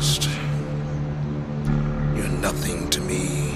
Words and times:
lost. 0.00 0.30
You're 2.16 2.40
nothing 2.40 2.88
to 2.90 3.00
me 3.02 3.52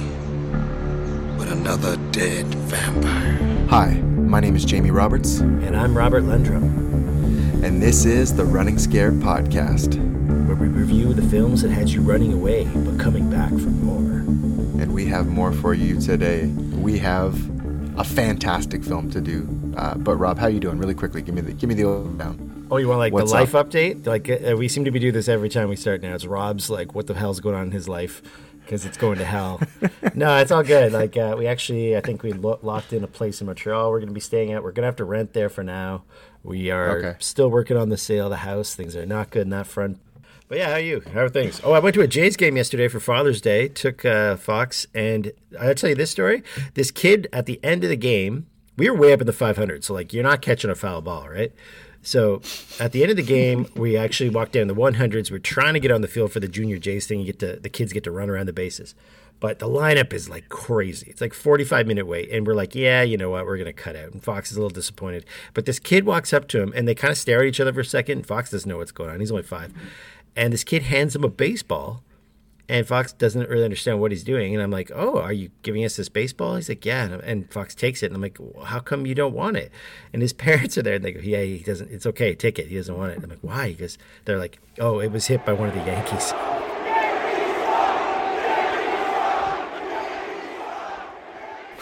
but 1.38 1.48
another 1.48 1.96
dead 2.12 2.46
vampire. 2.46 3.66
Hi, 3.70 3.94
my 3.94 4.40
name 4.40 4.54
is 4.54 4.64
Jamie 4.66 4.90
Roberts, 4.90 5.40
And 5.40 5.74
I'm 5.74 5.96
Robert 5.96 6.24
Lendrum, 6.24 7.64
and 7.64 7.80
this 7.80 8.04
is 8.04 8.34
the 8.36 8.44
Running 8.44 8.78
Scared 8.78 9.14
podcast. 9.14 9.94
where 10.46 10.56
we 10.56 10.68
review 10.68 11.14
the 11.14 11.26
films 11.28 11.62
that 11.62 11.70
had 11.70 11.88
you 11.88 12.02
running 12.02 12.34
away 12.34 12.64
but 12.74 13.00
coming 13.00 13.30
back 13.30 13.48
for 13.50 13.70
more. 13.70 14.18
And 14.82 14.92
we 14.92 15.06
have 15.06 15.26
more 15.26 15.50
for 15.52 15.72
you 15.72 15.98
today. 15.98 16.46
We 16.46 16.98
have 16.98 17.34
a 17.98 18.04
fantastic 18.04 18.84
film 18.84 19.10
to 19.12 19.20
do. 19.22 19.48
Uh, 19.78 19.94
but 19.94 20.16
Rob, 20.16 20.38
how 20.38 20.46
are 20.46 20.50
you 20.50 20.60
doing? 20.60 20.76
Really 20.76 20.94
quickly, 20.94 21.22
give 21.22 21.34
me 21.34 21.40
the 21.40 21.52
give 21.52 21.68
me 21.68 21.74
the 21.74 21.84
down. 22.18 22.43
Oh, 22.74 22.78
you 22.78 22.88
want 22.88 22.98
like 22.98 23.14
the 23.14 23.24
life 23.24 23.54
up? 23.54 23.70
update? 23.70 24.06
Like 24.06 24.28
uh, 24.28 24.56
we 24.56 24.66
seem 24.68 24.84
to 24.84 24.90
be 24.90 24.98
do 24.98 25.12
this 25.12 25.28
every 25.28 25.48
time 25.48 25.68
we 25.68 25.76
start 25.76 26.02
now. 26.02 26.14
It's 26.14 26.26
Rob's 26.26 26.68
like, 26.68 26.94
what 26.94 27.06
the 27.06 27.14
hell's 27.14 27.38
going 27.40 27.54
on 27.54 27.66
in 27.66 27.70
his 27.70 27.88
life? 27.88 28.20
Because 28.60 28.84
it's 28.84 28.96
going 28.96 29.18
to 29.18 29.24
hell. 29.24 29.60
no, 30.14 30.38
it's 30.38 30.50
all 30.50 30.62
good. 30.62 30.92
Like 30.92 31.16
uh, 31.16 31.36
we 31.38 31.46
actually, 31.46 31.96
I 31.96 32.00
think 32.00 32.22
we 32.22 32.32
lo- 32.32 32.58
locked 32.62 32.92
in 32.92 33.04
a 33.04 33.06
place 33.06 33.40
in 33.40 33.46
Montreal. 33.46 33.90
We're 33.90 33.98
going 34.00 34.08
to 34.08 34.14
be 34.14 34.20
staying 34.20 34.52
at. 34.52 34.62
We're 34.64 34.72
going 34.72 34.82
to 34.82 34.86
have 34.88 34.96
to 34.96 35.04
rent 35.04 35.34
there 35.34 35.48
for 35.48 35.62
now. 35.62 36.02
We 36.42 36.70
are 36.70 36.98
Okay. 36.98 37.16
still 37.20 37.50
working 37.50 37.76
on 37.76 37.90
the 37.90 37.96
sale 37.98 38.24
of 38.26 38.30
the 38.30 38.38
house. 38.38 38.74
Things 38.74 38.96
are 38.96 39.06
not 39.06 39.30
good 39.30 39.42
in 39.42 39.50
that 39.50 39.66
front. 39.66 40.00
But 40.48 40.58
yeah, 40.58 40.66
how 40.68 40.72
are 40.74 40.80
you? 40.80 41.02
How 41.12 41.20
are 41.20 41.28
things? 41.28 41.60
Oh, 41.62 41.72
I 41.72 41.78
went 41.78 41.94
to 41.94 42.00
a 42.00 42.06
Jays 42.06 42.36
game 42.36 42.56
yesterday 42.56 42.88
for 42.88 43.00
Father's 43.00 43.40
Day. 43.40 43.68
Took 43.68 44.04
uh, 44.04 44.36
Fox, 44.36 44.86
and 44.94 45.32
I'll 45.60 45.74
tell 45.74 45.90
you 45.90 45.96
this 45.96 46.10
story. 46.10 46.42
This 46.74 46.90
kid 46.90 47.28
at 47.32 47.46
the 47.46 47.60
end 47.62 47.82
of 47.84 47.88
the 47.90 47.96
game, 47.96 48.46
we 48.76 48.90
were 48.90 48.96
way 48.96 49.12
up 49.12 49.20
in 49.20 49.26
the 49.26 49.32
500, 49.32 49.84
so 49.84 49.94
like 49.94 50.12
you're 50.12 50.22
not 50.24 50.42
catching 50.42 50.68
a 50.70 50.74
foul 50.74 51.00
ball, 51.00 51.28
right? 51.28 51.52
So 52.04 52.42
at 52.78 52.92
the 52.92 53.02
end 53.02 53.10
of 53.10 53.16
the 53.16 53.22
game, 53.22 53.66
we 53.74 53.96
actually 53.96 54.30
walked 54.30 54.52
down 54.52 54.66
the 54.66 54.74
100s. 54.74 55.30
We're 55.30 55.38
trying 55.38 55.74
to 55.74 55.80
get 55.80 55.90
on 55.90 56.02
the 56.02 56.08
field 56.08 56.32
for 56.32 56.40
the 56.40 56.48
junior 56.48 56.78
Jays 56.78 57.06
thing. 57.06 57.20
You 57.20 57.26
get 57.26 57.38
to 57.40 57.56
the 57.56 57.68
kids 57.68 57.92
get 57.92 58.04
to 58.04 58.10
run 58.10 58.28
around 58.30 58.46
the 58.46 58.52
bases, 58.52 58.94
but 59.40 59.58
the 59.58 59.66
lineup 59.66 60.12
is 60.12 60.28
like 60.28 60.48
crazy. 60.48 61.06
It's 61.10 61.20
like 61.20 61.34
45 61.34 61.86
minute 61.86 62.06
wait, 62.06 62.30
and 62.30 62.46
we're 62.46 62.54
like, 62.54 62.74
yeah, 62.74 63.02
you 63.02 63.16
know 63.16 63.30
what, 63.30 63.46
we're 63.46 63.58
gonna 63.58 63.72
cut 63.72 63.96
out. 63.96 64.12
And 64.12 64.22
Fox 64.22 64.50
is 64.50 64.56
a 64.56 64.60
little 64.60 64.74
disappointed, 64.74 65.24
but 65.54 65.64
this 65.66 65.78
kid 65.78 66.04
walks 66.04 66.32
up 66.32 66.46
to 66.48 66.60
him, 66.62 66.72
and 66.76 66.86
they 66.86 66.94
kind 66.94 67.10
of 67.10 67.18
stare 67.18 67.40
at 67.40 67.46
each 67.46 67.60
other 67.60 67.72
for 67.72 67.80
a 67.80 67.84
second. 67.84 68.26
Fox 68.26 68.50
doesn't 68.50 68.68
know 68.68 68.78
what's 68.78 68.92
going 68.92 69.10
on. 69.10 69.20
He's 69.20 69.30
only 69.30 69.42
five, 69.42 69.72
and 70.36 70.52
this 70.52 70.64
kid 70.64 70.82
hands 70.82 71.16
him 71.16 71.24
a 71.24 71.28
baseball. 71.28 72.02
And 72.66 72.86
Fox 72.86 73.12
doesn't 73.12 73.50
really 73.50 73.64
understand 73.64 74.00
what 74.00 74.10
he's 74.10 74.24
doing. 74.24 74.54
And 74.54 74.62
I'm 74.62 74.70
like, 74.70 74.90
oh, 74.94 75.18
are 75.18 75.34
you 75.34 75.50
giving 75.62 75.84
us 75.84 75.96
this 75.96 76.08
baseball? 76.08 76.56
He's 76.56 76.68
like, 76.70 76.84
yeah. 76.86 77.18
And- 77.22 77.50
Fox 77.52 77.74
takes 77.74 78.02
it. 78.02 78.06
And 78.06 78.14
I'm 78.16 78.22
like, 78.22 78.38
well, 78.40 78.64
how 78.64 78.80
come 78.80 79.04
you 79.04 79.14
don't 79.14 79.34
want 79.34 79.58
it? 79.58 79.70
And 80.12 80.22
his 80.22 80.32
parents 80.44 80.78
are 80.78 80.82
there. 80.82 80.94
And 80.94 81.04
they 81.04 81.12
go, 81.12 81.20
yeah, 81.20 81.42
he 81.42 81.58
doesn't. 81.58 81.90
It's 81.90 82.06
okay. 82.06 82.34
Take 82.34 82.58
it. 82.58 82.68
He 82.68 82.76
doesn't 82.76 82.96
want 82.96 83.12
it. 83.12 83.16
And 83.16 83.24
I'm 83.24 83.30
like, 83.30 83.40
why? 83.42 83.72
Because 83.72 83.98
they're 84.24 84.38
like, 84.38 84.58
oh, 84.78 84.98
it 85.00 85.12
was 85.12 85.26
hit 85.26 85.44
by 85.44 85.52
one 85.52 85.68
of 85.68 85.74
the 85.74 85.84
Yankees. 85.84 86.32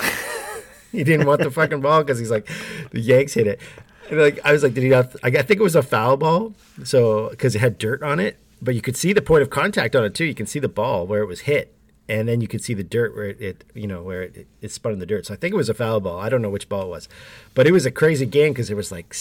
he 0.91 1.05
didn't 1.05 1.27
want 1.27 1.43
the 1.43 1.51
fucking 1.51 1.81
ball 1.81 2.03
because 2.03 2.19
he's 2.19 2.31
like, 2.31 2.49
the 2.91 3.01
Yanks 3.01 3.35
hit 3.35 3.47
it. 3.47 3.61
And 4.11 4.21
like, 4.21 4.41
I 4.45 4.53
was 4.53 4.65
like, 4.65 4.75
did 4.75 4.83
he 4.83 4.89
not? 4.91 5.15
I 5.23 5.31
think 5.31 5.61
it 5.61 5.63
was 5.63 5.77
a 5.77 5.83
foul 5.83 6.17
ball. 6.17 6.55
So, 6.83 7.31
because 7.31 7.55
it 7.55 7.61
had 7.61 7.79
dirt 7.79 8.03
on 8.03 8.19
it, 8.19 8.37
but 8.63 8.75
you 8.75 8.81
could 8.81 8.97
see 8.97 9.13
the 9.13 9.21
point 9.21 9.43
of 9.43 9.51
contact 9.51 9.95
on 9.97 10.05
it 10.05 10.15
too. 10.15 10.25
You 10.25 10.35
can 10.35 10.47
see 10.47 10.59
the 10.61 10.69
ball 10.69 11.07
where 11.07 11.21
it 11.23 11.27
was 11.27 11.41
hit. 11.41 11.75
And 12.09 12.29
then 12.29 12.41
you 12.41 12.49
could 12.49 12.63
see 12.63 12.75
the 12.75 12.83
dirt 12.83 13.15
where 13.15 13.27
it, 13.27 13.41
it 13.41 13.65
you 13.75 13.87
know, 13.87 14.03
where 14.03 14.23
it, 14.25 14.47
it 14.61 14.71
spun 14.73 14.93
in 14.93 14.99
the 14.99 15.07
dirt. 15.07 15.27
So 15.27 15.35
I 15.35 15.37
think 15.37 15.55
it 15.55 15.57
was 15.57 15.69
a 15.69 15.75
foul 15.75 16.01
ball. 16.01 16.19
I 16.19 16.29
don't 16.29 16.43
know 16.43 16.51
which 16.51 16.69
ball 16.69 16.83
it 16.83 16.89
was, 16.89 17.09
but 17.55 17.67
it 17.67 17.73
was 17.73 17.87
a 17.87 17.91
crazy 17.93 18.27
game 18.27 18.53
because 18.53 18.67
there 18.69 18.77
was 18.77 18.91
like 18.91 19.15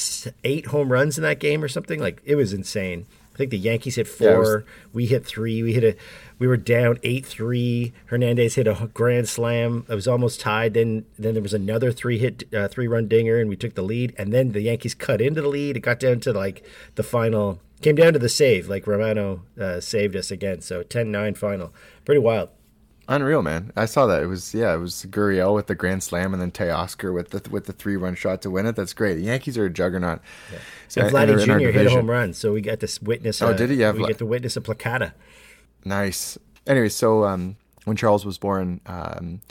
eight 0.44 0.66
home 0.68 0.92
runs 0.92 1.18
in 1.18 1.24
that 1.24 1.40
game 1.40 1.64
or 1.64 1.68
something. 1.68 2.00
Like 2.00 2.22
it 2.26 2.36
was 2.36 2.54
insane. 2.54 3.06
I 3.34 3.38
think 3.38 3.52
the 3.52 3.58
Yankees 3.60 3.96
hit 3.96 4.08
four. 4.08 4.28
Yeah, 4.28 4.38
was- 4.40 4.64
we 4.94 5.06
hit 5.06 5.26
three. 5.26 5.62
We 5.64 5.74
hit 5.74 5.84
a. 5.84 5.96
We 6.40 6.48
were 6.48 6.58
down 6.58 6.98
eight 7.04 7.26
three. 7.26 7.94
Hernandez 8.08 8.56
hit 8.56 8.68
a 8.68 8.90
grand 8.94 9.30
slam. 9.30 9.86
It 9.88 9.96
was 9.96 10.08
almost 10.08 10.42
tied. 10.42 10.74
Then 10.74 11.06
then 11.20 11.36
there 11.36 11.44
was 11.44 11.54
another 11.54 11.92
three 11.92 12.18
hit 12.18 12.52
uh, 12.54 12.68
three 12.68 12.88
run 12.88 13.08
dinger, 13.08 13.40
and 13.40 13.48
we 13.48 13.56
took 13.56 13.76
the 13.76 13.84
lead. 13.84 14.14
And 14.18 14.34
then 14.34 14.52
the 14.54 14.62
Yankees 14.62 14.96
cut 14.96 15.22
into 15.22 15.42
the 15.42 15.48
lead. 15.48 15.78
It 15.78 15.82
got 15.82 16.00
down 16.00 16.20
to 16.22 16.34
like 16.34 16.66
the 16.96 17.04
final. 17.04 17.60
Came 17.82 17.96
down 17.96 18.14
to 18.14 18.20
the 18.20 18.30
save. 18.30 18.70
Like 18.70 18.86
Romano 18.88 19.44
uh, 19.60 19.80
saved 19.80 20.16
us 20.16 20.32
again. 20.32 20.62
So 20.62 20.84
10-9 20.84 21.36
final. 21.38 21.74
Pretty 22.06 22.20
wild. 22.20 22.50
Unreal, 23.08 23.42
man. 23.42 23.74
I 23.76 23.86
saw 23.86 24.06
that. 24.06 24.24
It 24.24 24.28
was 24.28 24.54
yeah, 24.54 24.74
it 24.74 24.78
was 24.78 25.06
Gurriel 25.10 25.54
with 25.54 25.68
the 25.68 25.76
grand 25.76 26.02
slam, 26.02 26.34
and 26.34 26.42
then 26.42 26.52
Teoscar 26.52 27.14
with 27.14 27.32
the 27.32 27.50
with 27.50 27.66
the 27.66 27.74
three 27.74 27.98
run 27.98 28.16
shot 28.16 28.42
to 28.44 28.50
win 28.50 28.66
it. 28.66 28.76
That's 28.76 28.94
great. 28.94 29.16
The 29.16 29.24
Yankees 29.24 29.58
are 29.58 29.66
a 29.66 29.70
juggernaut. 29.70 30.22
And 30.96 31.06
And 31.06 31.14
Vladdy 31.14 31.28
they're 31.28 31.40
in 31.40 31.50
our 31.50 31.60
Jr. 31.60 31.72
hit 31.72 31.88
a 31.88 31.90
home 31.90 32.10
run, 32.10 32.34
so 32.34 32.54
we 32.54 32.62
got 32.62 32.80
to 32.80 33.00
witness. 33.02 33.42
Oh, 33.42 33.50
a- 33.50 33.54
did 33.58 33.70
he? 33.72 33.78
Yeah, 33.78 33.92
we 33.92 34.00
Vla- 34.04 34.08
get 34.10 34.18
to 34.20 34.26
witness 34.26 34.56
a 34.56 34.62
placata. 34.62 35.14
Nice. 35.84 36.38
Anyway, 36.68 36.88
so 36.90 37.26
um, 37.26 37.58
when 37.84 37.98
Charles 37.98 38.26
was 38.26 38.38
born, 38.38 38.80
um, 38.86 39.42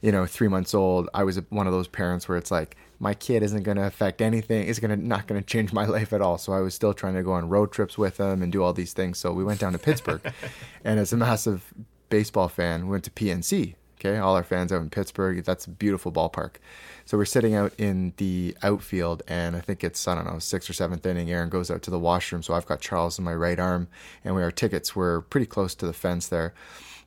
you 0.00 0.10
know, 0.10 0.26
three 0.26 0.48
months 0.48 0.74
old, 0.74 1.08
I 1.14 1.22
was 1.22 1.36
one 1.50 1.66
of 1.68 1.72
those 1.72 1.86
parents 1.88 2.28
where 2.28 2.38
it's 2.38 2.50
like, 2.50 2.76
my 3.04 3.12
kid 3.12 3.42
isn't 3.42 3.64
going 3.64 3.76
to 3.76 3.86
affect 3.86 4.22
anything. 4.22 4.66
It's 4.66 4.78
going 4.78 4.98
to 4.98 5.06
not 5.06 5.26
going 5.26 5.38
to 5.38 5.46
change 5.46 5.74
my 5.74 5.84
life 5.84 6.14
at 6.14 6.22
all. 6.22 6.38
So 6.38 6.54
I 6.54 6.60
was 6.60 6.74
still 6.74 6.94
trying 6.94 7.14
to 7.14 7.22
go 7.22 7.32
on 7.32 7.50
road 7.50 7.70
trips 7.70 7.98
with 7.98 8.18
him 8.18 8.42
and 8.42 8.50
do 8.50 8.62
all 8.62 8.72
these 8.72 8.94
things. 8.94 9.18
So 9.18 9.30
we 9.30 9.44
went 9.44 9.60
down 9.60 9.72
to 9.72 9.78
Pittsburgh, 9.78 10.22
and 10.84 10.98
as 10.98 11.12
a 11.12 11.16
massive 11.18 11.74
baseball 12.08 12.48
fan, 12.48 12.86
we 12.86 12.92
went 12.92 13.04
to 13.04 13.10
PNC. 13.10 13.74
Okay, 14.00 14.16
all 14.16 14.34
our 14.34 14.42
fans 14.42 14.72
out 14.72 14.80
in 14.80 14.88
Pittsburgh. 14.88 15.44
That's 15.44 15.66
a 15.66 15.70
beautiful 15.70 16.12
ballpark. 16.12 16.56
So 17.04 17.18
we're 17.18 17.26
sitting 17.26 17.54
out 17.54 17.72
in 17.76 18.14
the 18.16 18.56
outfield, 18.62 19.22
and 19.28 19.54
I 19.54 19.60
think 19.60 19.84
it's 19.84 20.08
I 20.08 20.14
don't 20.14 20.26
know 20.26 20.38
sixth 20.38 20.70
or 20.70 20.72
seventh 20.72 21.04
inning. 21.04 21.30
Aaron 21.30 21.50
goes 21.50 21.70
out 21.70 21.82
to 21.82 21.90
the 21.90 21.98
washroom, 21.98 22.42
so 22.42 22.54
I've 22.54 22.66
got 22.66 22.80
Charles 22.80 23.18
in 23.18 23.24
my 23.24 23.34
right 23.34 23.60
arm, 23.60 23.88
and 24.24 24.34
we 24.34 24.42
our 24.42 24.50
tickets 24.50 24.96
were 24.96 25.20
pretty 25.20 25.46
close 25.46 25.74
to 25.74 25.86
the 25.86 25.92
fence 25.92 26.28
there. 26.28 26.54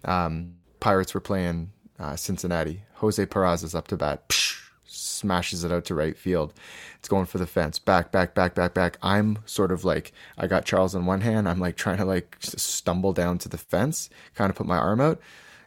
Um, 0.05 0.57
Pirates 0.79 1.15
were 1.15 1.21
playing 1.21 1.71
uh, 1.99 2.15
Cincinnati. 2.15 2.83
Jose 2.95 3.25
Perez 3.25 3.63
is 3.63 3.73
up 3.73 3.87
to 3.87 3.97
bat. 3.97 4.29
Psh, 4.29 4.66
smashes 4.87 5.63
it 5.63 5.71
out 5.71 5.85
to 5.85 5.95
right 5.95 6.17
field. 6.17 6.53
It's 6.99 7.09
going 7.09 7.25
for 7.25 7.37
the 7.37 7.47
fence. 7.47 7.79
Back, 7.79 8.11
back, 8.11 8.33
back, 8.33 8.55
back, 8.55 8.73
back. 8.73 8.97
I'm 9.01 9.39
sort 9.45 9.71
of 9.71 9.85
like 9.85 10.11
I 10.37 10.47
got 10.47 10.65
Charles 10.65 10.95
in 10.95 11.05
one 11.05 11.21
hand. 11.21 11.47
I'm 11.47 11.59
like 11.59 11.75
trying 11.75 11.97
to 11.97 12.05
like 12.05 12.37
stumble 12.39 13.13
down 13.13 13.37
to 13.39 13.49
the 13.49 13.57
fence, 13.57 14.09
kind 14.35 14.49
of 14.49 14.55
put 14.55 14.67
my 14.67 14.77
arm 14.77 15.01
out, 15.01 15.19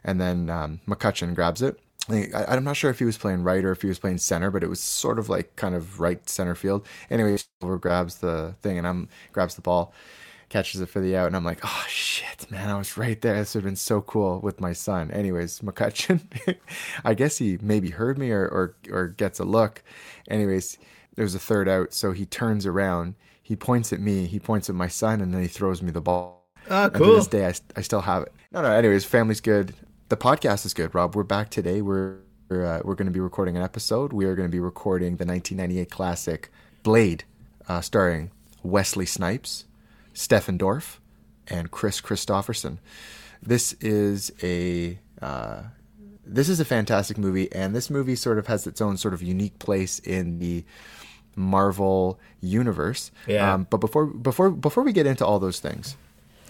and 0.03 0.19
then 0.19 0.49
um, 0.49 0.79
McCutcheon 0.87 1.35
grabs 1.35 1.61
it. 1.61 1.79
I 2.09 2.45
I'm 2.47 2.63
not 2.63 2.77
sure 2.77 2.89
if 2.89 2.99
he 2.99 3.05
was 3.05 3.17
playing 3.17 3.43
right 3.43 3.63
or 3.63 3.71
if 3.71 3.81
he 3.81 3.87
was 3.87 3.99
playing 3.99 4.17
center, 4.17 4.49
but 4.51 4.63
it 4.63 4.69
was 4.69 4.79
sort 4.79 5.19
of 5.19 5.29
like 5.29 5.55
kind 5.55 5.75
of 5.75 5.99
right 5.99 6.27
center 6.27 6.55
field. 6.55 6.85
Anyway, 7.09 7.37
Silver 7.61 7.77
grabs 7.77 8.15
the 8.17 8.55
thing 8.61 8.77
and 8.77 8.87
I'm 8.87 9.07
grabs 9.33 9.55
the 9.55 9.61
ball, 9.61 9.93
catches 10.51 10.81
it 10.81 10.89
for 10.89 10.99
the 10.99 11.15
out, 11.15 11.27
and 11.27 11.35
I'm 11.35 11.45
like, 11.45 11.59
oh 11.63 11.85
shit, 11.87 12.51
man, 12.51 12.69
I 12.69 12.77
was 12.77 12.97
right 12.97 13.19
there. 13.21 13.35
This 13.35 13.55
would 13.55 13.63
have 13.63 13.69
been 13.69 13.75
so 13.77 14.01
cool 14.01 14.39
with 14.41 14.59
my 14.59 14.73
son. 14.73 15.09
Anyways, 15.09 15.61
McCutcheon, 15.61 16.21
I 17.05 17.13
guess 17.13 17.37
he 17.37 17.57
maybe 17.61 17.89
heard 17.89 18.17
me 18.17 18.31
or, 18.31 18.45
or 18.45 18.75
or 18.91 19.07
gets 19.07 19.39
a 19.39 19.45
look. 19.45 19.81
Anyways, 20.29 20.77
there's 21.15 21.33
a 21.33 21.39
third 21.39 21.67
out, 21.69 21.93
so 21.93 22.11
he 22.11 22.25
turns 22.25 22.65
around, 22.65 23.15
he 23.41 23.55
points 23.55 23.91
at 23.93 23.99
me, 23.99 24.27
he 24.27 24.39
points 24.39 24.69
at 24.69 24.75
my 24.75 24.87
son, 24.87 25.21
and 25.21 25.33
then 25.33 25.41
he 25.41 25.47
throws 25.47 25.81
me 25.81 25.89
the 25.89 26.01
ball. 26.01 26.45
Oh, 26.69 26.85
And 26.85 26.93
to 26.93 27.15
this 27.15 27.27
day, 27.27 27.47
I, 27.47 27.53
I 27.75 27.81
still 27.81 28.01
have 28.01 28.23
it. 28.23 28.33
No, 28.51 28.61
no. 28.61 28.71
Anyways, 28.71 29.05
family's 29.05 29.41
good. 29.41 29.73
The 30.09 30.17
podcast 30.17 30.65
is 30.65 30.73
good, 30.73 30.93
Rob. 30.93 31.15
We're 31.15 31.23
back 31.23 31.49
today. 31.49 31.81
We're 31.81 32.17
we're, 32.49 32.65
uh, 32.65 32.81
we're 32.83 32.95
going 32.95 33.07
to 33.07 33.13
be 33.13 33.21
recording 33.21 33.55
an 33.55 33.63
episode. 33.63 34.11
We 34.11 34.25
are 34.25 34.35
going 34.35 34.49
to 34.49 34.51
be 34.51 34.59
recording 34.59 35.15
the 35.15 35.25
1998 35.25 35.89
classic 35.89 36.51
Blade, 36.83 37.23
uh, 37.69 37.79
starring 37.79 38.31
Wesley 38.61 39.05
Snipes, 39.05 39.63
Stephen 40.13 40.57
Dorff, 40.57 40.97
and 41.47 41.71
Kris 41.71 42.01
Kristofferson. 42.01 42.77
This 43.41 43.73
is 43.81 44.31
a 44.43 44.99
uh, 45.21 45.63
this 46.25 46.49
is 46.49 46.59
a 46.59 46.65
fantastic 46.65 47.17
movie, 47.17 47.51
and 47.51 47.75
this 47.75 47.89
movie 47.89 48.15
sort 48.15 48.37
of 48.37 48.47
has 48.47 48.67
its 48.67 48.81
own 48.81 48.97
sort 48.97 49.13
of 49.13 49.21
unique 49.21 49.57
place 49.59 49.99
in 49.99 50.39
the 50.39 50.63
Marvel 51.35 52.19
universe. 52.39 53.11
Yeah. 53.27 53.53
Um, 53.53 53.67
but 53.69 53.77
before 53.77 54.05
before 54.05 54.51
before 54.51 54.83
we 54.83 54.93
get 54.93 55.05
into 55.05 55.25
all 55.25 55.39
those 55.39 55.59
things, 55.59 55.95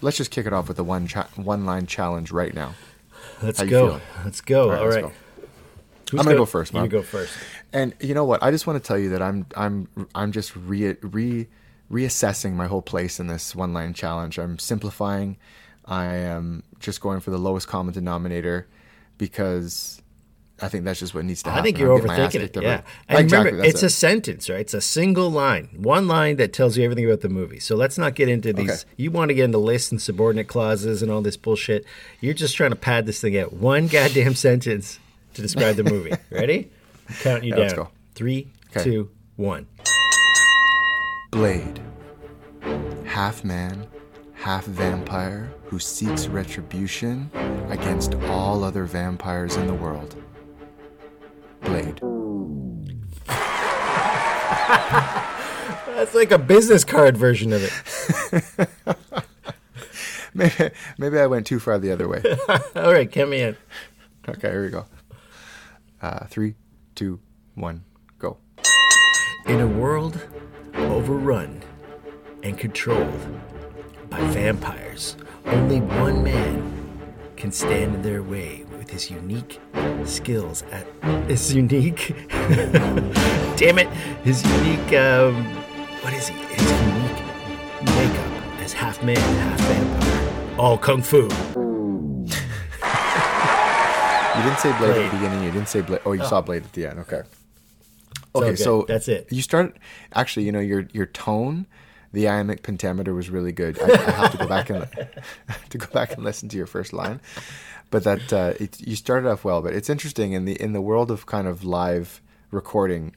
let's 0.00 0.16
just 0.16 0.30
kick 0.30 0.46
it 0.46 0.52
off 0.52 0.68
with 0.68 0.78
a 0.78 0.84
one 0.84 1.06
cha- 1.06 1.28
one 1.36 1.64
line 1.64 1.86
challenge 1.86 2.30
right 2.30 2.54
now. 2.54 2.74
Let's 3.42 3.60
How 3.60 3.66
go. 3.66 4.00
Let's 4.24 4.40
go. 4.40 4.70
right, 4.70 4.78
All 4.80 4.88
right. 4.88 5.02
go. 5.02 5.12
Who's 6.10 6.20
I'm 6.20 6.26
gonna 6.26 6.36
go 6.36 6.44
first, 6.44 6.74
You 6.74 6.86
go 6.88 7.00
first. 7.02 7.32
And 7.72 7.94
you 7.98 8.12
know 8.12 8.24
what? 8.24 8.42
I 8.42 8.50
just 8.50 8.66
want 8.66 8.82
to 8.82 8.86
tell 8.86 8.98
you 8.98 9.10
that 9.10 9.22
I'm 9.22 9.46
I'm 9.56 9.88
I'm 10.14 10.30
just 10.32 10.54
re 10.54 10.94
re 11.00 11.48
reassessing 11.90 12.52
my 12.54 12.66
whole 12.66 12.82
place 12.82 13.20
in 13.20 13.26
this 13.26 13.54
one 13.54 13.72
line 13.72 13.94
challenge. 13.94 14.38
I'm 14.38 14.58
simplifying. 14.58 15.36
I 15.84 16.06
am 16.06 16.62
just 16.78 17.00
going 17.00 17.20
for 17.20 17.30
the 17.30 17.38
lowest 17.38 17.68
common 17.68 17.92
denominator 17.92 18.66
because 19.18 20.00
I 20.60 20.68
think 20.68 20.84
that's 20.84 21.00
just 21.00 21.12
what 21.14 21.24
needs 21.24 21.42
to 21.42 21.50
happen. 21.50 21.60
I 21.60 21.64
think 21.64 21.78
you're 21.78 21.92
I'll 21.92 21.98
get 21.98 22.06
my 22.06 22.16
ass 22.18 22.32
overthinking 22.34 22.56
it. 22.56 22.62
Yeah. 22.62 22.82
And 23.08 23.18
exactly. 23.20 23.50
remember, 23.52 23.68
it's 23.68 23.82
it. 23.82 23.86
a 23.86 23.90
sentence, 23.90 24.48
right? 24.48 24.60
It's 24.60 24.74
a 24.74 24.80
single 24.80 25.28
line, 25.30 25.68
one 25.76 26.06
line 26.06 26.36
that 26.36 26.52
tells 26.52 26.76
you 26.76 26.84
everything 26.84 27.04
about 27.04 27.20
the 27.20 27.28
movie. 27.28 27.58
So 27.58 27.74
let's 27.74 27.98
not 27.98 28.14
get 28.14 28.28
into 28.28 28.52
these. 28.52 28.70
Okay. 28.70 28.82
You 28.96 29.10
want 29.10 29.30
to 29.30 29.34
get 29.34 29.44
into 29.46 29.58
lists 29.58 29.90
and 29.90 30.00
subordinate 30.00 30.46
clauses 30.48 31.02
and 31.02 31.10
all 31.10 31.20
this 31.20 31.36
bullshit. 31.36 31.84
You're 32.20 32.34
just 32.34 32.56
trying 32.56 32.70
to 32.70 32.76
pad 32.76 33.06
this 33.06 33.20
thing 33.20 33.36
out. 33.36 33.52
One 33.52 33.88
goddamn 33.88 34.34
sentence 34.36 35.00
to 35.34 35.42
describe 35.42 35.76
the 35.76 35.84
movie. 35.84 36.12
Ready? 36.30 36.70
I'm 37.08 37.14
counting 37.16 37.44
you 37.44 37.50
Yeah, 37.50 37.56
down. 37.56 37.62
let's 37.62 37.74
go. 37.74 37.88
Three, 38.14 38.48
Okay. 38.70 38.84
two, 38.84 39.10
one. 39.36 39.66
Blade. 41.32 41.80
Half 43.06 43.42
man, 43.42 43.86
half 44.34 44.66
vampire 44.66 45.50
who 45.64 45.78
seeks 45.78 46.26
retribution 46.26 47.30
against 47.70 48.14
all 48.26 48.62
other 48.62 48.84
vampires 48.84 49.56
in 49.56 49.66
the 49.66 49.72
world. 49.72 50.14
Blade. 51.62 52.02
That's 55.86 56.14
like 56.14 56.32
a 56.32 56.38
business 56.38 56.84
card 56.84 57.16
version 57.16 57.54
of 57.54 57.64
it. 57.64 58.68
Maybe, 60.34 60.70
maybe 60.96 61.18
I 61.18 61.26
went 61.26 61.46
too 61.46 61.60
far 61.60 61.78
the 61.78 61.92
other 61.92 62.08
way. 62.08 62.22
All 62.74 62.90
right, 62.90 63.10
count 63.12 63.28
me 63.28 63.42
in. 63.42 63.56
Okay, 64.26 64.50
here 64.50 64.64
we 64.64 64.70
go. 64.70 64.86
Uh, 66.00 66.24
three, 66.24 66.54
two, 66.94 67.20
one, 67.54 67.84
go. 68.18 68.38
In 69.44 69.60
a 69.60 69.66
world 69.66 70.18
overrun 70.90 71.62
and 72.42 72.58
controlled 72.58 73.40
by 74.10 74.20
vampires, 74.26 75.16
only 75.46 75.80
one 75.80 76.22
man 76.22 76.72
can 77.36 77.50
stand 77.52 77.94
in 77.94 78.02
their 78.02 78.22
way 78.22 78.64
with 78.78 78.90
his 78.90 79.10
unique 79.10 79.60
skills 80.04 80.62
at 80.72 80.86
his 81.28 81.54
unique 81.54 82.14
damn 83.56 83.78
it 83.78 83.88
his 84.22 84.44
unique 84.44 84.92
um, 84.94 85.44
what 86.02 86.12
is 86.12 86.28
he 86.28 86.34
his 86.34 86.70
unique 86.70 87.22
makeup 87.96 88.60
as 88.60 88.72
half 88.72 89.02
man 89.02 89.16
half 89.16 89.60
vampire 89.60 90.58
all 90.58 90.78
kung 90.78 91.02
fu 91.02 91.28
You 94.34 94.42
didn't 94.44 94.60
say 94.60 94.78
Blade, 94.78 94.96
at 94.96 95.10
the 95.10 95.16
beginning. 95.18 95.44
You 95.44 95.50
didn't 95.50 95.68
say 95.68 95.82
Blade. 95.82 96.00
Oh, 96.06 96.12
you 96.12 96.24
saw 96.24 96.40
Blade 96.40 96.64
at 96.64 96.72
the 96.72 96.86
end. 96.86 97.00
Okay. 97.00 97.20
Okay, 98.34 98.56
so 98.56 98.84
that's 98.88 99.08
it. 99.08 99.30
You 99.30 99.42
start 99.42 99.76
actually. 100.14 100.46
You 100.46 100.52
know 100.52 100.60
your 100.60 100.86
your 100.92 101.06
tone, 101.06 101.66
the 102.12 102.28
iambic 102.28 102.62
pentameter 102.62 103.14
was 103.14 103.30
really 103.30 103.52
good. 103.52 103.80
I, 103.80 103.92
I 103.92 104.10
have 104.10 104.32
to 104.32 104.38
go 104.38 104.46
back 104.46 104.70
and 104.70 104.86
to 105.70 105.78
go 105.78 105.86
back 105.86 106.14
and 106.14 106.24
listen 106.24 106.48
to 106.50 106.56
your 106.56 106.66
first 106.66 106.92
line, 106.92 107.20
but 107.90 108.04
that 108.04 108.32
uh, 108.32 108.54
it, 108.58 108.80
you 108.80 108.96
started 108.96 109.28
off 109.28 109.44
well. 109.44 109.62
But 109.62 109.74
it's 109.74 109.90
interesting 109.90 110.32
in 110.32 110.44
the 110.44 110.60
in 110.60 110.72
the 110.72 110.80
world 110.80 111.10
of 111.10 111.26
kind 111.26 111.46
of 111.46 111.64
live 111.64 112.20
recording. 112.50 113.14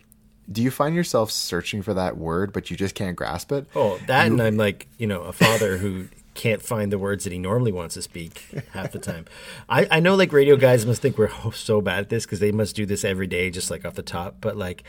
Do 0.52 0.62
you 0.62 0.70
find 0.70 0.96
yourself 0.96 1.32
searching 1.32 1.82
for 1.82 1.94
that 1.96 2.18
word, 2.18 2.54
but 2.54 2.70
you 2.70 2.78
just 2.78 2.94
can't 2.94 3.16
grasp 3.16 3.52
it? 3.52 3.68
Oh, 3.76 3.98
that 4.08 4.28
and 4.28 4.40
I'm 4.42 4.58
like, 4.58 4.88
you 4.98 5.08
know, 5.08 5.22
a 5.22 5.34
father 5.34 5.78
who 5.78 6.08
can't 6.36 6.62
find 6.62 6.92
the 6.92 7.00
words 7.00 7.24
that 7.24 7.34
he 7.34 7.40
normally 7.40 7.72
wants 7.72 7.96
to 7.96 8.02
speak 8.04 8.46
half 8.74 8.92
the 8.92 9.00
time. 9.00 9.26
I, 9.68 9.88
I 9.90 10.00
know 10.00 10.14
like 10.16 10.32
radio 10.32 10.56
guys 10.58 10.86
must 10.86 11.02
think 11.02 11.18
we're 11.18 11.32
so 11.54 11.82
bad 11.82 12.00
at 12.02 12.10
this 12.10 12.26
because 12.26 12.40
they 12.40 12.52
must 12.52 12.76
do 12.76 12.86
this 12.86 13.04
every 13.04 13.26
day, 13.28 13.50
just 13.50 13.72
like 13.72 13.84
off 13.86 13.96
the 13.96 14.04
top. 14.04 14.36
But 14.42 14.56
like, 14.58 14.84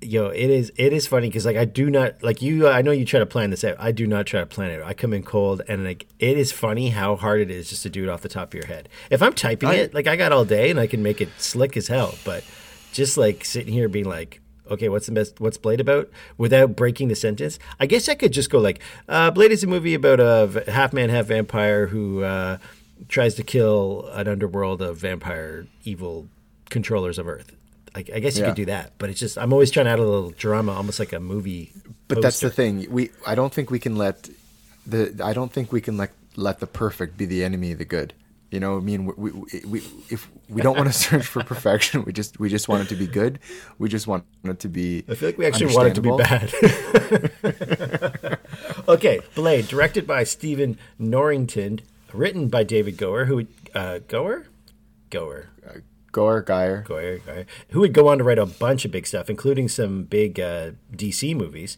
yo, 0.00 0.26
it 0.28 0.50
is 0.50 0.70
it 0.76 0.92
is 0.92 1.06
funny 1.06 1.28
because 1.28 1.46
like 1.46 1.56
I 1.56 1.64
do 1.64 1.90
not 1.90 2.22
like 2.22 2.42
you. 2.42 2.68
I 2.68 2.82
know 2.82 2.90
you 2.90 3.04
try 3.04 3.20
to 3.20 3.26
plan 3.26 3.50
this 3.50 3.64
out. 3.64 3.76
I 3.78 3.90
do 3.90 4.06
not 4.06 4.26
try 4.26 4.40
to 4.40 4.46
plan 4.46 4.70
it. 4.70 4.82
I 4.84 4.94
come 4.94 5.12
in 5.12 5.22
cold 5.22 5.62
and 5.68 5.82
like 5.84 6.06
it 6.18 6.36
is 6.38 6.52
funny 6.52 6.90
how 6.90 7.16
hard 7.16 7.40
it 7.40 7.50
is 7.50 7.68
just 7.70 7.82
to 7.84 7.90
do 7.90 8.02
it 8.04 8.08
off 8.08 8.20
the 8.20 8.28
top 8.28 8.48
of 8.48 8.54
your 8.54 8.66
head. 8.66 8.88
If 9.10 9.22
I'm 9.22 9.32
typing 9.32 9.70
I- 9.70 9.74
it, 9.76 9.94
like 9.94 10.06
I 10.06 10.16
got 10.16 10.30
all 10.32 10.44
day 10.44 10.70
and 10.70 10.78
I 10.78 10.86
can 10.86 11.02
make 11.02 11.20
it 11.20 11.30
slick 11.38 11.76
as 11.76 11.88
hell, 11.88 12.14
but 12.24 12.44
just 12.92 13.16
like 13.16 13.44
sitting 13.44 13.72
here 13.72 13.88
being 13.88 14.04
like 14.08 14.40
okay 14.70 14.88
what's 14.88 15.06
the 15.06 15.12
best 15.12 15.40
what's 15.40 15.56
blade 15.58 15.80
about 15.80 16.08
without 16.38 16.74
breaking 16.76 17.08
the 17.08 17.14
sentence 17.14 17.58
i 17.80 17.86
guess 17.86 18.08
i 18.08 18.14
could 18.14 18.32
just 18.32 18.50
go 18.50 18.58
like 18.58 18.80
uh, 19.08 19.30
blade 19.30 19.52
is 19.52 19.62
a 19.62 19.66
movie 19.66 19.94
about 19.94 20.20
a 20.20 20.64
half 20.70 20.92
man 20.92 21.10
half 21.10 21.26
vampire 21.26 21.86
who 21.88 22.22
uh, 22.22 22.58
tries 23.08 23.34
to 23.34 23.42
kill 23.42 24.08
an 24.14 24.26
underworld 24.28 24.80
of 24.80 24.96
vampire 24.96 25.66
evil 25.84 26.28
controllers 26.70 27.18
of 27.18 27.28
earth 27.28 27.52
I, 27.94 28.00
I 28.00 28.18
guess 28.20 28.36
you 28.36 28.42
Yeah. 28.42 28.48
could 28.50 28.56
do 28.56 28.64
that 28.66 28.92
but 28.98 29.10
it's 29.10 29.20
just 29.20 29.36
i'm 29.38 29.52
always 29.52 29.70
trying 29.70 29.86
to 29.86 29.90
add 29.92 29.98
a 29.98 30.02
little 30.02 30.30
drama 30.30 30.72
almost 30.72 30.98
like 30.98 31.12
a 31.12 31.20
movie 31.20 31.72
But 32.08 32.22
that's 32.22 32.40
the 32.40 32.50
thing. 32.50 32.86
We 32.90 33.10
I 33.26 33.34
don't 33.34 33.52
think 33.52 33.70
we 33.70 33.78
can 33.78 33.96
let 33.96 34.28
the 34.86 35.14
I 35.24 35.32
don't 35.32 35.52
think 35.52 35.72
we 35.72 35.80
can 35.80 35.96
let 35.96 36.10
let 36.36 36.58
the 36.60 36.66
perfect 36.66 37.16
be 37.16 37.24
the 37.26 37.42
enemy 37.44 37.72
of 37.72 37.78
the 37.78 37.84
good. 37.84 38.12
You 38.54 38.60
know, 38.60 38.76
I 38.76 38.80
mean, 38.80 39.06
we, 39.06 39.32
we, 39.32 39.42
we 39.66 39.82
if 40.10 40.30
we 40.48 40.62
don't 40.62 40.76
want 40.76 40.86
to 40.86 40.92
search 40.96 41.26
for 41.26 41.42
perfection, 41.42 42.04
we 42.04 42.12
just 42.12 42.38
we 42.38 42.48
just 42.48 42.68
want 42.68 42.84
it 42.84 42.88
to 42.90 42.94
be 42.94 43.08
good. 43.08 43.40
We 43.80 43.88
just 43.88 44.06
want 44.06 44.26
it 44.44 44.60
to 44.60 44.68
be. 44.68 45.02
I 45.08 45.16
feel 45.16 45.30
like 45.30 45.38
we 45.38 45.44
actually 45.44 45.74
want 45.74 45.88
it 45.88 45.96
to 45.96 46.00
be 46.00 46.16
bad. 46.16 46.54
okay, 48.88 49.18
Blade, 49.34 49.66
directed 49.66 50.06
by 50.06 50.22
Stephen 50.22 50.78
Norrington, 51.00 51.80
written 52.12 52.46
by 52.46 52.62
David 52.62 52.96
Goer, 52.96 53.24
who 53.24 53.44
uh, 53.74 53.98
Goer, 54.06 54.46
Goer, 55.10 55.48
Goer 56.12 56.40
Geyer. 56.40 56.84
Goyer, 56.86 57.20
Goyer, 57.22 57.46
who 57.70 57.80
would 57.80 57.92
go 57.92 58.06
on 58.06 58.18
to 58.18 58.24
write 58.24 58.38
a 58.38 58.46
bunch 58.46 58.84
of 58.84 58.92
big 58.92 59.08
stuff, 59.08 59.28
including 59.28 59.66
some 59.66 60.04
big 60.04 60.38
uh, 60.38 60.70
DC 60.94 61.34
movies. 61.34 61.76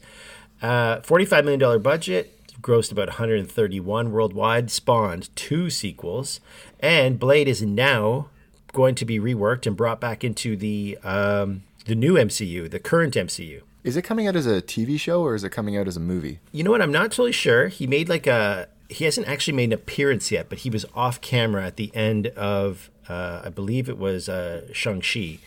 Uh, 0.60 1.00
Forty-five 1.00 1.42
million 1.42 1.60
dollar 1.60 1.78
budget, 1.78 2.38
grossed 2.66 2.90
about 2.90 3.08
131 3.08 4.10
worldwide, 4.10 4.70
spawned 4.70 5.34
two 5.36 5.70
sequels, 5.70 6.40
and 6.80 7.18
Blade 7.18 7.46
is 7.46 7.62
now 7.62 8.28
going 8.72 8.94
to 8.96 9.04
be 9.04 9.20
reworked 9.20 9.66
and 9.66 9.76
brought 9.76 10.00
back 10.00 10.24
into 10.24 10.56
the 10.56 10.98
um, 11.04 11.62
the 11.86 11.94
new 11.94 12.14
MCU, 12.14 12.68
the 12.68 12.80
current 12.80 13.14
MCU. 13.14 13.62
Is 13.84 13.96
it 13.96 14.02
coming 14.02 14.26
out 14.26 14.34
as 14.34 14.46
a 14.46 14.60
TV 14.60 14.98
show 14.98 15.22
or 15.22 15.36
is 15.36 15.44
it 15.44 15.50
coming 15.50 15.76
out 15.76 15.86
as 15.86 15.96
a 15.96 16.00
movie? 16.00 16.40
You 16.50 16.64
know 16.64 16.72
what? 16.72 16.82
I'm 16.82 16.90
not 16.90 17.12
totally 17.12 17.30
sure. 17.30 17.68
He 17.68 17.86
made 17.86 18.08
like 18.08 18.26
a. 18.26 18.68
He 18.88 19.04
hasn't 19.04 19.28
actually 19.28 19.54
made 19.54 19.70
an 19.70 19.72
appearance 19.74 20.30
yet, 20.30 20.48
but 20.48 20.58
he 20.58 20.70
was 20.70 20.84
off 20.94 21.20
camera 21.20 21.66
at 21.66 21.76
the 21.76 21.90
end 21.94 22.28
of, 22.28 22.88
uh, 23.08 23.42
I 23.44 23.48
believe 23.48 23.88
it 23.88 23.98
was 23.98 24.28
uh, 24.28 24.72
Shang 24.72 25.00
Chi, 25.00 25.38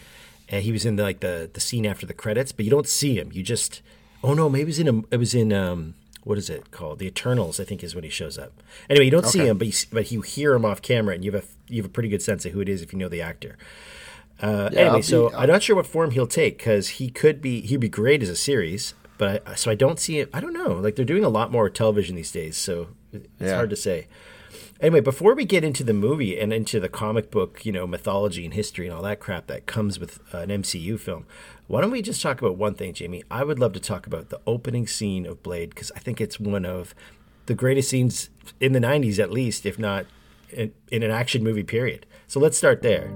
and 0.50 0.64
he 0.64 0.74
was 0.74 0.86
in 0.86 0.96
the, 0.96 1.04
like 1.04 1.20
the 1.20 1.50
the 1.52 1.60
scene 1.60 1.86
after 1.86 2.06
the 2.06 2.14
credits. 2.14 2.54
But 2.54 2.64
you 2.66 2.72
don't 2.72 2.88
see 2.88 3.18
him. 3.18 3.30
You 3.34 3.44
just. 3.44 3.82
Oh 4.22 4.34
no, 4.34 4.50
maybe 4.50 4.64
it 4.64 4.66
was 4.68 4.80
in 4.80 4.88
a. 4.88 5.04
It 5.12 5.18
was 5.18 5.36
in 5.36 5.52
um. 5.52 5.96
What 6.24 6.38
is 6.38 6.50
it 6.50 6.72
called? 6.72 7.00
The 7.00 7.08
Eternals, 7.08 7.60
I 7.60 7.64
think, 7.64 7.84
is 7.84 7.96
when 7.96 8.04
he 8.04 8.10
shows 8.10 8.38
up. 8.38 8.52
Anyway, 8.90 9.06
you 9.06 9.12
don't 9.12 9.26
see 9.26 9.48
him, 9.48 9.58
but 9.58 9.68
you, 9.68 9.74
but 9.92 10.12
you 10.12 10.22
hear 10.22 10.54
him 10.54 10.66
off 10.66 10.82
camera, 10.82 11.16
and 11.16 11.24
you 11.24 11.32
have 11.32 11.44
a 11.44 11.48
you 11.74 11.78
have 11.82 11.90
a 11.90 11.94
pretty 11.94 12.10
good 12.10 12.22
sense 12.22 12.46
of 12.46 12.52
who 12.52 12.60
it 12.62 12.70
is 12.70 12.82
if 12.82 12.92
you 12.94 13.00
know 13.00 13.10
the 13.10 13.22
actor. 13.22 13.58
Uh, 14.42 14.70
Yeah, 14.72 14.80
anyway, 14.80 14.96
I'll 14.98 15.04
so 15.04 15.34
I'm 15.34 15.50
not 15.50 15.64
sure 15.64 15.76
what 15.76 15.88
form 15.88 16.12
he'll 16.12 16.28
take 16.28 16.58
because 16.58 16.90
he 16.90 17.10
could 17.10 17.42
be 17.42 17.62
he'd 17.62 17.78
be 17.80 17.90
great 17.90 18.22
as 18.24 18.30
a 18.30 18.36
series, 18.36 18.94
but 19.18 19.48
I, 19.48 19.56
so 19.56 19.72
I 19.72 19.76
don't 19.76 20.00
see 20.00 20.20
it. 20.20 20.30
I 20.34 20.40
don't 20.40 20.54
know. 20.54 20.74
Like 20.74 20.96
they're 20.96 21.06
doing 21.06 21.24
a 21.26 21.30
lot 21.30 21.52
more 21.52 21.70
television 21.70 22.16
these 22.16 22.32
days, 22.32 22.58
so 22.58 22.88
it's 23.14 23.28
Yeah. 23.40 23.56
hard 23.56 23.70
to 23.70 23.76
say. 23.76 24.08
Anyway, 24.82 25.02
before 25.02 25.36
we 25.36 25.44
get 25.44 25.64
into 25.66 25.84
the 25.84 25.94
movie 25.94 26.40
and 26.40 26.54
into 26.54 26.80
the 26.80 26.88
comic 26.88 27.30
book, 27.32 27.66
you 27.66 27.72
know, 27.72 27.86
mythology 27.86 28.46
and 28.46 28.54
history 28.54 28.88
and 28.88 28.96
all 28.96 29.02
that 29.04 29.20
crap 29.20 29.48
that 29.48 29.66
comes 29.66 30.00
with 30.00 30.20
uh, 30.34 30.38
an 30.38 30.50
MCU 30.50 30.98
film, 30.98 31.26
why 31.70 31.82
don't 31.82 31.92
we 31.92 32.02
just 32.02 32.20
talk 32.20 32.42
about 32.42 32.58
one 32.58 32.74
thing, 32.74 32.94
Jamie? 32.94 33.24
I 33.30 33.44
would 33.44 33.60
love 33.60 33.74
to 33.74 33.80
talk 33.80 34.08
about 34.08 34.30
the 34.30 34.42
opening 34.48 34.88
scene 34.88 35.28
of 35.28 35.44
Blade 35.44 35.70
because 35.70 35.92
I 35.96 36.00
think 36.00 36.20
it's 36.20 36.40
one 36.40 36.66
of 36.66 36.96
the 37.46 37.54
greatest 37.54 37.90
scenes 37.90 38.32
in 38.60 38.74
the 38.74 38.80
'90s, 38.80 39.20
at 39.20 39.32
least, 39.32 39.68
if 39.68 39.78
not 39.78 40.08
in, 40.50 40.74
in 40.92 41.04
an 41.04 41.12
action 41.12 41.44
movie. 41.44 41.62
Period. 41.62 42.08
So 42.26 42.40
let's 42.40 42.58
start 42.58 42.82
there. 42.82 43.10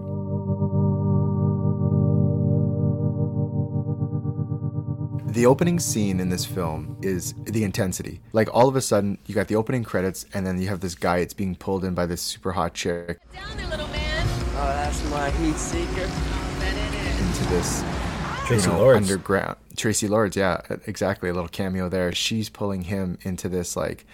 The 5.33 5.47
opening 5.47 5.79
scene 5.79 6.19
in 6.19 6.29
this 6.29 6.45
film 6.45 6.95
is 7.01 7.33
the 7.45 7.63
intensity. 7.63 8.21
Like 8.33 8.53
all 8.53 8.67
of 8.67 8.75
a 8.75 8.81
sudden, 8.81 9.17
you 9.25 9.33
got 9.33 9.47
the 9.47 9.55
opening 9.55 9.83
credits, 9.83 10.27
and 10.31 10.45
then 10.45 10.61
you 10.61 10.67
have 10.67 10.79
this 10.79 10.93
guy. 10.93 11.17
It's 11.17 11.33
being 11.33 11.55
pulled 11.55 11.83
in 11.83 11.95
by 11.95 12.05
this 12.05 12.21
super 12.21 12.51
hot 12.51 12.75
chick 12.75 13.17
Down 13.33 13.57
there, 13.57 13.65
little 13.65 13.87
man. 13.87 14.27
Oh, 14.57 14.67
that's 14.75 15.09
my 15.09 15.31
heat 15.31 15.55
seeker. 15.55 16.07
Bet 16.59 16.75
it 16.75 16.93
is. 16.93 17.19
into 17.19 17.49
this 17.49 18.02
Traci 18.45 18.65
you 18.65 18.71
know, 18.73 18.79
Lords. 18.79 19.09
underground. 19.09 19.55
Traci 19.75 20.09
Lords, 20.09 20.35
yeah, 20.35 20.61
exactly. 20.85 21.29
A 21.29 21.33
little 21.33 21.47
cameo 21.47 21.87
there. 21.89 22.11
She's 22.11 22.49
pulling 22.49 22.83
him 22.83 23.17
into 23.21 23.47
this 23.47 23.75
like 23.75 24.05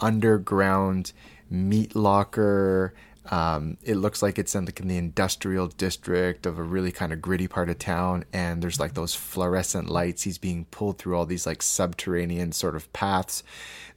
underground 0.00 1.12
meat 1.50 1.96
locker. 1.96 2.94
Um, 3.30 3.78
it 3.82 3.96
looks 3.96 4.22
like 4.22 4.38
it's 4.38 4.54
in 4.54 4.66
like 4.66 4.80
in 4.80 4.86
the 4.88 4.98
industrial 4.98 5.68
district 5.68 6.46
of 6.46 6.58
a 6.58 6.62
really 6.62 6.92
kind 6.92 7.12
of 7.12 7.20
gritty 7.22 7.48
part 7.48 7.68
of 7.68 7.78
town, 7.78 8.24
and 8.32 8.62
there's 8.62 8.78
like 8.78 8.94
those 8.94 9.14
fluorescent 9.14 9.88
lights. 9.88 10.22
He's 10.22 10.38
being 10.38 10.66
pulled 10.66 10.98
through 10.98 11.16
all 11.16 11.26
these 11.26 11.46
like 11.46 11.62
subterranean 11.62 12.52
sort 12.52 12.76
of 12.76 12.92
paths. 12.92 13.42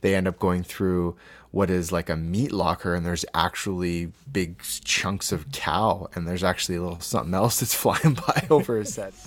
They 0.02 0.16
end 0.16 0.28
up 0.28 0.40
going 0.40 0.64
through 0.64 1.18
what 1.52 1.70
is 1.70 1.92
like 1.92 2.10
a 2.10 2.16
meat 2.16 2.52
locker, 2.52 2.96
and 2.96 3.06
there's 3.06 3.26
actually 3.34 4.12
big 4.32 4.60
chunks 4.84 5.32
of 5.32 5.52
cow, 5.52 6.10
and 6.16 6.28
there's 6.28 6.44
actually 6.44 6.78
a 6.78 6.82
little 6.82 7.00
something 7.00 7.34
else 7.34 7.60
that's 7.60 7.74
flying 7.76 8.14
by 8.14 8.48
over 8.50 8.78
his 8.78 8.96
head. 8.96 9.14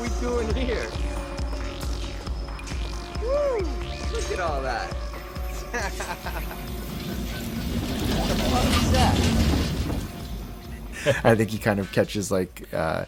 we 0.00 0.08
doing 0.20 0.54
here? 0.54 0.86
Woo! 3.22 3.58
Look 4.12 4.30
at 4.32 4.40
all 4.40 4.62
that. 4.62 4.90
what 8.16 8.28
the 8.28 8.34
fuck 8.44 8.64
is 8.64 8.92
that? 8.92 9.16
I 11.24 11.34
think 11.34 11.50
he 11.50 11.58
kind 11.58 11.80
of 11.80 11.92
catches 11.92 12.30
like 12.30 12.68
uh, 12.72 13.04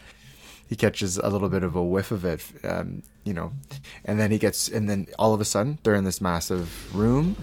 he 0.69 0.77
catches 0.77 1.19
a 1.19 1.29
little 1.29 1.49
bit 1.49 1.63
of 1.63 1.77
a 1.77 1.83
whiff 1.83 2.11
of 2.11 2.25
it, 2.25 2.45
um, 2.65 3.03
you 3.25 3.35
know, 3.35 3.53
and 4.05 4.19
then 4.19 4.31
he 4.31 4.39
gets 4.39 4.69
and 4.69 4.89
then 4.89 5.07
all 5.19 5.35
of 5.35 5.41
a 5.41 5.45
sudden 5.45 5.79
they're 5.83 5.95
in 5.95 6.05
this 6.05 6.21
massive 6.21 6.95
room, 6.95 7.37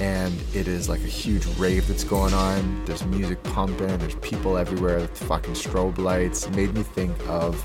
and 0.00 0.34
it 0.54 0.68
is 0.68 0.88
like 0.88 1.00
a 1.00 1.04
huge 1.04 1.46
rave 1.58 1.86
that's 1.88 2.04
going 2.04 2.34
on. 2.34 2.84
There's 2.84 3.04
music 3.04 3.42
pumping. 3.42 3.98
There's 3.98 4.14
people 4.16 4.56
everywhere. 4.56 5.06
Fucking 5.08 5.54
strobe 5.54 5.98
lights. 5.98 6.48
Made 6.50 6.74
me 6.74 6.82
think 6.82 7.16
of 7.28 7.64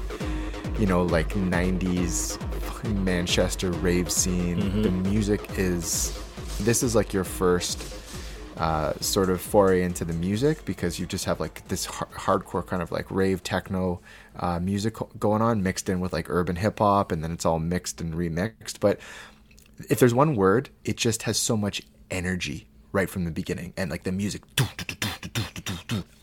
you 0.80 0.86
know 0.86 1.04
like 1.04 1.30
'90s 1.30 2.38
Manchester 3.04 3.72
rave 3.72 4.12
scene. 4.12 4.82
The 4.82 4.92
music 4.92 5.42
is. 5.58 6.18
This 6.60 6.82
is 6.82 6.96
like 6.96 7.14
your 7.14 7.24
first 7.24 7.98
uh, 8.58 8.94
sort 9.00 9.30
of 9.30 9.40
foray 9.40 9.84
into 9.84 10.04
the 10.04 10.14
music 10.14 10.66
because 10.66 11.00
you 11.00 11.06
just 11.06 11.26
have 11.26 11.40
like 11.40 11.68
this 11.68 11.86
har- 11.86 12.10
hardcore 12.14 12.66
kind 12.66 12.82
of 12.82 12.92
like 12.92 13.10
rave 13.12 13.44
techno 13.44 14.02
uh, 14.38 14.60
music 14.60 14.96
going 15.20 15.42
on 15.42 15.62
mixed 15.62 15.90
in 15.90 16.00
with 16.00 16.14
like 16.14 16.30
urban 16.30 16.56
hip 16.56 16.80
hop 16.80 17.12
and 17.12 17.24
then 17.24 17.32
it's 17.32 17.46
all 17.46 17.60
mixed 17.60 18.02
and 18.02 18.16
remixed. 18.16 18.80
But 18.80 19.00
if 19.90 20.00
there's 20.00 20.14
one 20.14 20.36
word, 20.36 20.70
it 20.84 20.98
just 20.98 21.24
has 21.24 21.38
so 21.38 21.56
much 21.56 21.84
energy 22.10 22.68
right 22.92 23.10
from 23.10 23.26
the 23.26 23.32
beginning 23.32 23.74
and 23.78 23.92
like 23.92 24.04
the 24.04 24.12
music. 24.12 24.42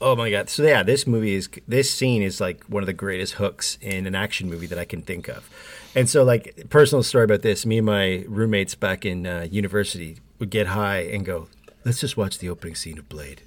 Oh 0.01 0.15
my 0.15 0.31
god! 0.31 0.51
So 0.51 0.63
yeah, 0.63 0.83
this 0.83 1.07
movie 1.07 1.35
is 1.35 1.49
this 1.67 1.91
scene 1.91 2.23
is 2.23 2.41
like 2.41 2.65
one 2.65 2.83
of 2.83 2.87
the 2.87 2.93
greatest 2.93 3.35
hooks 3.35 3.79
in 3.81 4.07
an 4.07 4.15
action 4.15 4.51
movie 4.51 4.67
that 4.67 4.79
I 4.79 4.85
can 4.85 5.01
think 5.03 5.29
of. 5.29 5.49
And 5.95 6.11
so, 6.11 6.25
like, 6.25 6.69
personal 6.69 7.03
story 7.03 7.25
about 7.25 7.43
this: 7.43 7.65
me 7.65 7.79
and 7.79 7.87
my 7.87 8.25
roommates 8.29 8.75
back 8.75 9.07
in 9.07 9.27
uh, 9.27 9.47
university 9.51 10.19
would 10.39 10.51
get 10.51 10.69
high 10.69 11.01
and 11.01 11.25
go, 11.25 11.49
"Let's 11.85 12.01
just 12.01 12.17
watch 12.17 12.39
the 12.39 12.49
opening 12.51 12.75
scene 12.75 12.99
of 12.99 13.09
Blade." 13.09 13.43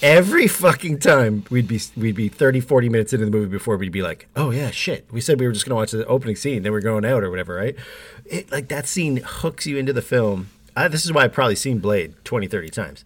Every 0.00 0.46
fucking 0.46 1.00
time 1.00 1.44
we'd 1.50 1.66
be 1.66 1.80
we'd 1.96 2.14
be 2.14 2.28
30 2.28 2.60
40 2.60 2.88
minutes 2.88 3.12
into 3.12 3.24
the 3.24 3.30
movie 3.32 3.50
before 3.50 3.76
we'd 3.76 3.90
be 3.90 4.02
like, 4.02 4.28
"Oh 4.36 4.50
yeah, 4.50 4.70
shit. 4.70 5.06
We 5.10 5.20
said 5.20 5.40
we 5.40 5.46
were 5.46 5.52
just 5.52 5.66
to 5.66 5.74
watch 5.74 5.90
the 5.90 6.06
opening 6.06 6.36
scene, 6.36 6.62
then 6.62 6.70
we're 6.70 6.80
going 6.80 7.04
out 7.04 7.24
or 7.24 7.30
whatever, 7.30 7.56
right?" 7.56 7.74
It 8.24 8.52
like 8.52 8.68
that 8.68 8.86
scene 8.86 9.20
hooks 9.24 9.66
you 9.66 9.76
into 9.76 9.92
the 9.92 10.02
film. 10.02 10.50
I, 10.76 10.86
this 10.86 11.04
is 11.04 11.12
why 11.12 11.24
I've 11.24 11.32
probably 11.32 11.56
seen 11.56 11.80
Blade 11.80 12.14
20 12.24 12.46
30 12.46 12.68
times. 12.68 13.04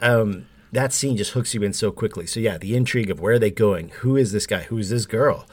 Um 0.00 0.46
that 0.72 0.92
scene 0.92 1.16
just 1.16 1.32
hooks 1.32 1.54
you 1.54 1.62
in 1.62 1.72
so 1.72 1.90
quickly. 1.90 2.26
So 2.26 2.40
yeah, 2.40 2.58
the 2.58 2.76
intrigue 2.76 3.10
of 3.10 3.20
where 3.20 3.34
are 3.34 3.38
they 3.38 3.50
going? 3.50 3.88
Who 4.00 4.16
is 4.16 4.32
this 4.32 4.46
guy? 4.46 4.62
Who 4.64 4.78
is 4.78 4.90
this 4.90 5.06
girl? 5.06 5.46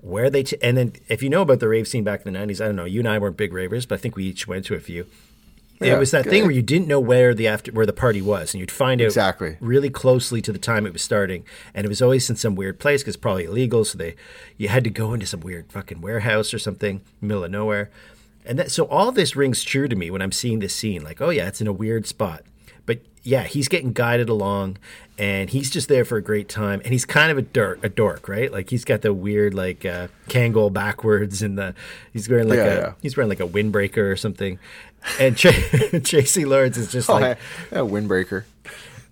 Where 0.00 0.24
are 0.26 0.30
they? 0.30 0.44
And 0.62 0.76
then 0.76 0.92
if 1.08 1.22
you 1.22 1.28
know 1.30 1.42
about 1.42 1.60
the 1.60 1.68
rave 1.68 1.88
scene 1.88 2.04
back 2.04 2.24
in 2.24 2.32
the 2.32 2.38
'90s, 2.38 2.60
I 2.62 2.66
don't 2.66 2.76
know. 2.76 2.84
You 2.84 3.00
and 3.00 3.08
I 3.08 3.18
weren't 3.18 3.36
big 3.36 3.52
ravers, 3.52 3.86
but 3.86 3.96
I 3.96 3.98
think 3.98 4.16
we 4.16 4.24
each 4.24 4.46
went 4.46 4.64
to 4.66 4.74
a 4.74 4.80
few. 4.80 5.06
Yeah, 5.82 5.94
it 5.94 5.98
was 5.98 6.10
that 6.10 6.24
good. 6.24 6.30
thing 6.30 6.42
where 6.42 6.50
you 6.52 6.60
didn't 6.60 6.88
know 6.88 7.00
where 7.00 7.34
the 7.34 7.48
after 7.48 7.72
where 7.72 7.86
the 7.86 7.94
party 7.94 8.20
was, 8.20 8.52
and 8.52 8.60
you'd 8.60 8.70
find 8.70 9.00
out 9.00 9.06
Exactly. 9.06 9.56
really 9.60 9.88
closely 9.88 10.42
to 10.42 10.52
the 10.52 10.58
time 10.58 10.86
it 10.86 10.92
was 10.92 11.00
starting, 11.00 11.42
and 11.74 11.86
it 11.86 11.88
was 11.88 12.02
always 12.02 12.28
in 12.28 12.36
some 12.36 12.54
weird 12.54 12.78
place 12.78 13.02
because 13.02 13.16
probably 13.16 13.44
illegal. 13.44 13.84
So 13.86 13.96
they 13.96 14.14
you 14.58 14.68
had 14.68 14.84
to 14.84 14.90
go 14.90 15.14
into 15.14 15.24
some 15.26 15.40
weird 15.40 15.72
fucking 15.72 16.02
warehouse 16.02 16.52
or 16.52 16.58
something, 16.58 17.00
middle 17.22 17.44
of 17.44 17.50
nowhere, 17.50 17.88
and 18.44 18.58
that, 18.58 18.70
so 18.70 18.84
all 18.88 19.10
this 19.10 19.34
rings 19.34 19.62
true 19.64 19.88
to 19.88 19.96
me 19.96 20.10
when 20.10 20.20
I'm 20.20 20.32
seeing 20.32 20.58
this 20.58 20.74
scene. 20.76 21.02
Like, 21.02 21.22
oh 21.22 21.30
yeah, 21.30 21.48
it's 21.48 21.62
in 21.62 21.66
a 21.66 21.72
weird 21.72 22.06
spot, 22.06 22.42
yeah, 23.22 23.42
he's 23.44 23.68
getting 23.68 23.92
guided 23.92 24.28
along, 24.28 24.78
and 25.18 25.50
he's 25.50 25.70
just 25.70 25.88
there 25.88 26.04
for 26.04 26.16
a 26.16 26.22
great 26.22 26.48
time, 26.48 26.80
and 26.84 26.92
he's 26.92 27.04
kind 27.04 27.30
of 27.30 27.38
a 27.38 27.42
dork, 27.42 27.78
a 27.84 27.88
dork, 27.88 28.28
right? 28.28 28.50
Like 28.50 28.70
he's 28.70 28.84
got 28.84 29.02
the 29.02 29.12
weird 29.12 29.52
like 29.54 29.84
uh, 29.84 30.08
Kangol 30.28 30.72
backwards, 30.72 31.42
and 31.42 31.58
the 31.58 31.74
he's 32.12 32.28
wearing 32.28 32.48
like 32.48 32.58
Yeah, 32.58 32.64
a 32.64 32.76
yeah. 32.80 32.92
he's 33.02 33.16
wearing 33.16 33.28
like 33.28 33.40
a 33.40 33.46
windbreaker 33.48 34.10
or 34.10 34.16
something. 34.16 34.58
And 35.18 35.36
Ch- 35.36 35.46
Tracy 36.04 36.44
Lawrence 36.44 36.76
is 36.76 36.90
just 36.92 37.08
Oh, 37.08 37.14
like, 37.14 37.38
yeah, 37.72 37.78
windbreaker. 37.78 38.44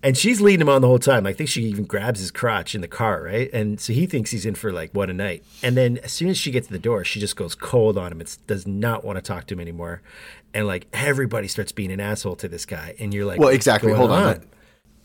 and 0.03 0.17
she's 0.19 0.41
leading 0.41 0.61
him 0.61 0.69
on 0.69 0.81
the 0.83 0.87
whole 0.87 0.99
time. 0.99 1.27
I 1.27 1.33
think 1.33 1.49
she 1.49 1.62
even 1.65 1.85
grabs 1.85 2.21
his 2.21 2.31
crotch 2.31 2.75
in 2.75 2.83
the 2.83 2.88
car, 2.88 3.23
right? 3.23 3.50
And 3.55 3.81
so 3.81 3.93
he 3.95 4.07
thinks 4.07 4.31
he's 4.31 4.45
in 4.47 4.55
for 4.55 4.71
like 4.73 4.91
what 4.93 5.09
a 5.11 5.15
night. 5.15 5.45
And 5.62 5.77
then 5.77 5.99
as 5.99 6.12
soon 6.12 6.29
as 6.29 6.37
she 6.38 6.50
gets 6.50 6.67
to 6.67 6.73
the 6.73 6.79
door, 6.79 7.05
she 7.05 7.21
just 7.21 7.37
goes 7.37 7.55
cold 7.55 7.97
on 7.99 8.12
him. 8.12 8.21
It 8.21 8.37
does 8.47 8.67
not 8.67 9.03
want 9.05 9.17
to 9.17 9.23
talk 9.23 9.47
to 9.49 9.55
him 9.55 9.61
anymore. 9.61 10.03
And 10.55 10.67
like 10.67 10.87
everybody 10.93 11.49
starts 11.49 11.73
being 11.73 11.93
an 11.93 12.00
asshole 12.00 12.37
to 12.37 12.49
this 12.49 12.67
guy, 12.67 12.95
and 12.99 13.12
you're 13.12 13.26
like, 13.26 13.38
Well, 13.38 13.50
exactly. 13.50 13.93
Hold 13.93 14.11
on. 14.11 14.45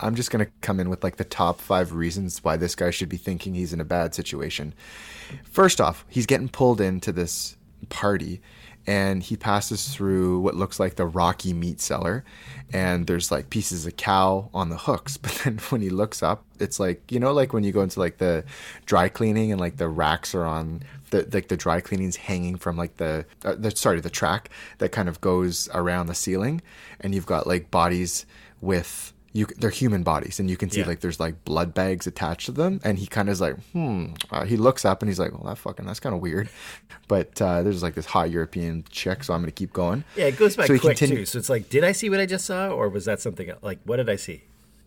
I'm 0.00 0.16
just 0.16 0.30
going 0.30 0.44
to 0.44 0.50
come 0.60 0.80
in 0.80 0.90
with 0.90 1.04
like 1.04 1.16
the 1.16 1.24
top 1.24 1.60
five 1.60 1.92
reasons 1.92 2.42
why 2.42 2.56
this 2.56 2.74
guy 2.74 2.90
should 2.90 3.08
be 3.08 3.16
thinking 3.16 3.54
he's 3.54 3.72
in 3.72 3.80
a 3.80 3.84
bad 3.84 4.14
situation. 4.14 4.74
First 5.44 5.80
off, 5.80 6.04
he's 6.08 6.26
getting 6.26 6.48
pulled 6.48 6.80
into 6.80 7.12
this 7.12 7.56
party 7.90 8.40
and 8.86 9.22
he 9.22 9.36
passes 9.36 9.88
through 9.88 10.40
what 10.40 10.54
looks 10.54 10.78
like 10.78 10.96
the 10.96 11.06
rocky 11.06 11.52
meat 11.52 11.80
cellar 11.80 12.24
and 12.72 13.06
there's 13.06 13.30
like 13.30 13.48
pieces 13.50 13.86
of 13.86 13.96
cow 13.96 14.50
on 14.52 14.68
the 14.68 14.76
hooks 14.76 15.16
but 15.16 15.32
then 15.44 15.58
when 15.70 15.80
he 15.80 15.90
looks 15.90 16.22
up 16.22 16.44
it's 16.60 16.78
like 16.78 17.10
you 17.10 17.18
know 17.18 17.32
like 17.32 17.52
when 17.52 17.64
you 17.64 17.72
go 17.72 17.82
into 17.82 17.98
like 17.98 18.18
the 18.18 18.44
dry 18.86 19.08
cleaning 19.08 19.52
and 19.52 19.60
like 19.60 19.76
the 19.76 19.88
racks 19.88 20.34
are 20.34 20.44
on 20.44 20.82
the 21.14 21.28
like 21.36 21.48
the 21.48 21.56
dry 21.56 21.80
cleaning's 21.80 22.16
hanging 22.16 22.56
from 22.56 22.76
like 22.76 22.96
the, 22.98 23.24
uh, 23.44 23.54
the 23.64 23.70
sorry 23.84 24.00
the 24.00 24.10
track 24.20 24.50
that 24.78 24.90
kind 24.90 25.08
of 25.08 25.20
goes 25.20 25.68
around 25.72 26.06
the 26.06 26.14
ceiling 26.14 26.60
and 27.00 27.14
you've 27.14 27.26
got 27.34 27.46
like 27.46 27.70
bodies 27.70 28.26
with 28.60 29.12
you 29.36 29.46
they're 29.58 29.70
human 29.82 30.02
bodies 30.04 30.38
and 30.38 30.48
you 30.48 30.56
can 30.56 30.70
see 30.70 30.80
Yeah. 30.80 30.86
like 30.86 31.00
there's 31.00 31.18
like 31.18 31.44
blood 31.44 31.74
bags 31.74 32.06
attached 32.06 32.46
to 32.46 32.52
them 32.52 32.80
and 32.84 32.98
he 32.98 33.06
kind 33.06 33.28
of 33.28 33.32
is 33.32 33.40
like 33.40 33.56
hmm 33.72 34.14
uh, 34.30 34.44
he 34.44 34.56
looks 34.56 34.84
up 34.84 35.02
and 35.02 35.08
he's 35.10 35.18
like 35.18 35.32
well 35.32 35.42
that 35.50 35.58
fucking 35.58 35.84
that's 35.86 35.98
kind 36.00 36.14
of 36.14 36.20
weird 36.22 36.48
but 37.08 37.42
uh, 37.42 37.62
there's 37.64 37.82
like 37.82 37.94
this 37.94 38.06
hot 38.06 38.30
european 38.30 38.84
chick 38.90 39.24
so 39.24 39.34
i'm 39.34 39.40
gonna 39.42 39.50
keep 39.50 39.72
going 39.72 40.04
Yeah, 40.16 40.26
it 40.26 40.36
goes 40.38 40.54
by 40.56 40.66
So 40.66 40.78
quick 40.78 40.96
continue- 40.96 41.22
too. 41.22 41.26
So 41.26 41.38
it's 41.40 41.48
like, 41.50 41.68
did 41.68 41.82
I 41.84 41.92
see 41.92 42.08
what 42.10 42.20
I 42.20 42.26
just 42.26 42.44
saw, 42.46 42.68
or 42.68 42.88
was 42.88 43.04
that 43.06 43.20
something 43.20 43.50
else? 43.50 43.62
like? 43.62 43.80
What 43.84 43.96
did 43.96 44.08
I 44.08 44.16
see? 44.16 44.38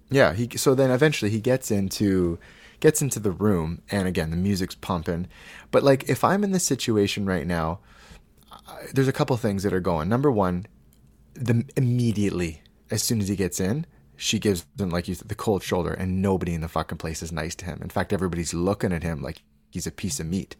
Yeah, 0.09 0.33
he 0.33 0.47
so 0.55 0.73
then 0.73 0.91
eventually 0.91 1.29
he 1.29 1.41
gets 1.41 1.69
into 1.69 2.39
gets 2.79 3.01
into 3.01 3.19
the 3.19 3.31
room 3.31 3.81
and 3.89 4.07
again 4.07 4.29
the 4.29 4.37
music's 4.37 4.75
pumping. 4.75 5.27
But 5.71 5.83
like 5.83 6.07
if 6.09 6.23
I'm 6.23 6.43
in 6.43 6.51
this 6.51 6.63
situation 6.63 7.25
right 7.25 7.47
now, 7.47 7.79
there's 8.93 9.07
a 9.07 9.13
couple 9.13 9.35
things 9.37 9.63
that 9.63 9.73
are 9.73 9.79
going. 9.79 10.09
Number 10.09 10.31
1, 10.31 10.67
the 11.33 11.65
immediately 11.75 12.61
as 12.89 13.03
soon 13.03 13.19
as 13.19 13.27
he 13.27 13.35
gets 13.35 13.59
in, 13.59 13.85
she 14.15 14.39
gives 14.39 14.65
him 14.79 14.89
like 14.89 15.07
you 15.07 15.15
said, 15.15 15.29
the 15.29 15.35
cold 15.35 15.63
shoulder 15.63 15.93
and 15.93 16.21
nobody 16.21 16.53
in 16.53 16.61
the 16.61 16.67
fucking 16.67 16.97
place 16.97 17.21
is 17.21 17.31
nice 17.31 17.55
to 17.55 17.65
him. 17.65 17.79
In 17.81 17.89
fact, 17.89 18.13
everybody's 18.13 18.53
looking 18.53 18.93
at 18.93 19.03
him 19.03 19.21
like 19.21 19.41
he's 19.69 19.87
a 19.87 19.91
piece 19.91 20.19
of 20.19 20.27
meat, 20.27 20.55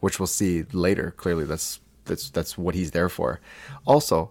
which 0.00 0.18
we'll 0.18 0.26
see 0.26 0.64
later. 0.72 1.10
Clearly 1.12 1.44
that's 1.44 1.80
that's 2.04 2.30
that's 2.30 2.58
what 2.58 2.74
he's 2.74 2.90
there 2.90 3.08
for. 3.08 3.40
Also, 3.86 4.30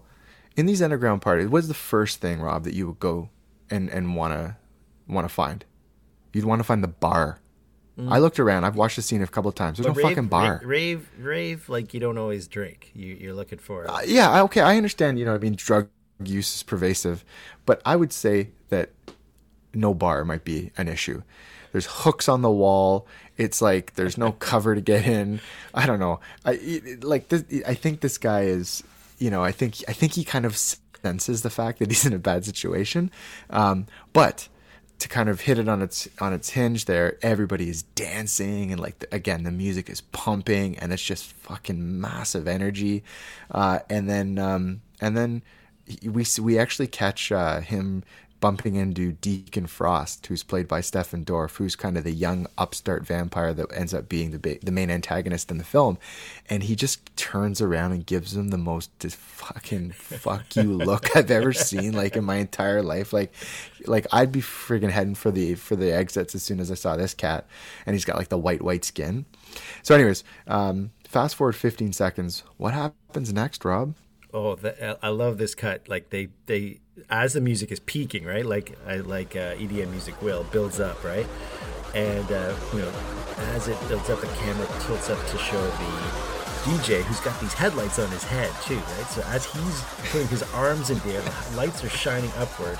in 0.56 0.66
these 0.66 0.82
underground 0.82 1.22
parties, 1.22 1.48
what's 1.48 1.68
the 1.68 1.74
first 1.74 2.20
thing, 2.20 2.40
Rob, 2.40 2.64
that 2.64 2.74
you 2.74 2.86
would 2.88 3.00
go 3.00 3.30
and 3.70 3.88
and 3.88 4.14
wanna 4.16 4.58
wanna 5.08 5.28
find? 5.28 5.64
You'd 6.32 6.44
want 6.44 6.60
to 6.60 6.64
find 6.64 6.82
the 6.82 6.88
bar. 6.88 7.38
I 8.08 8.18
looked 8.18 8.40
around. 8.40 8.64
I've 8.64 8.76
watched 8.76 8.96
the 8.96 9.02
scene 9.02 9.22
a 9.22 9.26
couple 9.26 9.48
of 9.48 9.54
times. 9.54 9.78
There's 9.78 9.86
no 9.86 9.92
rave, 9.92 10.06
fucking 10.08 10.28
bar. 10.28 10.60
Rave, 10.64 11.08
rave, 11.18 11.68
like 11.68 11.92
you 11.92 12.00
don't 12.00 12.16
always 12.16 12.48
drink. 12.48 12.92
You, 12.94 13.14
you're 13.14 13.34
looking 13.34 13.58
for. 13.58 13.90
Uh, 13.90 14.00
yeah, 14.06 14.42
okay, 14.44 14.60
I 14.60 14.76
understand. 14.76 15.18
You 15.18 15.24
know, 15.26 15.34
I 15.34 15.38
mean, 15.38 15.54
drug 15.54 15.88
use 16.22 16.54
is 16.54 16.62
pervasive, 16.62 17.24
but 17.66 17.82
I 17.84 17.96
would 17.96 18.12
say 18.12 18.50
that 18.68 18.90
no 19.74 19.94
bar 19.94 20.24
might 20.24 20.44
be 20.44 20.72
an 20.76 20.88
issue. 20.88 21.22
There's 21.72 21.86
hooks 21.86 22.28
on 22.28 22.42
the 22.42 22.50
wall. 22.50 23.06
It's 23.36 23.62
like 23.62 23.94
there's 23.94 24.18
no 24.18 24.32
cover 24.38 24.74
to 24.74 24.80
get 24.80 25.06
in. 25.06 25.40
I 25.74 25.86
don't 25.86 26.00
know. 26.00 26.20
I 26.44 26.80
like 27.02 27.28
this. 27.28 27.44
I 27.66 27.74
think 27.74 28.00
this 28.00 28.18
guy 28.18 28.42
is. 28.42 28.82
You 29.18 29.30
know, 29.30 29.44
I 29.44 29.52
think 29.52 29.84
I 29.86 29.92
think 29.92 30.14
he 30.14 30.24
kind 30.24 30.46
of 30.46 30.56
senses 30.56 31.42
the 31.42 31.50
fact 31.50 31.78
that 31.80 31.90
he's 31.90 32.06
in 32.06 32.14
a 32.14 32.18
bad 32.18 32.44
situation. 32.46 33.10
Um, 33.50 33.86
but 34.14 34.48
to 35.00 35.08
kind 35.08 35.28
of 35.28 35.40
hit 35.40 35.58
it 35.58 35.68
on 35.68 35.82
its 35.82 36.08
on 36.20 36.32
its 36.32 36.50
hinge 36.50 36.84
there 36.84 37.16
everybody 37.22 37.68
is 37.68 37.82
dancing 37.82 38.70
and 38.70 38.80
like 38.80 38.98
the, 39.00 39.14
again 39.14 39.42
the 39.42 39.50
music 39.50 39.88
is 39.88 40.02
pumping 40.02 40.78
and 40.78 40.92
it's 40.92 41.02
just 41.02 41.32
fucking 41.32 42.00
massive 42.00 42.46
energy. 42.46 43.02
Uh, 43.50 43.80
and 43.88 44.08
then 44.08 44.38
um, 44.38 44.82
and 45.00 45.16
then 45.16 45.42
we 46.04 46.24
we 46.40 46.58
actually 46.58 46.86
catch 46.86 47.32
uh, 47.32 47.60
him 47.60 48.04
bumping 48.40 48.74
into 48.74 49.12
Deacon 49.12 49.66
Frost 49.66 50.26
who's 50.26 50.42
played 50.42 50.66
by 50.66 50.80
Stephen 50.80 51.24
Dorff 51.24 51.56
who's 51.56 51.76
kind 51.76 51.96
of 51.96 52.04
the 52.04 52.12
young 52.12 52.46
upstart 52.56 53.06
vampire 53.06 53.52
that 53.54 53.66
ends 53.74 53.92
up 53.94 54.08
being 54.08 54.30
the 54.30 54.38
ba- 54.38 54.58
the 54.62 54.72
main 54.72 54.90
antagonist 54.90 55.50
in 55.50 55.58
the 55.58 55.64
film. 55.64 55.98
And 56.48 56.62
he 56.62 56.74
just 56.74 57.14
turns 57.16 57.60
around 57.60 57.92
and 57.92 58.04
gives 58.04 58.36
him 58.36 58.48
the 58.48 58.58
most 58.58 58.90
fucking 59.02 59.92
fuck 59.92 60.56
you 60.56 60.72
look 60.72 61.16
I've 61.16 61.30
ever 61.30 61.52
seen 61.52 61.92
like 61.92 62.16
in 62.16 62.24
my 62.24 62.36
entire 62.36 62.82
life. 62.82 63.12
Like 63.12 63.32
like 63.86 64.06
I'd 64.12 64.32
be 64.32 64.40
friggin' 64.40 64.90
heading 64.90 65.14
for 65.14 65.30
the 65.30 65.54
for 65.54 65.76
the 65.76 65.92
exits 65.92 66.34
as 66.34 66.42
soon 66.42 66.60
as 66.60 66.70
I 66.70 66.74
saw 66.74 66.96
this 66.96 67.14
cat. 67.14 67.46
And 67.86 67.94
he's 67.94 68.04
got 68.04 68.16
like 68.16 68.28
the 68.28 68.38
white 68.38 68.62
white 68.62 68.84
skin. 68.84 69.26
So 69.82 69.94
anyways 69.94 70.24
um 70.46 70.90
fast 71.04 71.36
forward 71.36 71.56
15 71.56 71.92
seconds. 71.92 72.42
What 72.56 72.74
happens 72.74 73.32
next 73.32 73.64
Rob 73.64 73.94
Oh, 74.32 74.54
the, 74.54 74.98
I 75.04 75.08
love 75.08 75.38
this 75.38 75.54
cut. 75.54 75.88
Like 75.88 76.10
they, 76.10 76.28
they, 76.46 76.80
as 77.08 77.32
the 77.32 77.40
music 77.40 77.72
is 77.72 77.80
peaking, 77.80 78.24
right? 78.24 78.46
Like, 78.46 78.76
I 78.86 78.98
like 78.98 79.34
uh, 79.34 79.54
EDM 79.54 79.90
music 79.90 80.20
will 80.22 80.44
builds 80.44 80.78
up, 80.80 81.02
right? 81.02 81.26
And 81.94 82.30
uh, 82.30 82.54
you 82.72 82.80
know, 82.80 82.92
as 83.54 83.68
it 83.68 83.76
builds 83.88 84.08
up, 84.10 84.20
the 84.20 84.28
camera 84.28 84.66
tilts 84.80 85.10
up 85.10 85.18
to 85.28 85.38
show 85.38 85.60
the 85.60 86.30
DJ 86.62 87.02
who's 87.02 87.20
got 87.20 87.40
these 87.40 87.54
headlights 87.54 87.98
on 87.98 88.08
his 88.10 88.22
head 88.22 88.52
too, 88.62 88.76
right? 88.76 89.06
So 89.08 89.22
as 89.26 89.46
he's 89.46 89.82
putting 90.10 90.28
his 90.28 90.42
arms 90.52 90.90
in 90.90 90.98
the 91.00 91.14
air, 91.14 91.22
the 91.22 91.56
lights 91.56 91.82
are 91.82 91.88
shining 91.88 92.30
upward, 92.36 92.78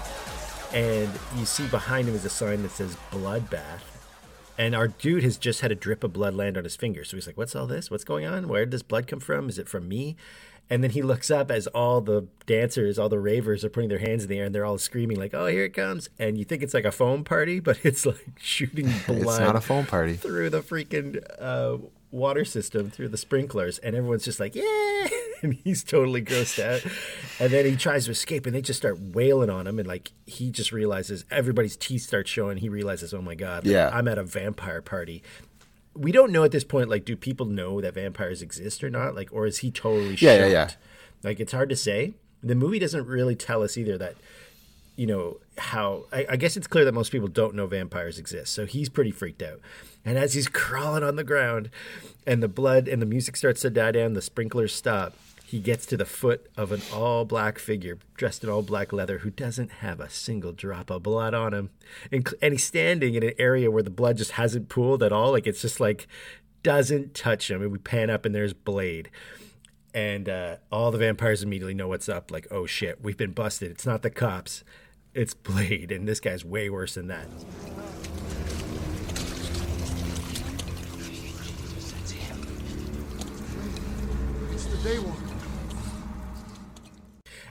and 0.73 1.11
you 1.37 1.45
see 1.45 1.66
behind 1.66 2.07
him 2.07 2.14
is 2.14 2.25
a 2.25 2.30
sign 2.30 2.62
that 2.62 2.71
says 2.71 2.97
"Bloodbath." 3.11 3.80
And 4.59 4.75
our 4.75 4.88
dude 4.88 5.23
has 5.23 5.38
just 5.38 5.62
had 5.62 5.73
a 5.73 5.75
drip 5.75 6.04
of 6.04 6.12
blood 6.12 6.35
land 6.35 6.59
on 6.59 6.64
his 6.64 6.76
finger. 6.76 7.02
So 7.02 7.16
he's 7.16 7.26
like, 7.26 7.38
What's 7.38 7.57
all 7.57 7.66
this? 7.66 7.90
What's 7.90 8.04
going 8.04 8.26
on? 8.26 8.47
Where 8.47 8.66
did 8.66 8.73
this 8.73 8.83
blood 8.83 9.07
come 9.07 9.21
from? 9.21 9.49
Is 9.49 9.59
it 9.59 9.71
from 9.71 9.88
me? 9.88 10.16
And 10.71 10.85
then 10.85 10.93
he 10.93 11.03
looks 11.03 11.31
up 11.33 11.50
as 11.50 11.67
all 11.67 12.00
the 12.00 12.29
dancers, 12.47 12.97
all 12.99 13.09
the 13.09 13.19
ravers 13.19 13.65
are 13.65 13.69
putting 13.69 13.89
their 13.89 13.99
hands 13.99 14.23
in 14.23 14.31
the 14.31 14.39
air 14.39 14.45
and 14.45 14.55
they're 14.55 14.65
all 14.65 14.79
screaming, 14.79 15.19
like, 15.19 15.35
Oh, 15.35 15.47
here 15.47 15.65
it 15.65 15.75
comes. 15.75 16.09
And 16.19 16.39
you 16.39 16.45
think 16.45 16.62
it's 16.62 16.75
like 16.75 16.85
a 16.85 16.93
foam 16.93 17.25
party, 17.25 17.59
but 17.59 17.79
it's 17.85 18.07
like 18.07 18.25
shooting 18.39 18.87
blood 19.07 19.19
it's 19.23 19.39
not 19.41 19.57
a 19.57 19.61
phone 19.61 19.85
party 19.87 20.15
through 20.15 20.50
the 20.50 20.61
freaking 20.62 21.21
uh, 21.41 21.79
water 22.12 22.45
system 22.45 22.91
through 22.91 23.09
the 23.09 23.17
sprinklers, 23.19 23.79
and 23.79 23.95
everyone's 23.97 24.25
just 24.25 24.39
like, 24.41 24.55
"Yeah!" 24.55 25.09
and 25.43 25.55
he's 25.55 25.83
totally 25.85 26.23
grossed 26.23 26.62
out. 26.62 26.85
And 27.39 27.53
then 27.53 27.65
he 27.65 27.77
tries 27.77 28.05
to 28.07 28.11
escape, 28.11 28.47
and 28.47 28.55
they 28.55 28.62
just 28.62 28.79
start 28.79 28.99
wailing 29.00 29.50
on 29.50 29.67
him, 29.67 29.79
and 29.79 29.87
like 29.89 30.12
he 30.27 30.50
just 30.50 30.73
realizes 30.73 31.25
everybody's 31.31 31.77
teeth 31.77 32.03
start 32.03 32.27
showing. 32.29 32.59
He 32.59 32.69
realizes, 32.69 33.15
"Oh 33.15 33.23
my 33.23 33.35
god, 33.35 33.65
like, 33.65 33.73
Yeah. 33.73 33.91
I'm 33.93 34.09
at 34.09 34.19
a 34.19 34.25
vampire 34.25 34.83
party." 34.83 35.23
We 36.00 36.12
don't 36.12 36.33
know 36.33 36.45
at 36.45 36.50
this 36.50 36.64
point, 36.64 36.88
like, 36.88 37.04
do 37.04 37.14
people 37.14 37.47
know 37.47 37.80
that 37.80 37.95
vampires 37.95 38.40
exist 38.40 38.83
or 38.83 38.88
not? 38.88 39.14
Like, 39.14 39.28
or 39.33 39.47
is 39.47 39.59
he 39.59 39.71
totally 39.71 40.14
Yeah, 40.14 40.38
yeah, 40.38 40.47
yeah. 40.47 40.71
Like, 41.23 41.40
it's 41.40 41.52
hard 41.52 41.69
to 41.69 41.76
say. 41.76 42.14
The 42.42 42.54
movie 42.54 42.78
doesn't 42.78 43.07
really 43.07 43.37
tell 43.37 43.62
us 43.62 43.76
either 43.76 43.99
that 43.99 44.14
you 44.97 45.07
know 45.07 45.38
how 45.57 46.04
I, 46.12 46.26
I 46.30 46.37
guess 46.37 46.57
it's 46.57 46.66
clear 46.66 46.85
that 46.85 46.92
most 46.92 47.11
people 47.11 47.28
don't 47.28 47.54
know 47.54 47.66
vampires 47.66 48.19
exist 48.19 48.52
so 48.52 48.66
he's 48.66 48.90
pretty 48.90 49.11
freaked 49.11 49.42
out 49.42 49.61
and 50.04 50.19
as 50.19 50.35
he's 50.35 50.49
crawling 50.62 51.02
on 51.02 51.16
the 51.16 51.25
ground 51.25 51.71
and 52.26 52.42
the 52.42 52.49
blood 52.49 52.87
and 52.87 53.00
the 53.00 53.07
music 53.07 53.37
starts 53.37 53.62
to 53.62 53.71
die 53.71 53.92
down 53.92 54.12
the 54.12 54.21
sprinklers 54.21 54.75
stop 54.75 55.14
he 55.50 55.59
gets 55.59 55.85
to 55.85 55.97
the 55.97 56.04
foot 56.04 56.49
of 56.57 56.71
an 56.71 56.80
all 56.95 57.25
black 57.25 57.59
figure 57.59 57.99
dressed 58.16 58.45
in 58.45 58.49
all 58.49 58.62
black 58.62 58.92
leather 58.92 59.19
who 59.19 59.30
doesn't 59.30 59.73
have 59.73 59.99
a 59.99 60.09
single 60.09 60.52
drop 60.52 60.90
of 60.90 61.02
blood 61.02 61.35
on 61.35 61.52
him. 61.52 61.71
And, 62.12 62.33
and 62.40 62.52
he's 62.52 62.62
standing 62.62 63.16
in 63.16 63.25
an 63.25 63.33
area 63.37 63.69
where 63.69 63.83
the 63.83 63.90
blood 63.90 64.16
just 64.16 64.30
hasn't 64.33 64.69
pooled 64.69 65.02
at 65.02 65.11
all. 65.11 65.33
Like 65.33 65.49
it's 65.49 65.61
just 65.61 65.80
like 65.80 66.07
doesn't 66.62 67.14
touch 67.14 67.50
him. 67.50 67.62
And 67.62 67.73
we 67.73 67.78
pan 67.78 68.11
up 68.11 68.25
and 68.25 68.33
there's 68.33 68.52
blade. 68.52 69.11
And 69.92 70.28
uh, 70.28 70.59
all 70.71 70.92
the 70.92 70.99
vampires 70.99 71.42
immediately 71.42 71.75
know 71.75 71.88
what's 71.88 72.09
up. 72.09 72.30
Like, 72.30 72.47
oh 72.52 72.66
shit, 72.66 73.02
we've 73.02 73.16
been 73.16 73.33
busted. 73.33 73.73
It's 73.73 73.85
not 73.85 74.02
the 74.02 74.11
cops, 74.11 74.62
it's 75.14 75.35
Blade, 75.35 75.90
and 75.90 76.07
this 76.07 76.21
guy's 76.21 76.45
way 76.45 76.71
worse 76.71 76.95
than 76.95 77.09
that. 77.09 77.26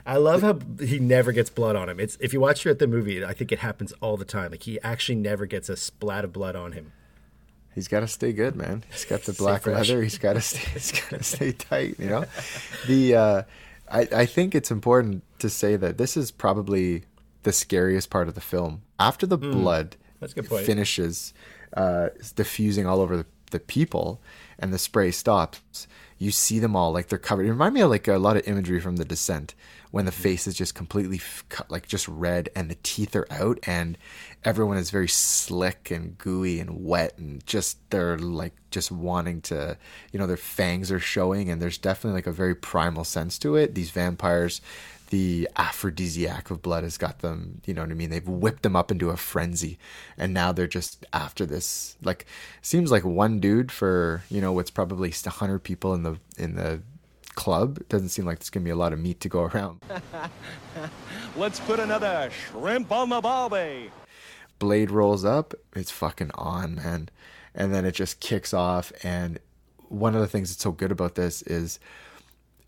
I 0.06 0.16
love 0.16 0.42
how 0.42 0.58
he 0.84 0.98
never 0.98 1.32
gets 1.32 1.50
blood 1.50 1.76
on 1.76 1.88
him. 1.88 2.00
It's 2.00 2.16
if 2.20 2.32
you 2.32 2.40
watch 2.40 2.64
it 2.66 2.70
at 2.70 2.78
the 2.78 2.86
movie, 2.86 3.24
I 3.24 3.32
think 3.32 3.52
it 3.52 3.58
happens 3.60 3.92
all 4.00 4.16
the 4.16 4.24
time. 4.24 4.50
Like 4.50 4.62
he 4.62 4.80
actually 4.82 5.16
never 5.16 5.46
gets 5.46 5.68
a 5.68 5.76
splat 5.76 6.24
of 6.24 6.32
blood 6.32 6.56
on 6.56 6.72
him. 6.72 6.92
He's 7.74 7.86
got 7.86 8.00
to 8.00 8.08
stay 8.08 8.32
good, 8.32 8.56
man. 8.56 8.82
He's 8.90 9.04
got 9.04 9.22
the 9.22 9.32
black 9.32 9.66
leather. 9.66 10.02
He's 10.02 10.18
got 10.18 10.32
to 10.32 10.40
stay. 10.40 10.58
He's 10.72 10.90
got 10.92 11.18
to 11.18 11.22
stay 11.22 11.52
tight. 11.52 11.96
You 11.98 12.08
know, 12.08 12.24
the 12.86 13.14
uh, 13.14 13.42
I 13.90 14.08
I 14.12 14.26
think 14.26 14.54
it's 14.54 14.70
important 14.70 15.22
to 15.38 15.48
say 15.48 15.76
that 15.76 15.96
this 15.96 16.16
is 16.16 16.30
probably 16.30 17.04
the 17.42 17.52
scariest 17.52 18.10
part 18.10 18.28
of 18.28 18.34
the 18.34 18.40
film. 18.40 18.82
After 18.98 19.26
the 19.26 19.38
blood 19.38 19.96
Hmm. 19.96 20.04
That's 20.20 20.34
good 20.34 20.48
point. 20.48 20.66
finishes 20.66 21.32
uh, 21.74 22.08
diffusing 22.34 22.86
all 22.86 23.00
over 23.00 23.16
the, 23.16 23.26
the 23.52 23.58
people, 23.60 24.20
and 24.58 24.70
the 24.70 24.78
spray 24.78 25.10
stops, 25.10 25.88
you 26.18 26.30
see 26.30 26.58
them 26.58 26.76
all 26.76 26.92
like 26.92 27.08
they're 27.08 27.18
covered. 27.18 27.46
It 27.46 27.50
reminded 27.52 27.74
me 27.74 27.80
of 27.80 27.88
like 27.90 28.06
a 28.06 28.18
lot 28.18 28.36
of 28.36 28.46
imagery 28.46 28.80
from 28.80 28.96
The 28.96 29.06
Descent 29.06 29.54
when 29.90 30.04
the 30.04 30.10
mm-hmm. 30.10 30.22
face 30.22 30.46
is 30.46 30.54
just 30.54 30.74
completely 30.74 31.16
f- 31.16 31.44
cut, 31.48 31.70
like 31.70 31.86
just 31.86 32.06
red 32.08 32.48
and 32.54 32.70
the 32.70 32.76
teeth 32.82 33.16
are 33.16 33.26
out 33.30 33.58
and 33.64 33.98
everyone 34.44 34.76
is 34.76 34.90
very 34.90 35.08
slick 35.08 35.90
and 35.90 36.16
gooey 36.18 36.60
and 36.60 36.84
wet 36.84 37.16
and 37.18 37.44
just 37.46 37.78
they're 37.90 38.18
like 38.18 38.54
just 38.70 38.92
wanting 38.92 39.40
to 39.40 39.76
you 40.12 40.18
know 40.18 40.26
their 40.26 40.36
fangs 40.36 40.90
are 40.90 41.00
showing 41.00 41.50
and 41.50 41.60
there's 41.60 41.78
definitely 41.78 42.16
like 42.16 42.26
a 42.26 42.32
very 42.32 42.54
primal 42.54 43.04
sense 43.04 43.38
to 43.38 43.56
it. 43.56 43.74
These 43.74 43.90
vampires 43.90 44.60
the 45.08 45.48
aphrodisiac 45.56 46.52
of 46.52 46.62
blood 46.62 46.84
has 46.84 46.96
got 46.96 47.18
them 47.18 47.60
you 47.66 47.74
know 47.74 47.82
what 47.82 47.90
i 47.90 47.94
mean? 47.94 48.10
They've 48.10 48.26
whipped 48.26 48.62
them 48.62 48.76
up 48.76 48.92
into 48.92 49.10
a 49.10 49.16
frenzy 49.16 49.76
and 50.16 50.32
now 50.32 50.52
they're 50.52 50.68
just 50.68 51.04
after 51.12 51.44
this 51.44 51.96
like 52.02 52.26
seems 52.62 52.92
like 52.92 53.04
one 53.04 53.40
dude 53.40 53.72
for 53.72 54.22
you 54.30 54.40
know 54.40 54.52
what's 54.52 54.70
probably 54.70 55.10
100 55.10 55.58
people 55.58 55.94
in 55.94 56.04
the 56.04 56.18
in 56.38 56.54
the 56.54 56.80
club 57.44 57.78
it 57.78 57.88
doesn't 57.88 58.10
seem 58.10 58.26
like 58.26 58.38
there's 58.38 58.50
gonna 58.50 58.64
be 58.64 58.76
a 58.78 58.82
lot 58.84 58.92
of 58.92 58.98
meat 58.98 59.18
to 59.20 59.28
go 59.28 59.42
around. 59.50 59.80
Let's 61.36 61.60
put 61.60 61.80
another 61.80 62.30
shrimp 62.30 62.90
on 62.92 63.08
the 63.08 63.20
barbie. 63.20 63.90
blade 64.58 64.90
rolls 64.90 65.24
up 65.24 65.54
it's 65.74 65.90
fucking 65.90 66.30
on 66.34 66.74
man. 66.74 67.08
And 67.54 67.72
then 67.74 67.84
it 67.84 67.94
just 68.02 68.20
kicks 68.20 68.52
off 68.54 68.92
and 69.02 69.38
one 69.88 70.14
of 70.14 70.20
the 70.20 70.28
things 70.28 70.50
that's 70.50 70.62
so 70.62 70.72
good 70.72 70.92
about 70.92 71.14
this 71.14 71.42
is 71.42 71.80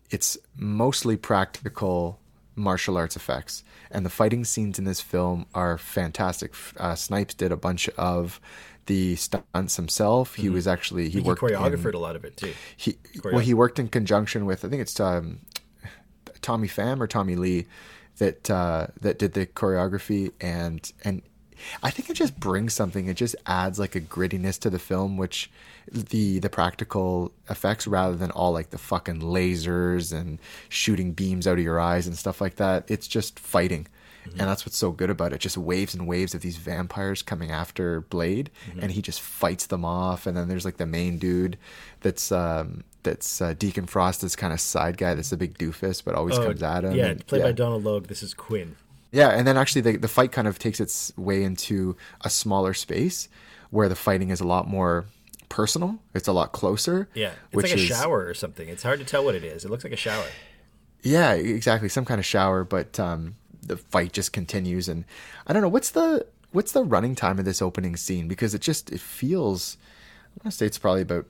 it's 0.09 0.37
mostly 0.57 1.15
practical 1.17 2.19
martial 2.55 2.97
arts 2.97 3.15
effects. 3.15 3.63
And 3.91 4.05
the 4.05 4.09
fighting 4.09 4.43
scenes 4.45 4.77
in 4.79 4.85
this 4.85 5.01
film 5.01 5.45
are 5.53 5.77
fantastic. 5.77 6.53
Uh, 6.77 6.95
snipes 6.95 7.33
did 7.33 7.51
a 7.51 7.57
bunch 7.57 7.89
of 7.89 8.39
the 8.87 9.15
stunts 9.15 9.75
himself 9.77 10.35
he 10.35 10.49
was 10.49 10.67
actually 10.67 11.05
he 11.05 11.19
He 11.19 11.21
worked 11.21 11.41
choreographed 11.41 11.85
in- 11.89 11.95
a 11.95 11.99
lot 11.99 12.15
of 12.15 12.25
it 12.25 12.35
too. 12.37 12.53
he 12.75 12.97
well 13.23 13.39
he 13.39 13.53
worked 13.53 13.79
in 13.79 13.87
conjunction 13.87 14.45
with 14.45 14.65
I 14.65 14.69
think 14.69 14.81
it's 14.81 14.99
um, 14.99 15.39
Tommy 16.41 16.67
Pham 16.67 16.99
or 16.99 17.07
Tommy 17.07 17.35
Lee 17.35 17.65
that 18.17 18.49
uh, 18.49 18.87
that 19.01 19.17
did 19.19 19.33
the 19.33 19.45
choreography 19.45 20.31
and 20.41 20.91
and 21.03 21.21
I 21.81 21.91
think 21.91 22.09
it 22.09 22.15
just 22.15 22.37
brings 22.37 22.73
something. 22.73 23.07
It 23.07 23.15
just 23.15 23.37
adds 23.45 23.79
like 23.79 23.95
a 23.95 24.01
grittiness 24.01 24.59
to 24.59 24.69
the 24.69 24.79
film, 24.79 25.15
which 25.15 25.49
the 25.89 26.39
the 26.39 26.49
practical 26.49 27.31
effects 27.49 27.87
rather 27.87 28.17
than 28.17 28.31
all 28.31 28.51
like 28.51 28.71
the 28.71 28.77
fucking 28.77 29.21
lasers 29.21 30.11
and 30.11 30.39
shooting 30.67 31.13
beams 31.13 31.47
out 31.47 31.57
of 31.59 31.63
your 31.63 31.79
eyes 31.79 32.05
and 32.05 32.17
stuff 32.17 32.41
like 32.41 32.55
that. 32.57 32.83
It's 32.89 33.07
just 33.07 33.39
fighting. 33.39 33.87
And 34.31 34.39
that's 34.47 34.65
what's 34.65 34.77
so 34.77 34.91
good 34.91 35.09
about 35.09 35.33
it. 35.33 35.39
Just 35.39 35.57
waves 35.57 35.93
and 35.93 36.07
waves 36.07 36.33
of 36.33 36.41
these 36.41 36.57
vampires 36.57 37.21
coming 37.21 37.51
after 37.51 38.01
Blade, 38.01 38.49
and 38.79 38.91
he 38.91 39.01
just 39.01 39.21
fights 39.21 39.67
them 39.67 39.83
off. 39.85 40.25
And 40.25 40.35
then 40.35 40.47
there's 40.47 40.65
like 40.65 40.77
the 40.77 40.85
main 40.85 41.17
dude, 41.19 41.57
that's 42.01 42.31
um, 42.31 42.83
that's 43.03 43.41
uh, 43.41 43.53
Deacon 43.53 43.85
Frost, 43.85 44.21
this 44.21 44.35
kind 44.35 44.53
of 44.53 44.59
side 44.61 44.97
guy 44.97 45.13
that's 45.13 45.31
a 45.31 45.37
big 45.37 45.57
doofus, 45.57 46.03
but 46.03 46.15
always 46.15 46.37
Oh, 46.37 46.45
comes 46.45 46.63
at 46.63 46.83
him. 46.85 46.95
Yeah, 46.95 47.07
and- 47.07 47.27
played 47.27 47.39
yeah. 47.39 47.45
by 47.47 47.51
Donal 47.51 47.81
Logue. 47.81 48.07
This 48.07 48.23
is 48.23 48.33
Quinn. 48.33 48.75
Yeah, 49.11 49.29
and 49.29 49.45
then 49.45 49.57
actually 49.57 49.81
the 49.81 49.97
the 49.97 50.07
fight 50.07 50.31
kind 50.31 50.47
of 50.47 50.57
takes 50.57 50.79
its 50.79 51.11
way 51.17 51.43
into 51.43 51.95
a 52.21 52.29
smaller 52.29 52.73
space 52.73 53.29
where 53.69 53.87
the 53.89 53.95
fighting 53.95 54.29
is 54.29 54.39
a 54.39 54.47
lot 54.47 54.67
more 54.67 55.05
personal. 55.49 55.99
It's 56.15 56.27
a 56.27 56.33
lot 56.33 56.51
closer. 56.51 57.07
Yeah, 57.13 57.33
it's 57.47 57.55
which 57.55 57.65
like 57.67 57.73
a 57.73 57.81
is, 57.81 57.87
shower 57.87 58.25
or 58.25 58.33
something. 58.33 58.67
It's 58.69 58.81
hard 58.83 58.99
to 58.99 59.05
tell 59.05 59.23
what 59.23 59.35
it 59.35 59.43
is. 59.43 59.65
It 59.65 59.69
looks 59.69 59.83
like 59.83 59.93
a 59.93 59.97
shower. 59.97 60.25
Yeah, 61.03 61.33
exactly. 61.33 61.89
Some 61.89 62.05
kind 62.05 62.17
of 62.19 62.25
shower, 62.25 62.63
but 62.63 62.99
um, 62.99 63.35
the 63.67 63.77
fight 63.77 64.13
just 64.13 64.33
continues, 64.33 64.87
and 64.89 65.05
I 65.47 65.53
don't 65.53 65.61
know 65.61 65.69
what's 65.69 65.91
the 65.91 66.25
what's 66.51 66.71
the 66.73 66.83
running 66.83 67.15
time 67.15 67.39
of 67.39 67.45
this 67.45 67.61
opening 67.61 67.95
scene 67.95 68.27
because 68.27 68.53
it 68.53 68.61
just 68.61 68.91
it 68.91 68.99
feels. 69.01 69.77
I 70.39 70.45
want 70.45 70.51
to 70.53 70.57
say 70.57 70.65
it's 70.65 70.77
probably 70.79 71.01
about. 71.01 71.25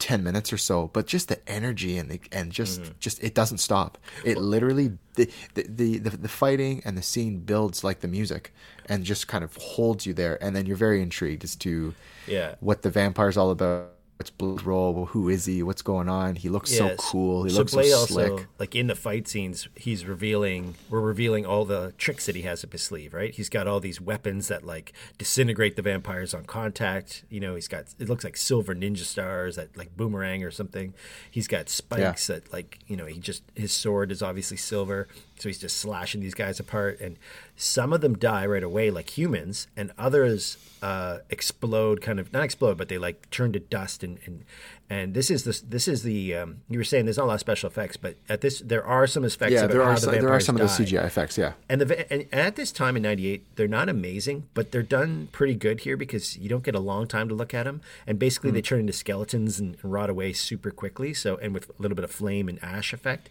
10 0.00 0.24
minutes 0.24 0.52
or 0.52 0.58
so 0.58 0.90
but 0.92 1.06
just 1.06 1.28
the 1.28 1.48
energy 1.48 1.96
and 1.96 2.10
the 2.10 2.20
and 2.32 2.50
just 2.50 2.82
Mm-hmm. 2.82 2.92
just 2.98 3.22
it 3.22 3.32
doesn't 3.32 3.58
stop 3.58 3.96
it 4.24 4.36
literally 4.36 4.98
the, 5.14 5.30
the 5.54 5.62
the 5.68 5.98
the 5.98 6.10
the 6.10 6.28
fighting 6.28 6.82
and 6.84 6.98
the 6.98 7.02
scene 7.02 7.38
builds 7.38 7.84
like 7.84 8.00
the 8.00 8.08
music 8.08 8.52
and 8.86 9.04
just 9.04 9.28
kind 9.28 9.44
of 9.44 9.54
holds 9.56 10.04
you 10.04 10.12
there 10.12 10.36
and 10.42 10.54
then 10.54 10.66
you're 10.66 10.76
very 10.76 11.00
intrigued 11.00 11.44
as 11.44 11.54
to 11.56 11.94
Yeah. 12.26 12.56
what 12.60 12.82
the 12.82 12.90
vampire's 12.90 13.36
all 13.36 13.50
about 13.52 13.92
blood 14.30 14.62
roll 14.62 14.94
well, 14.94 15.04
who 15.06 15.28
is 15.28 15.44
he? 15.44 15.62
What's 15.62 15.82
going 15.82 16.08
on? 16.08 16.36
He 16.36 16.48
looks 16.48 16.70
so 16.70 16.94
cool. 16.96 17.44
He 17.44 17.50
so 17.50 17.58
looks 17.58 17.72
Blade 17.72 17.90
so 17.90 17.98
also, 17.98 18.14
slick. 18.14 18.46
like 18.58 18.74
in 18.74 18.86
the 18.86 18.94
fight 18.94 19.28
scenes, 19.28 19.68
he's 19.74 20.06
revealing 20.06 20.74
we're 20.90 21.00
revealing 21.00 21.46
all 21.46 21.64
the 21.64 21.92
tricks 21.98 22.26
that 22.26 22.36
he 22.36 22.42
has 22.42 22.64
up 22.64 22.72
his 22.72 22.82
sleeve, 22.82 23.14
right? 23.14 23.34
He's 23.34 23.48
got 23.48 23.66
all 23.66 23.80
these 23.80 24.00
weapons 24.00 24.48
that 24.48 24.64
like 24.64 24.92
disintegrate 25.18 25.76
the 25.76 25.82
vampires 25.82 26.34
on 26.34 26.44
contact. 26.44 27.24
You 27.28 27.40
know, 27.40 27.54
he's 27.54 27.68
got 27.68 27.86
it 27.98 28.08
looks 28.08 28.24
like 28.24 28.36
silver 28.36 28.74
ninja 28.74 29.04
stars 29.04 29.56
that 29.56 29.76
like 29.76 29.96
boomerang 29.96 30.44
or 30.44 30.50
something. 30.50 30.94
He's 31.30 31.48
got 31.48 31.68
spikes 31.68 32.26
that 32.28 32.52
like 32.52 32.78
you 32.86 32.96
know 32.96 33.06
he 33.06 33.18
just 33.18 33.42
his 33.54 33.72
sword 33.72 34.10
is 34.10 34.22
obviously 34.22 34.56
silver, 34.56 35.08
so 35.38 35.48
he's 35.48 35.58
just 35.58 35.76
slashing 35.78 36.20
these 36.20 36.34
guys 36.34 36.60
apart. 36.60 37.00
And 37.00 37.16
some 37.56 37.92
of 37.92 38.00
them 38.00 38.16
die 38.16 38.46
right 38.46 38.62
away 38.62 38.90
like 38.90 39.16
humans, 39.18 39.66
and 39.76 39.92
others 39.98 40.56
uh, 40.82 41.18
explode 41.30 42.00
kind 42.00 42.20
of 42.20 42.32
not 42.32 42.42
explode, 42.44 42.76
but 42.78 42.88
they 42.88 42.98
like 42.98 43.30
turn 43.30 43.52
to 43.52 43.58
dust 43.60 44.02
and 44.04 44.18
and 44.26 44.44
and 44.90 45.14
this 45.14 45.30
is 45.30 45.44
this 45.44 45.60
this 45.62 45.88
is 45.88 46.02
the 46.02 46.34
um, 46.34 46.56
you 46.68 46.78
were 46.78 46.84
saying 46.84 47.06
there's 47.06 47.16
not 47.16 47.24
a 47.24 47.26
lot 47.28 47.34
of 47.34 47.40
special 47.40 47.68
effects, 47.70 47.96
but 47.96 48.16
at 48.28 48.42
this 48.42 48.60
there 48.60 48.84
are 48.84 49.06
some 49.06 49.24
effects. 49.24 49.52
yeah 49.52 49.66
there 49.66 49.82
are 49.82 49.94
the 49.94 50.00
some, 50.02 50.12
there 50.12 50.28
are 50.30 50.40
some 50.40 50.56
of 50.56 50.60
those 50.60 50.72
cgi 50.78 51.02
effects 51.04 51.38
yeah 51.38 51.52
And 51.70 51.80
the 51.80 52.12
and 52.12 52.26
at 52.32 52.56
this 52.56 52.70
time 52.70 52.96
in 52.96 53.02
'98, 53.02 53.56
they're 53.56 53.66
not 53.66 53.88
amazing, 53.88 54.44
but 54.52 54.72
they're 54.72 54.82
done 54.82 55.28
pretty 55.32 55.54
good 55.54 55.80
here 55.80 55.96
because 55.96 56.36
you 56.36 56.48
don't 56.50 56.62
get 56.64 56.74
a 56.74 56.80
long 56.80 57.06
time 57.06 57.28
to 57.30 57.34
look 57.34 57.54
at 57.54 57.64
them, 57.64 57.80
and 58.06 58.18
basically 58.18 58.50
Hmm. 58.50 58.54
they 58.56 58.62
turn 58.62 58.80
into 58.80 58.92
skeletons 58.92 59.58
and, 59.58 59.76
and 59.82 59.90
rot 59.92 60.10
away 60.10 60.32
super 60.34 60.70
quickly. 60.70 61.14
So 61.14 61.36
and 61.38 61.54
with 61.54 61.70
a 61.70 61.80
little 61.82 61.94
bit 61.96 62.04
of 62.04 62.10
flame 62.10 62.46
and 62.48 62.62
ash 62.62 62.92
effect, 62.92 63.30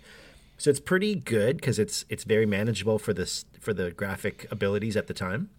so 0.63 0.69
it's 0.69 0.79
pretty 0.79 1.13
good 1.13 1.57
because 1.57 1.77
it's 1.77 2.05
it's 2.07 2.23
very 2.23 2.45
manageable 2.45 2.97
for 2.97 3.13
this 3.13 3.43
for 3.59 3.73
the 3.73 3.91
graphic 3.91 4.47
abilities 4.49 4.95
at 4.95 5.07
the 5.07 5.13
time. 5.13 5.49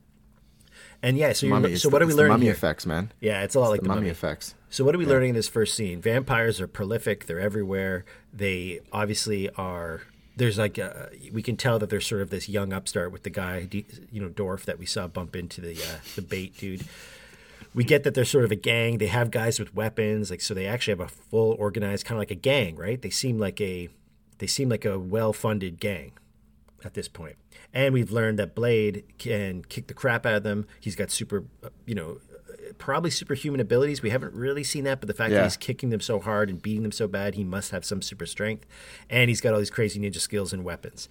And 1.03 1.19
yeah, 1.19 1.35
so 1.35 1.45
you're, 1.45 1.55
mummy, 1.55 1.73
it's 1.75 1.83
so 1.83 1.91
the- 1.91 1.93
what 1.93 2.01
are 2.01 2.07
we 2.07 2.13
it's 2.13 2.17
the 2.17 2.23
learning 2.23 2.33
mummy 2.33 2.47
here? 2.47 2.55
effects 2.55 2.87
man 2.87 3.13
Yeah, 3.21 3.43
it's 3.43 3.55
a 3.55 3.61
lot 3.61 3.69
like 3.69 3.83
the 3.83 3.89
the 3.89 3.95
mummy 3.95 4.09
effects 4.09 4.55
so 4.71 4.83
what 4.83 4.95
are 4.95 4.99
we 4.99 5.05
learning 5.05 5.29
in 5.29 5.35
this 5.35 5.47
first 5.47 5.75
scene? 5.75 6.01
Vampires 6.01 6.59
are 6.59 6.67
prolific. 6.67 7.27
They're 7.27 7.39
everywhere. 7.39 8.07
They 8.33 8.81
obviously 8.93 9.51
are. 9.51 10.01
There's 10.37 10.57
like 10.59 10.79
a, 10.79 11.11
we 11.33 11.43
can 11.43 11.57
tell 11.59 11.79
that 11.79 11.91
there's 11.91 12.07
sort 12.07 12.23
of 12.23 12.31
this 12.31 12.49
young 12.49 12.73
upstart 12.73 13.13
with 13.13 13.25
the 13.25 13.31
guy, 13.31 13.69
you 13.71 14.21
know, 14.23 14.31
Dorff 14.31 14.65
that 14.65 14.79
we 14.79 14.87
saw 14.87 15.07
bump 15.07 15.37
into 15.37 15.61
the 15.61 15.75
uh, 15.77 15.99
the 16.17 16.23
bait 16.23 16.57
dude. 16.57 16.83
we 17.75 17.85
get 17.85 18.03
that 18.05 18.15
they're 18.15 18.25
sort 18.25 18.45
of 18.45 18.51
a 18.51 18.57
gang. 18.57 18.99
They 18.99 19.07
have 19.09 19.31
guys 19.31 19.61
with 19.61 19.75
weapons, 19.75 20.31
like 20.31 20.41
so 20.41 20.55
they 20.55 20.67
actually 20.67 20.93
have 20.93 21.01
a 21.01 21.09
full 21.09 21.53
organized 21.59 22.05
kind 22.07 22.17
of 22.17 22.21
like 22.21 22.33
a 22.33 22.35
gang, 22.35 22.75
right? 22.75 23.01
They 23.01 23.11
seem 23.11 23.39
like 23.39 23.61
a 23.61 23.91
they 24.45 24.49
seem 24.49 24.69
like 24.69 24.85
a 24.85 24.99
well-funded 24.99 25.81
gang 25.81 26.13
at 26.85 26.93
this 26.93 27.09
point. 27.09 27.37
And 27.73 27.95
we've 27.95 28.11
learned 28.13 28.39
that 28.39 28.55
Blade 28.55 29.03
can 29.17 29.65
kick 29.71 29.87
the 29.87 29.95
crap 29.95 30.27
out 30.27 30.35
of 30.35 30.43
them. 30.43 30.67
He's 30.81 30.95
got 30.95 31.11
super, 31.11 31.45
uh, 31.65 31.71
you 31.87 31.95
know, 31.95 32.19
uh, 32.31 32.75
probably 32.77 33.09
superhuman 33.11 33.59
abilities. 33.59 34.03
We 34.03 34.11
haven't 34.11 34.35
really 34.35 34.63
seen 34.63 34.85
that, 34.85 35.01
but 35.01 35.07
the 35.07 35.15
fact 35.15 35.33
Yeah. 35.33 35.39
that 35.39 35.45
he's 35.45 35.57
kicking 35.57 35.89
them 35.89 36.01
so 36.01 36.21
hard 36.21 36.51
and 36.51 36.61
beating 36.61 36.83
them 36.83 36.93
so 36.93 37.09
bad, 37.09 37.37
he 37.37 37.43
must 37.43 37.71
have 37.71 37.87
some 37.87 38.03
super 38.03 38.27
strength. 38.27 38.67
And 39.09 39.31
he's 39.31 39.41
got 39.41 39.55
all 39.55 39.59
these 39.61 39.71
crazy 39.71 39.99
ninja 39.99 40.21
skills 40.21 40.53
and 40.53 40.63
weapons. 40.63 41.09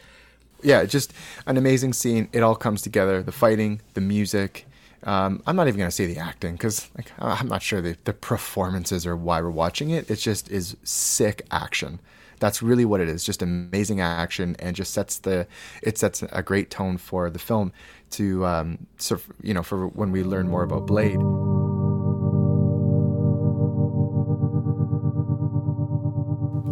yeah, 0.62 0.86
just 0.86 1.12
an 1.48 1.58
amazing 1.58 1.94
scene. 1.94 2.30
It 2.34 2.44
all 2.44 2.56
comes 2.56 2.84
together. 2.84 3.24
The 3.24 3.32
fighting, 3.34 3.82
the 3.96 4.02
music. 4.02 4.68
Um, 5.06 5.42
I'm 5.48 5.56
not 5.56 5.68
even 5.68 5.80
going 5.80 5.90
to 5.90 5.96
say 5.96 6.06
the 6.06 6.20
acting 6.20 6.54
because 6.54 6.88
like, 6.96 7.12
I'm 7.18 7.48
not 7.48 7.64
sure 7.64 7.82
the, 7.82 7.98
the 8.06 8.14
performances 8.14 9.08
are 9.08 9.18
why 9.18 9.42
we're 9.42 9.50
watching 9.50 9.90
it. 9.90 10.10
It 10.12 10.18
just 10.18 10.52
is 10.52 10.78
sick 10.84 11.48
action. 11.50 12.00
That's 12.40 12.62
really 12.62 12.86
what 12.86 13.02
it 13.02 13.10
is. 13.10 13.24
Just 13.24 13.42
amazing 13.42 14.02
action 14.02 14.56
and 14.60 14.76
just 14.76 14.94
sets 14.94 15.20
the 15.20 15.48
it 15.82 15.98
sets 15.98 16.24
a 16.32 16.44
great 16.44 16.70
tone 16.70 16.98
for 16.98 17.30
the 17.30 17.40
film 17.40 17.72
to 18.12 18.46
um, 18.46 18.88
so 18.98 19.20
you 19.42 19.54
know 19.54 19.64
for 19.64 19.88
when 19.88 20.12
we 20.12 20.24
learn 20.24 20.48
more 20.48 20.64
about 20.64 20.88
Blade. 20.88 21.20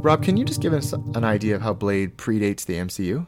Rob, 0.04 0.24
can 0.24 0.36
you 0.36 0.44
just 0.44 0.62
give 0.62 0.74
us 0.74 0.94
an 0.94 1.24
idea 1.24 1.56
of 1.56 1.62
how 1.62 1.74
Blade 1.74 2.18
predates 2.18 2.66
the 2.66 2.74
MCU? 2.74 3.28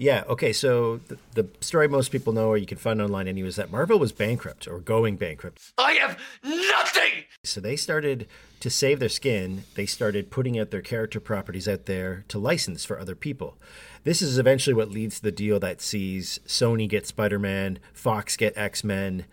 Yeah. 0.00 0.24
Okay. 0.30 0.54
So 0.54 0.96
the, 1.08 1.18
the 1.34 1.48
story 1.60 1.86
most 1.86 2.10
people 2.10 2.32
know, 2.32 2.48
or 2.48 2.56
you 2.56 2.64
can 2.64 2.78
find 2.78 3.02
online 3.02 3.28
anyway, 3.28 3.48
is 3.48 3.56
that 3.56 3.70
Marvel 3.70 3.98
was 3.98 4.12
bankrupt 4.12 4.66
or 4.66 4.78
going 4.78 5.16
bankrupt. 5.16 5.74
I 5.76 5.92
have 5.92 6.18
nothing! 6.42 7.24
So 7.44 7.60
they 7.60 7.76
started 7.76 8.26
to 8.60 8.70
save 8.70 8.98
their 8.98 9.10
skin. 9.10 9.64
They 9.74 9.84
started 9.84 10.30
putting 10.30 10.58
out 10.58 10.70
their 10.70 10.80
character 10.80 11.20
properties 11.20 11.68
out 11.68 11.84
there 11.84 12.24
to 12.28 12.38
license 12.38 12.82
for 12.82 12.98
other 12.98 13.14
people. 13.14 13.58
This 14.04 14.22
is 14.22 14.38
eventually 14.38 14.72
what 14.72 14.90
leads 14.90 15.16
to 15.16 15.22
the 15.22 15.32
deal 15.32 15.60
that 15.60 15.82
sees 15.82 16.40
Sony 16.46 16.88
get 16.88 17.06
Spider 17.06 17.38
Man, 17.38 17.78
Fox 17.92 18.38
get 18.38 18.56
X 18.56 18.82
Men, 18.82 19.26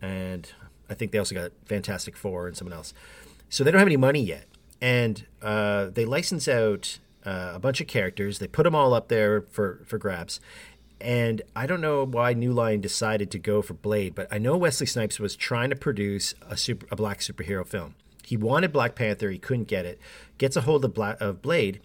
and 0.00 0.50
I 0.88 0.94
think 0.94 1.12
they 1.12 1.18
also 1.18 1.34
got 1.34 1.52
Fantastic 1.66 2.16
Four 2.16 2.46
and 2.46 2.56
someone 2.56 2.72
else. 2.72 2.94
So 3.50 3.62
they 3.62 3.70
don't 3.70 3.78
have 3.78 3.88
any 3.88 3.98
money 3.98 4.22
yet. 4.22 4.46
And 4.80 5.26
uh, 5.42 5.90
they 5.90 6.06
license 6.06 6.48
out 6.48 6.98
uh, 7.24 7.52
a 7.54 7.58
bunch 7.58 7.80
of 7.80 7.86
characters. 7.86 8.38
They 8.38 8.46
put 8.46 8.64
them 8.64 8.74
all 8.74 8.94
up 8.94 9.08
there 9.08 9.42
for, 9.42 9.82
for 9.86 9.98
grabs. 9.98 10.40
And 11.00 11.42
I 11.54 11.66
don't 11.66 11.80
know 11.80 12.04
why 12.04 12.32
New 12.32 12.52
Line 12.52 12.80
decided 12.80 13.30
to 13.32 13.38
go 13.38 13.62
for 13.62 13.74
Blade, 13.74 14.14
but 14.14 14.28
I 14.30 14.38
know 14.38 14.56
Wesley 14.56 14.86
Snipes 14.86 15.20
was 15.20 15.36
trying 15.36 15.70
to 15.70 15.76
produce 15.76 16.34
a 16.48 16.56
super, 16.56 16.86
a 16.90 16.96
black 16.96 17.18
superhero 17.18 17.66
film. 17.66 17.94
He 18.24 18.38
wanted 18.38 18.72
Black 18.72 18.94
Panther, 18.94 19.30
he 19.30 19.38
couldn't 19.38 19.68
get 19.68 19.84
it. 19.84 19.98
Gets 20.38 20.56
a 20.56 20.62
hold 20.62 20.84
of, 20.84 20.98
of 20.98 21.42
Blade, 21.42 21.80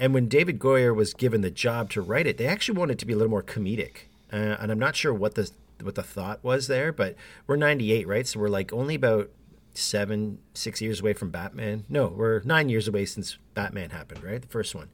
and 0.00 0.14
when 0.14 0.28
David 0.28 0.58
Goyer 0.58 0.96
was 0.96 1.12
given 1.12 1.42
the 1.42 1.50
job 1.50 1.90
to 1.90 2.00
write 2.00 2.26
it, 2.26 2.38
they 2.38 2.46
actually 2.46 2.78
wanted 2.78 2.94
it 2.94 2.98
to 3.00 3.06
be 3.06 3.12
a 3.12 3.16
little 3.16 3.30
more 3.30 3.42
comedic. 3.42 4.06
Uh, 4.32 4.56
and 4.58 4.72
I'm 4.72 4.78
not 4.78 4.96
sure 4.96 5.12
what 5.12 5.34
the 5.34 5.50
what 5.82 5.94
the 5.94 6.02
thought 6.02 6.42
was 6.42 6.66
there, 6.66 6.92
but 6.92 7.16
we're 7.46 7.56
98, 7.56 8.06
right? 8.06 8.26
So 8.26 8.40
we're 8.40 8.48
like 8.48 8.72
only 8.72 8.94
about 8.94 9.30
seven, 9.74 10.38
six 10.54 10.80
years 10.80 11.00
away 11.00 11.12
from 11.12 11.30
Batman. 11.30 11.84
No, 11.88 12.08
we're 12.08 12.40
nine 12.42 12.68
years 12.68 12.88
away 12.88 13.04
since 13.04 13.38
Batman 13.54 13.90
happened, 13.90 14.22
right? 14.22 14.40
The 14.40 14.48
first 14.48 14.74
one. 14.74 14.88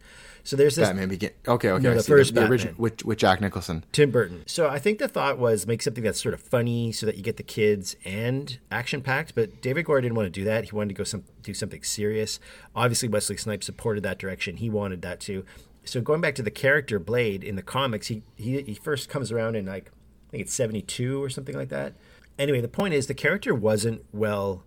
So 0.45 0.55
there's 0.55 0.77
this 0.77 0.89
Batman 0.89 1.09
begin. 1.09 1.31
Okay, 1.49 1.71
okay. 1.71 1.83
No, 1.83 1.95
the 1.95 2.03
first 2.03 2.35
the, 2.35 2.41
Batman. 2.41 2.53
original 2.53 2.75
with 2.79 3.05
with 3.05 3.19
Jack 3.19 3.41
Nicholson. 3.41 3.85
Tim 3.93 4.11
Burton. 4.11 4.45
So 4.47 4.69
I 4.69 4.79
think 4.79 4.99
the 4.99 5.09
thought 5.09 5.39
was 5.39 5.67
make 5.67 5.83
something 5.83 6.05
that's 6.05 6.23
sort 6.23 6.35
of 6.35 6.41
funny 6.41 6.93
so 6.93 7.07
that 7.07 7.17
you 7.17 7.23
get 7.23 7.37
the 7.37 7.43
kids 7.43 7.97
and 8.05 8.59
action 8.71 9.03
packed. 9.03 9.35
But 9.35 9.61
David 9.61 9.87
Gore 9.87 10.01
didn't 10.01 10.15
want 10.15 10.27
to 10.27 10.31
do 10.31 10.45
that. 10.45 10.65
He 10.65 10.71
wanted 10.73 10.91
to 10.91 10.95
go 10.95 11.05
some 11.05 11.25
do 11.43 11.53
something 11.53 11.83
serious. 11.83 12.39
Obviously, 12.75 13.09
Wesley 13.09 13.37
Snipes 13.37 13.67
supported 13.67 14.03
that 14.05 14.19
direction. 14.19 14.59
He 14.59 14.71
wanted 14.71 15.03
that 15.03 15.21
too. 15.21 15.45
So 15.85 16.01
going 16.01 16.21
back 16.21 16.35
to 16.37 16.43
the 16.43 16.51
character 16.51 16.99
Blade 16.99 17.43
in 17.43 17.57
the 17.57 17.63
comics, 17.63 18.09
he 18.09 18.23
he, 18.37 18.63
he 18.63 18.75
first 18.75 19.09
comes 19.09 19.33
around 19.33 19.57
in 19.57 19.67
like 19.67 19.91
I 20.29 20.31
think 20.31 20.43
it's 20.43 20.55
seventy 20.55 20.83
two 20.83 21.23
or 21.23 21.29
something 21.29 21.57
like 21.57 21.71
that. 21.71 21.95
Anyway, 22.39 22.61
the 22.61 22.69
point 22.69 22.95
is 22.95 23.07
the 23.07 23.15
character 23.15 23.55
wasn't 23.55 24.05
well, 24.13 24.65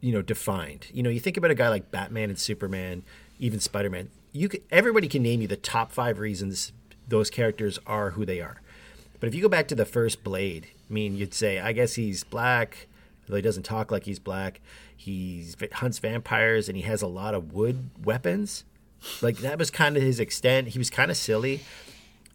you 0.00 0.12
know, 0.12 0.22
defined. 0.22 0.86
You 0.92 1.02
know, 1.02 1.10
you 1.10 1.20
think 1.20 1.36
about 1.36 1.50
a 1.50 1.54
guy 1.54 1.68
like 1.68 1.90
Batman 1.90 2.30
and 2.30 2.38
Superman, 2.38 3.02
even 3.38 3.60
Spider 3.60 3.90
Man. 3.90 4.10
You 4.32 4.48
could, 4.48 4.62
everybody 4.70 5.08
can 5.08 5.22
name 5.22 5.40
you 5.40 5.48
the 5.48 5.56
top 5.56 5.92
five 5.92 6.18
reasons 6.18 6.72
those 7.08 7.30
characters 7.30 7.78
are 7.86 8.10
who 8.10 8.24
they 8.24 8.40
are. 8.40 8.62
But 9.18 9.28
if 9.28 9.34
you 9.34 9.42
go 9.42 9.48
back 9.48 9.68
to 9.68 9.74
the 9.74 9.84
first 9.84 10.24
Blade, 10.24 10.68
I 10.88 10.92
mean, 10.92 11.16
you'd 11.16 11.34
say, 11.34 11.58
I 11.58 11.72
guess 11.72 11.94
he's 11.94 12.24
black, 12.24 12.86
though 13.26 13.36
he 13.36 13.42
doesn't 13.42 13.64
talk 13.64 13.90
like 13.90 14.04
he's 14.04 14.18
black. 14.18 14.60
He 14.96 15.46
hunts 15.74 15.98
vampires 15.98 16.68
and 16.68 16.76
he 16.76 16.82
has 16.84 17.02
a 17.02 17.06
lot 17.06 17.34
of 17.34 17.52
wood 17.52 17.90
weapons. 18.02 18.64
Like 19.20 19.38
that 19.38 19.58
was 19.58 19.70
kind 19.70 19.96
of 19.96 20.02
his 20.02 20.20
extent. 20.20 20.68
He 20.68 20.78
was 20.78 20.90
kind 20.90 21.10
of 21.10 21.16
silly, 21.16 21.60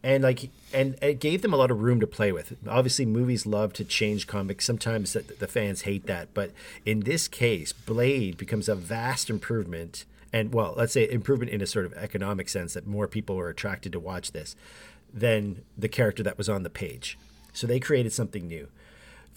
and 0.05 0.23
like, 0.23 0.49
and 0.71 0.95
it 1.01 1.19
gave 1.19 1.41
them 1.41 1.53
a 1.53 1.57
lot 1.57 1.71
of 1.71 1.81
room 1.81 1.99
to 1.99 2.07
play 2.07 2.31
with. 2.31 2.55
Obviously, 2.67 3.05
movies 3.05 3.45
love 3.45 3.73
to 3.73 3.83
change 3.83 4.27
comics. 4.27 4.63
Sometimes 4.63 5.13
the, 5.13 5.21
the 5.21 5.47
fans 5.47 5.81
hate 5.81 6.05
that, 6.05 6.33
but 6.33 6.51
in 6.85 7.01
this 7.01 7.27
case, 7.27 7.73
Blade 7.73 8.37
becomes 8.37 8.69
a 8.69 8.75
vast 8.75 9.29
improvement. 9.29 10.05
And 10.31 10.53
well, 10.53 10.75
let's 10.77 10.93
say 10.93 11.09
improvement 11.09 11.51
in 11.51 11.61
a 11.61 11.65
sort 11.65 11.85
of 11.85 11.93
economic 11.93 12.49
sense 12.49 12.73
that 12.75 12.85
more 12.85 13.07
people 13.07 13.35
were 13.35 13.49
attracted 13.49 13.91
to 13.93 13.99
watch 13.99 14.31
this 14.31 14.55
than 15.13 15.63
the 15.77 15.89
character 15.89 16.21
that 16.23 16.37
was 16.37 16.49
on 16.49 16.63
the 16.63 16.69
page. 16.69 17.17
So 17.53 17.65
they 17.65 17.79
created 17.79 18.13
something 18.13 18.47
new. 18.47 18.67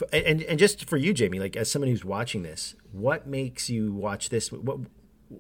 F- 0.03 0.09
And 0.13 0.43
and 0.43 0.59
just 0.59 0.85
for 0.89 0.97
you, 0.97 1.15
Jamie, 1.15 1.39
like 1.39 1.57
as 1.57 1.71
someone 1.71 1.89
who's 1.91 2.05
watching 2.05 2.43
this, 2.43 2.75
what 2.93 3.27
makes 3.27 3.71
you 3.71 3.93
watch 3.93 4.29
this? 4.29 4.53
What 4.53 4.81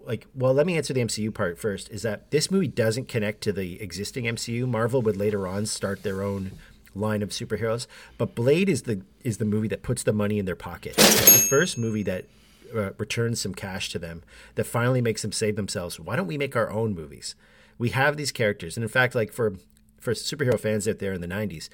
like 0.04 0.26
well, 0.34 0.52
let 0.52 0.66
me 0.66 0.76
answer 0.76 0.92
the 0.92 1.00
MCU 1.00 1.32
part 1.32 1.58
first. 1.58 1.90
Is 1.90 2.02
that 2.02 2.30
this 2.30 2.50
movie 2.50 2.68
doesn't 2.68 3.08
connect 3.08 3.40
to 3.42 3.52
the 3.52 3.80
existing 3.80 4.24
MCU? 4.24 4.68
Marvel 4.68 5.02
would 5.02 5.16
later 5.16 5.46
on 5.46 5.66
start 5.66 6.02
their 6.02 6.22
own 6.22 6.52
line 6.94 7.22
of 7.22 7.30
superheroes, 7.30 7.86
but 8.16 8.34
Blade 8.34 8.68
is 8.68 8.82
the 8.82 9.02
is 9.24 9.38
the 9.38 9.44
movie 9.44 9.68
that 9.68 9.82
puts 9.82 10.02
the 10.02 10.12
money 10.12 10.38
in 10.38 10.44
their 10.44 10.56
pocket. 10.56 10.94
It's 10.98 11.42
the 11.42 11.48
first 11.48 11.78
movie 11.78 12.02
that 12.04 12.26
uh, 12.74 12.90
returns 12.98 13.40
some 13.40 13.54
cash 13.54 13.90
to 13.90 13.98
them 13.98 14.22
that 14.56 14.64
finally 14.64 15.00
makes 15.00 15.22
them 15.22 15.32
save 15.32 15.56
themselves. 15.56 15.98
Why 15.98 16.16
don't 16.16 16.26
we 16.26 16.38
make 16.38 16.56
our 16.56 16.70
own 16.70 16.94
movies? 16.94 17.34
We 17.78 17.90
have 17.90 18.16
these 18.16 18.32
characters, 18.32 18.76
and 18.76 18.84
in 18.84 18.90
fact, 18.90 19.14
like 19.14 19.32
for 19.32 19.54
for 19.98 20.12
superhero 20.12 20.58
fans 20.58 20.86
out 20.86 20.98
there 20.98 21.14
in 21.14 21.20
the 21.20 21.28
'90s, 21.28 21.68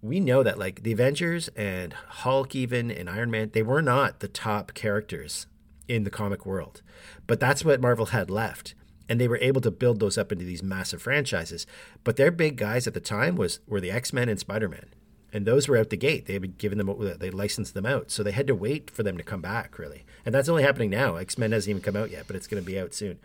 we 0.00 0.20
know 0.20 0.42
that 0.42 0.58
like 0.58 0.82
the 0.82 0.92
Avengers 0.92 1.48
and 1.56 1.92
Hulk, 1.92 2.54
even 2.54 2.90
and 2.90 3.10
Iron 3.10 3.30
Man, 3.30 3.50
they 3.52 3.62
were 3.62 3.82
not 3.82 4.20
the 4.20 4.28
top 4.28 4.72
characters 4.74 5.46
in 5.92 6.04
the 6.04 6.10
comic 6.10 6.46
world, 6.46 6.82
but 7.26 7.38
that's 7.38 7.64
what 7.64 7.80
Marvel 7.80 8.06
had 8.06 8.30
left, 8.30 8.74
and 9.08 9.20
they 9.20 9.28
were 9.28 9.38
able 9.38 9.60
to 9.60 9.70
build 9.70 10.00
those 10.00 10.16
up 10.16 10.32
into 10.32 10.44
these 10.44 10.62
massive 10.62 11.02
franchises. 11.02 11.66
But 12.02 12.16
their 12.16 12.30
big 12.30 12.56
guys 12.56 12.86
at 12.86 12.94
the 12.94 13.00
time 13.00 13.36
was 13.36 13.60
were 13.66 13.80
the 13.80 13.90
X 13.90 14.12
Men 14.12 14.28
and 14.28 14.40
Spider 14.40 14.68
Man, 14.68 14.86
and 15.32 15.44
those 15.44 15.68
were 15.68 15.76
out 15.76 15.90
the 15.90 15.96
gate. 15.96 16.26
They 16.26 16.34
had 16.34 16.58
given 16.58 16.78
them, 16.78 17.18
they 17.18 17.30
licensed 17.30 17.74
them 17.74 17.86
out, 17.86 18.10
so 18.10 18.22
they 18.22 18.32
had 18.32 18.46
to 18.46 18.54
wait 18.54 18.90
for 18.90 19.02
them 19.02 19.16
to 19.18 19.22
come 19.22 19.42
back, 19.42 19.78
really. 19.78 20.04
And 20.24 20.34
that's 20.34 20.48
only 20.48 20.62
happening 20.62 20.90
now. 20.90 21.16
X 21.16 21.36
Men 21.36 21.52
hasn't 21.52 21.70
even 21.70 21.82
come 21.82 21.96
out 21.96 22.10
yet, 22.10 22.24
but 22.26 22.36
it's 22.36 22.46
going 22.46 22.62
to 22.62 22.66
be 22.66 22.78
out 22.78 22.94
soon. 22.94 23.18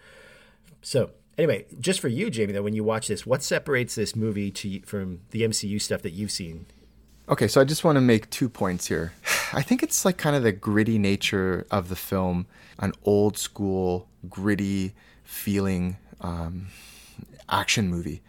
So 0.82 1.12
anyway, 1.38 1.66
just 1.80 2.00
for 2.00 2.08
you, 2.08 2.30
Jamie, 2.30 2.54
though, 2.54 2.64
when 2.64 2.74
you 2.74 2.84
watch 2.84 3.08
this, 3.08 3.26
what 3.26 3.44
separates 3.44 3.96
this 3.96 4.16
movie 4.16 4.52
to 4.52 4.82
from 4.82 5.22
the 5.32 5.42
MCU 5.44 5.82
stuff 5.82 6.02
that 6.02 6.12
you've 6.12 6.32
seen? 6.32 6.66
Okay, 7.30 7.48
so 7.48 7.60
I 7.60 7.66
just 7.66 7.84
want 7.84 7.98
to 7.98 8.02
make 8.02 8.30
two 8.30 8.50
points 8.50 8.88
here. 8.88 9.14
I 9.54 9.62
think 9.62 9.84
it's 9.84 10.06
like 10.06 10.18
kind 10.18 10.36
of 10.36 10.44
the 10.44 10.52
gritty 10.52 10.98
nature 10.98 11.66
of 11.72 11.90
the 11.90 11.96
film, 11.96 12.48
an 12.80 12.94
old 13.04 13.38
school, 13.38 14.08
gritty 14.30 14.94
feeling 15.24 15.98
um, 16.22 16.68
action 17.50 17.90
movie. 17.90 18.22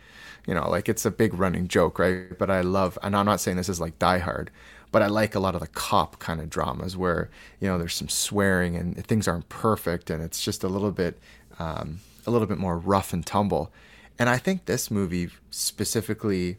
You 0.46 0.54
know, 0.54 0.68
like 0.68 0.88
it's 0.88 1.04
a 1.04 1.11
big 1.11 1.35
running 1.35 1.68
joke, 1.68 1.98
right? 1.98 2.38
But 2.38 2.50
I 2.50 2.62
love, 2.62 2.98
and 3.02 3.14
I'm 3.14 3.26
not 3.26 3.40
saying 3.40 3.57
this 3.57 3.68
is 3.68 3.81
like 3.81 3.98
Die 3.98 4.18
Hard, 4.18 4.50
but 4.90 5.02
I 5.02 5.07
like 5.07 5.35
a 5.35 5.40
lot 5.40 5.54
of 5.54 5.61
the 5.61 5.66
cop 5.66 6.18
kind 6.18 6.40
of 6.40 6.48
dramas 6.48 6.96
where, 6.96 7.28
you 7.61 7.68
know, 7.68 7.78
there's 7.78 7.94
some 7.94 8.09
swearing 8.09 8.76
and 8.76 9.04
things 9.07 9.28
aren't 9.28 9.48
perfect 9.50 10.09
and 10.09 10.22
it's 10.22 10.42
just 10.42 10.64
a 10.64 10.68
little 10.68 10.90
bit, 10.90 11.18
um, 11.59 12.00
a 12.26 12.31
little 12.31 12.46
bit 12.46 12.59
more 12.59 12.78
rough 12.78 13.12
and 13.12 13.26
tumble. 13.26 13.70
And 14.18 14.28
I 14.28 14.38
think 14.38 14.64
this 14.64 14.90
movie 14.90 15.28
specifically 15.50 16.57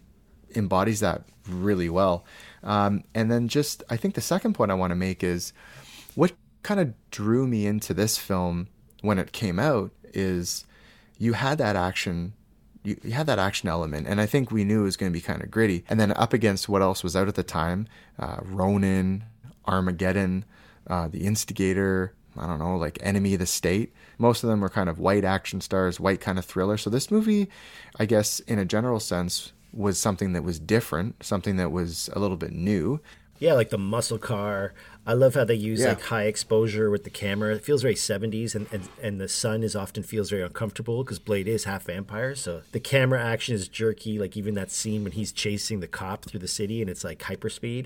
embodies 0.55 0.99
that 0.99 1.23
really 1.47 1.89
well. 1.89 2.25
Um, 2.63 3.03
and 3.13 3.31
then 3.31 3.47
just, 3.47 3.83
I 3.89 3.97
think 3.97 4.15
the 4.15 4.21
second 4.21 4.53
point 4.53 4.71
I 4.71 4.75
want 4.75 4.91
to 4.91 4.95
make 4.95 5.23
is 5.23 5.53
what 6.15 6.33
kind 6.63 6.79
of 6.79 6.93
drew 7.11 7.47
me 7.47 7.65
into 7.65 7.93
this 7.93 8.17
film 8.17 8.67
when 9.01 9.17
it 9.17 9.31
came 9.31 9.59
out 9.59 9.91
is 10.13 10.65
you 11.17 11.33
had 11.33 11.57
that 11.59 11.75
action. 11.75 12.33
You, 12.83 12.99
you 13.03 13.11
had 13.11 13.27
that 13.27 13.39
action 13.39 13.69
element, 13.69 14.07
and 14.07 14.21
I 14.21 14.25
think 14.25 14.51
we 14.51 14.63
knew 14.63 14.81
it 14.81 14.85
was 14.85 14.97
going 14.97 15.11
to 15.11 15.17
be 15.17 15.21
kind 15.21 15.43
of 15.43 15.51
gritty. 15.51 15.83
And 15.89 15.99
then 15.99 16.11
up 16.13 16.33
against 16.33 16.69
what 16.69 16.81
else 16.81 17.03
was 17.03 17.15
out 17.15 17.27
at 17.27 17.35
the 17.35 17.43
time, 17.43 17.87
uh, 18.17 18.37
Ronin, 18.41 19.25
Armageddon, 19.65 20.45
uh, 20.87 21.07
The 21.09 21.25
Instigator, 21.25 22.13
I 22.37 22.47
don't 22.47 22.59
know, 22.59 22.77
like 22.77 22.97
Enemy 23.01 23.33
of 23.33 23.39
the 23.39 23.45
State. 23.45 23.93
Most 24.17 24.43
of 24.43 24.49
them 24.49 24.61
were 24.61 24.69
kind 24.69 24.89
of 24.89 24.97
white 24.97 25.25
action 25.25 25.61
stars, 25.61 25.99
white 25.99 26.21
kind 26.21 26.39
of 26.39 26.45
thriller. 26.45 26.77
So 26.77 26.89
this 26.89 27.11
movie, 27.11 27.49
I 27.97 28.05
guess, 28.05 28.39
in 28.41 28.59
a 28.59 28.65
general 28.65 28.99
sense, 28.99 29.51
was 29.73 29.97
something 29.99 30.33
that 30.33 30.43
was 30.43 30.59
different, 30.59 31.23
something 31.23 31.57
that 31.57 31.71
was 31.71 32.09
a 32.13 32.19
little 32.19 32.37
bit 32.37 32.51
new. 32.51 32.99
Yeah, 33.39 33.53
like 33.53 33.69
the 33.69 33.77
muscle 33.77 34.17
car. 34.17 34.73
I 35.07 35.13
love 35.13 35.33
how 35.35 35.45
they 35.45 35.55
use 35.55 35.79
Yeah. 35.79 35.89
like 35.89 36.01
high 36.01 36.23
exposure 36.25 36.89
with 36.89 37.05
the 37.05 37.09
camera. 37.09 37.55
It 37.55 37.63
feels 37.63 37.81
very 37.81 37.95
70s, 37.95 38.53
and, 38.53 38.67
and, 38.71 38.89
and 39.01 39.21
the 39.21 39.29
sun 39.29 39.63
is 39.63 39.75
often 39.77 40.03
feels 40.03 40.29
very 40.29 40.41
uncomfortable 40.43 41.03
because 41.05 41.19
Blade 41.19 41.47
is 41.47 41.63
half 41.63 41.83
vampire. 41.85 42.35
So 42.35 42.63
the 42.73 42.81
camera 42.81 43.23
action 43.23 43.55
is 43.55 43.67
jerky. 43.69 44.19
Like 44.19 44.35
even 44.35 44.55
that 44.55 44.71
scene 44.71 45.03
when 45.03 45.13
he's 45.13 45.31
chasing 45.31 45.79
the 45.79 45.87
cop 45.87 46.25
through 46.25 46.41
the 46.41 46.49
city 46.49 46.81
and 46.81 46.89
it's 46.89 47.03
like 47.05 47.19
hyperspeed. 47.19 47.85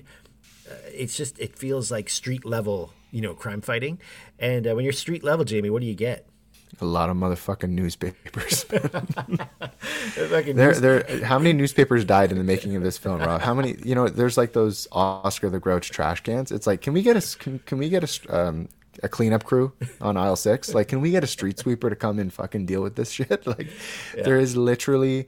Uh, 0.68 0.74
it's 0.92 1.16
just, 1.16 1.38
it 1.38 1.56
feels 1.56 1.90
like 1.90 2.08
street 2.10 2.44
level, 2.44 2.92
you 3.12 3.20
know, 3.20 3.34
crime 3.34 3.60
fighting. 3.60 3.98
And 4.40 4.66
uh, 4.66 4.74
when 4.74 4.84
you're 4.84 4.92
street 4.92 5.22
level, 5.22 5.44
Jamie, 5.44 5.70
what 5.70 5.82
do 5.82 5.86
you 5.86 5.94
get? 5.94 6.26
A 6.80 6.84
lot 6.84 7.08
of 7.10 7.16
motherfucking 7.16 7.70
newspapers. 7.70 8.66
There, 10.16 10.74
there. 10.74 11.24
How 11.24 11.38
many 11.38 11.52
newspapers 11.52 12.04
died 12.04 12.32
in 12.32 12.38
the 12.38 12.44
making 12.44 12.76
of 12.76 12.82
this 12.82 12.98
film, 12.98 13.20
Rob? 13.20 13.40
How 13.40 13.54
many? 13.54 13.76
You 13.84 13.94
know, 13.94 14.08
there's 14.08 14.36
like 14.36 14.52
those 14.52 14.86
Oscar 14.92 15.50
the 15.50 15.58
Grouch 15.58 15.90
trash 15.90 16.20
cans. 16.22 16.50
It's 16.52 16.66
like, 16.66 16.80
can 16.80 16.92
we 16.92 17.02
get 17.02 17.16
a 17.16 17.38
can, 17.38 17.58
can 17.60 17.78
we 17.78 17.88
get 17.88 18.04
a 18.04 18.36
um, 18.36 18.68
a 19.02 19.08
cleanup 19.08 19.44
crew 19.44 19.72
on 20.00 20.16
aisle 20.16 20.36
six? 20.36 20.72
Like, 20.74 20.88
can 20.88 21.00
we 21.00 21.10
get 21.10 21.24
a 21.24 21.26
street 21.26 21.58
sweeper 21.58 21.90
to 21.90 21.96
come 21.96 22.18
and 22.18 22.32
fucking 22.32 22.66
deal 22.66 22.82
with 22.82 22.96
this 22.96 23.10
shit? 23.16 23.46
Like, 23.46 23.68
there 24.14 24.38
is 24.38 24.56
literally. 24.56 25.26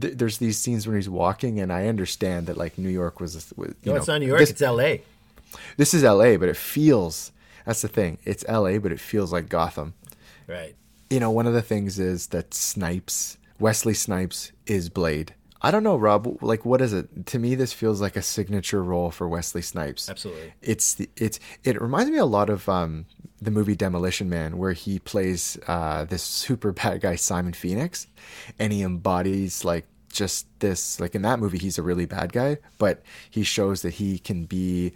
th- 0.00 0.14
There's 0.16 0.38
these 0.38 0.58
scenes 0.58 0.86
when 0.86 0.96
he's 0.96 1.08
walking, 1.08 1.60
and 1.60 1.72
I 1.72 1.86
understand 1.88 2.46
that 2.46 2.56
like 2.56 2.78
New 2.78 2.90
York 2.90 3.20
was, 3.20 3.34
was 3.56 3.68
you 3.68 3.74
no, 3.86 3.92
know, 3.92 3.98
it's 3.98 4.08
not 4.08 4.20
New 4.20 4.26
York, 4.26 4.40
this- 4.40 4.50
it's 4.50 4.60
LA. 4.60 4.96
this 5.76 5.94
is 5.94 6.04
L.A., 6.04 6.36
but 6.36 6.48
it 6.48 6.56
feels. 6.56 7.32
That's 7.64 7.82
the 7.82 7.88
thing. 7.88 8.18
It's 8.24 8.44
L.A., 8.48 8.78
but 8.78 8.92
it 8.92 9.00
feels 9.00 9.32
like 9.32 9.48
Gotham. 9.48 9.94
Right. 10.48 10.74
you 11.10 11.20
know, 11.20 11.30
one 11.30 11.46
of 11.46 11.52
the 11.52 11.62
things 11.62 11.98
is 11.98 12.28
that 12.28 12.54
Snipes, 12.54 13.36
Wesley 13.60 13.94
Snipes, 13.94 14.52
is 14.66 14.88
Blade. 14.88 15.34
I 15.60 15.70
don't 15.72 15.82
know, 15.82 15.96
Rob. 15.96 16.40
Like, 16.42 16.64
what 16.64 16.80
is 16.80 16.92
it? 16.92 17.26
To 17.26 17.38
me, 17.38 17.54
this 17.56 17.72
feels 17.72 18.00
like 18.00 18.14
a 18.16 18.22
signature 18.22 18.82
role 18.82 19.10
for 19.10 19.28
Wesley 19.28 19.62
Snipes. 19.62 20.08
Absolutely. 20.08 20.52
It's 20.62 20.94
the 20.94 21.10
it's 21.16 21.40
it 21.64 21.80
reminds 21.80 22.10
me 22.10 22.18
a 22.18 22.24
lot 22.24 22.48
of 22.48 22.68
um, 22.68 23.06
the 23.42 23.50
movie 23.50 23.74
Demolition 23.74 24.28
Man, 24.30 24.56
where 24.56 24.72
he 24.72 25.00
plays 25.00 25.58
uh, 25.66 26.04
this 26.04 26.22
super 26.22 26.72
bad 26.80 27.00
guy 27.00 27.16
Simon 27.16 27.52
Phoenix, 27.54 28.06
and 28.58 28.72
he 28.72 28.82
embodies 28.82 29.64
like 29.64 29.86
just 30.12 30.46
this. 30.60 31.00
Like 31.00 31.16
in 31.16 31.22
that 31.22 31.40
movie, 31.40 31.58
he's 31.58 31.76
a 31.78 31.82
really 31.82 32.06
bad 32.06 32.32
guy, 32.32 32.58
but 32.78 33.02
he 33.28 33.42
shows 33.42 33.82
that 33.82 33.94
he 33.94 34.20
can 34.20 34.44
be 34.44 34.92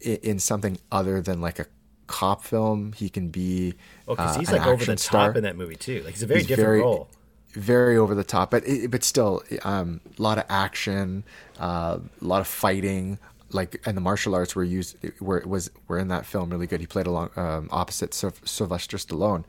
in 0.00 0.38
something 0.38 0.76
other 0.90 1.22
than 1.22 1.40
like 1.40 1.58
a 1.58 1.66
cop 2.06 2.42
film. 2.42 2.92
He 2.92 3.08
can 3.08 3.28
be 3.28 3.74
Oh, 4.08 4.14
because 4.14 4.36
uh, 4.36 4.40
he's 4.40 4.48
an 4.50 4.58
like 4.58 4.66
over 4.66 4.84
the 4.84 4.96
top 4.96 5.00
star 5.00 5.32
in 5.34 5.42
that 5.44 5.56
movie 5.56 5.76
too. 5.76 6.02
Like 6.02 6.14
it's 6.14 6.22
a 6.22 6.26
very 6.26 6.40
he's 6.40 6.48
different 6.48 6.66
very, 6.66 6.80
role. 6.80 7.08
Very 7.52 7.96
over 7.96 8.14
the 8.14 8.24
top, 8.24 8.50
but 8.50 8.66
it, 8.66 8.90
but 8.90 9.04
still, 9.04 9.42
um, 9.62 10.00
a 10.18 10.22
lot 10.22 10.38
of 10.38 10.44
action, 10.48 11.24
uh, 11.60 11.98
a 12.20 12.24
lot 12.24 12.40
of 12.40 12.46
fighting. 12.46 13.18
Like 13.50 13.82
and 13.84 13.94
the 13.94 14.00
martial 14.00 14.34
arts 14.34 14.56
were 14.56 14.64
used 14.64 14.96
were 15.20 15.42
was 15.46 15.70
were 15.86 15.98
in 15.98 16.08
that 16.08 16.24
film 16.24 16.48
really 16.48 16.66
good. 16.66 16.80
He 16.80 16.86
played 16.86 17.06
along 17.06 17.30
um, 17.36 17.68
opposite 17.70 18.14
Sylvester 18.14 18.96
Stallone, 18.96 19.44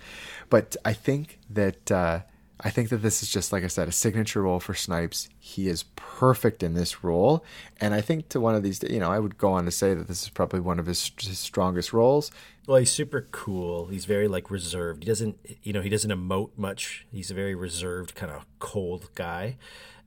but 0.49 0.75
I 0.83 0.91
think 0.91 1.39
that 1.49 1.89
uh, 1.89 2.19
I 2.59 2.69
think 2.69 2.89
that 2.89 2.97
this 2.97 3.23
is 3.23 3.29
just 3.29 3.51
like 3.51 3.63
I 3.63 3.67
said, 3.67 3.87
a 3.87 3.91
signature 3.91 4.41
role 4.43 4.59
for 4.59 4.73
Snipes. 4.73 5.27
He 5.39 5.67
is 5.67 5.83
perfect 5.95 6.63
in 6.63 6.75
this 6.75 7.03
role, 7.03 7.43
and 7.81 7.93
I 7.93 8.01
think 8.01 8.29
to 8.29 8.39
one 8.39 8.55
of 8.55 8.63
these, 8.63 8.81
you 8.83 8.99
know, 8.99 9.11
I 9.11 9.19
would 9.19 9.37
go 9.37 9.51
on 9.51 9.65
to 9.65 9.71
say 9.71 9.93
that 9.93 10.07
this 10.07 10.23
is 10.23 10.29
probably 10.29 10.59
one 10.59 10.79
of 10.79 10.85
his, 10.85 11.11
his 11.19 11.39
strongest 11.39 11.93
roles. 11.93 12.31
Well, 12.67 12.77
he's 12.77 12.91
super 12.91 13.27
cool. 13.31 13.87
He's 13.87 14.05
very 14.05 14.27
like 14.27 14.49
reserved. 14.49 15.03
He 15.03 15.07
doesn't, 15.07 15.37
you 15.63 15.73
know, 15.73 15.81
he 15.81 15.89
doesn't 15.89 16.11
emote 16.11 16.51
much. 16.55 17.05
He's 17.11 17.29
a 17.29 17.33
very 17.33 17.55
reserved, 17.55 18.15
kind 18.15 18.31
of 18.31 18.45
cold 18.59 19.09
guy. 19.15 19.57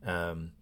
Um, 0.06 0.52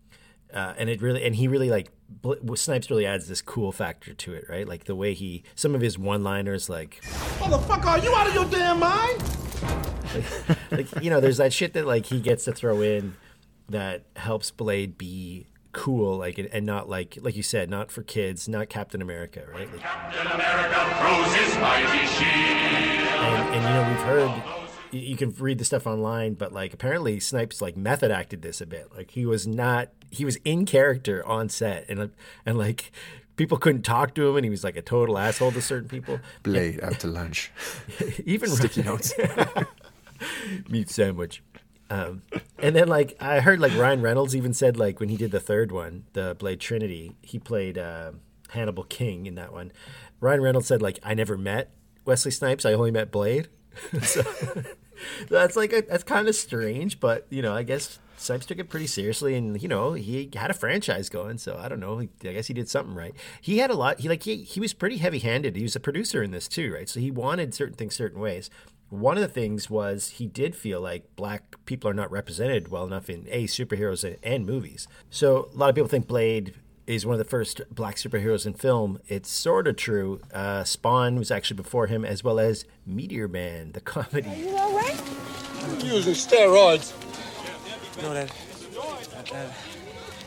uh, 0.53 0.75
and 0.77 0.88
it 0.88 1.03
really, 1.03 1.25
and 1.25 1.37
he 1.37 1.49
really 1.49 1.70
like 1.70 1.90
Bl- 2.09 2.55
Snipes 2.55 2.90
really 2.90 3.07
adds 3.07 3.29
this 3.29 3.42
cool 3.42 3.73
factor 3.73 4.14
to 4.14 4.35
it, 4.35 4.47
right? 4.49 4.66
Like 4.66 4.85
the 4.85 4.94
way 4.97 5.14
he, 5.14 5.44
some 5.55 5.75
of 5.75 5.81
his 5.81 5.99
one-liners, 5.99 6.68
like, 6.68 7.01
Motherfucker, 7.38 7.87
are 7.87 7.99
you 7.99 8.14
out 8.14 8.29
of 8.29 8.35
your 8.35 8.44
damn 8.47 8.79
mind? 8.81 9.23
like 10.70 10.87
you 11.03 11.11
know, 11.11 11.20
there's 11.20 11.38
that 11.38 11.53
shit 11.53 11.72
that 11.74 11.87
like 11.87 12.07
he 12.07 12.20
gets 12.20 12.44
to 12.44 12.53
throw 12.53 12.81
in 12.81 13.14
that 13.68 14.03
helps 14.16 14.50
Blade 14.50 14.96
be 14.98 15.46
cool, 15.72 16.16
like 16.18 16.38
and, 16.38 16.66
not 16.66 16.88
like 16.88 17.18
like 17.20 17.37
you 17.37 17.42
said, 17.42 17.68
not 17.70 17.90
for 17.90 18.03
kids, 18.03 18.48
not 18.48 18.68
Captain 18.68 19.03
America, 19.03 19.44
right? 19.53 19.70
Like, 19.72 19.81
Captain 19.81 20.27
America 20.27 20.96
throws 21.00 21.35
his 21.35 21.55
mighty 21.59 22.07
shield. 22.07 22.29
and, 22.29 23.55
and 23.55 23.62
you 23.62 23.70
know 23.70 23.88
we've 23.88 24.03
heard 24.07 24.42
you- 24.92 25.00
you 25.00 25.16
can 25.16 25.31
read 25.40 25.59
the 25.59 25.64
stuff 25.64 25.88
online 25.88 26.35
but 26.35 26.53
like 26.53 26.72
apparently 26.72 27.18
snipes 27.18 27.61
like 27.61 27.77
method 27.77 28.12
acted 28.12 28.42
this 28.42 28.61
a 28.61 28.66
bit 28.66 28.88
like 28.96 29.11
he 29.11 29.27
was 29.27 29.44
not 29.44 29.88
he 30.12 30.24
was 30.24 30.37
in 30.44 30.64
character 30.64 31.27
on 31.27 31.48
set 31.48 31.85
and 31.88 32.12
and 32.46 32.57
like 32.57 32.92
people 33.37 33.59
couldn't 33.59 33.83
talk 33.83 34.14
to 34.14 34.29
him 34.29 34.37
and 34.37 34.44
he 34.44 34.51
was 34.51 34.64
like 34.64 34.77
a 34.77 34.83
total 34.83 35.18
asshole 35.18 35.53
to 35.53 35.61
certain 35.61 35.88
people. 35.88 36.20
Blade 36.42 36.83
out 36.83 37.01
to 37.01 37.07
lunch, 37.07 37.51
even 38.25 38.49
sticky 38.51 38.83
notes. 38.83 39.12
meat 40.68 40.90
sandwich. 40.90 41.42
Um, 41.90 42.23
and 42.59 42.75
then 42.75 42.88
like 42.88 43.14
i 43.20 43.40
heard 43.40 43.61
like 43.61 43.77
ryan 43.77 44.01
reynolds 44.01 44.35
even 44.35 44.55
said 44.55 44.79
like 44.79 45.01
when 45.01 45.11
he 45.11 45.18
did 45.18 45.33
the 45.33 45.38
third 45.38 45.70
one 45.70 46.05
the 46.14 46.35
blade 46.38 46.59
trinity 46.59 47.12
he 47.20 47.38
played 47.38 47.77
uh, 47.77 48.12
hannibal 48.51 48.85
king 48.85 49.27
in 49.27 49.35
that 49.35 49.53
one. 49.53 49.70
Ryan 50.20 50.40
reynolds 50.40 50.66
said 50.66 50.81
like 50.81 50.99
i 51.03 51.12
never 51.14 51.37
met 51.37 51.70
wesley 52.05 52.31
snipes. 52.31 52.64
I 52.64 52.73
only 52.73 52.90
met 52.90 53.11
blade. 53.11 53.49
So 54.03 54.23
that's 55.29 55.57
like 55.57 55.73
a, 55.73 55.83
that's 55.83 56.05
kind 56.05 56.29
of 56.29 56.37
strange 56.37 57.01
but 57.01 57.27
you 57.29 57.42
know 57.42 57.53
i 57.53 57.64
guess 57.64 57.99
snipes 58.16 58.46
took 58.46 58.59
it 58.59 58.68
pretty 58.68 58.87
seriously 58.87 59.35
and 59.35 59.61
you 59.62 59.68
know 59.68 59.92
he 59.92 60.31
had 60.35 60.50
a 60.50 60.55
franchise 60.55 61.09
going 61.09 61.38
so 61.38 61.57
i 61.59 61.68
don't 61.68 61.81
know 61.81 62.00
i 62.00 62.09
guess 62.20 62.46
he 62.46 62.55
did 62.55 62.68
something 62.68 62.94
right 62.94 63.14
he 63.40 63.59
had 63.59 63.70
a 63.70 63.74
lot 63.74 64.00
he 64.00 64.09
like 64.09 64.22
he, 64.22 64.37
he 64.42 64.61
was 64.61 64.72
pretty 64.72 64.98
heavy 64.98 65.18
handed 65.18 65.57
he 65.57 65.62
was 65.62 65.77
a 65.77 65.81
producer 65.81 66.22
in 66.22 66.31
this 66.31 66.48
too 66.48 66.72
right 66.72 66.88
so 66.88 67.00
he 67.00 67.11
wanted 67.11 67.55
certain 67.55 67.74
things 67.74 67.94
certain 67.94 68.20
ways 68.20 68.50
one 68.90 69.16
of 69.16 69.22
the 69.22 69.29
things 69.29 69.68
was 69.68 70.09
he 70.11 70.27
did 70.27 70.55
feel 70.55 70.81
like 70.81 71.05
black 71.16 71.57
people 71.66 71.90
are 71.90 71.94
not 71.94 72.11
represented 72.11 72.68
well 72.68 72.85
enough 72.85 73.11
in 73.11 73.27
a 73.31 73.44
superheroes 73.46 74.05
and, 74.05 74.16
and 74.22 74.46
movies 74.46 74.87
so 75.11 75.48
a 75.53 75.57
lot 75.57 75.68
of 75.68 75.74
people 75.74 75.88
think 75.88 76.07
blade 76.07 76.55
is 76.87 77.07
one 77.07 77.14
of 77.14 77.18
the 77.18 77.24
first 77.24 77.62
black 77.70 77.96
superheroes 77.96 78.46
in 78.46 78.53
film. 78.53 78.98
It's 79.09 79.31
sort 79.31 79.66
of 79.66 79.77
true. 79.77 80.20
Uh, 80.33 80.64
Spawn 80.64 81.16
was 81.16 81.31
actually 81.31 81.57
before 81.57 81.87
him, 81.87 82.05
as 82.05 82.22
well 82.22 82.38
as 82.38 82.64
Meteor 82.87 83.29
Man, 83.29 83.72
the 83.72 83.81
comedy. 83.94 84.29
Are 84.29 84.35
You 84.35 84.57
all 84.57 84.77
right? 84.77 85.03
Using 85.83 86.14
steroids. 86.14 86.92
You 87.96 88.02
know 88.02 88.14
that 88.14 88.28
that, 89.12 89.26
that, 89.26 89.54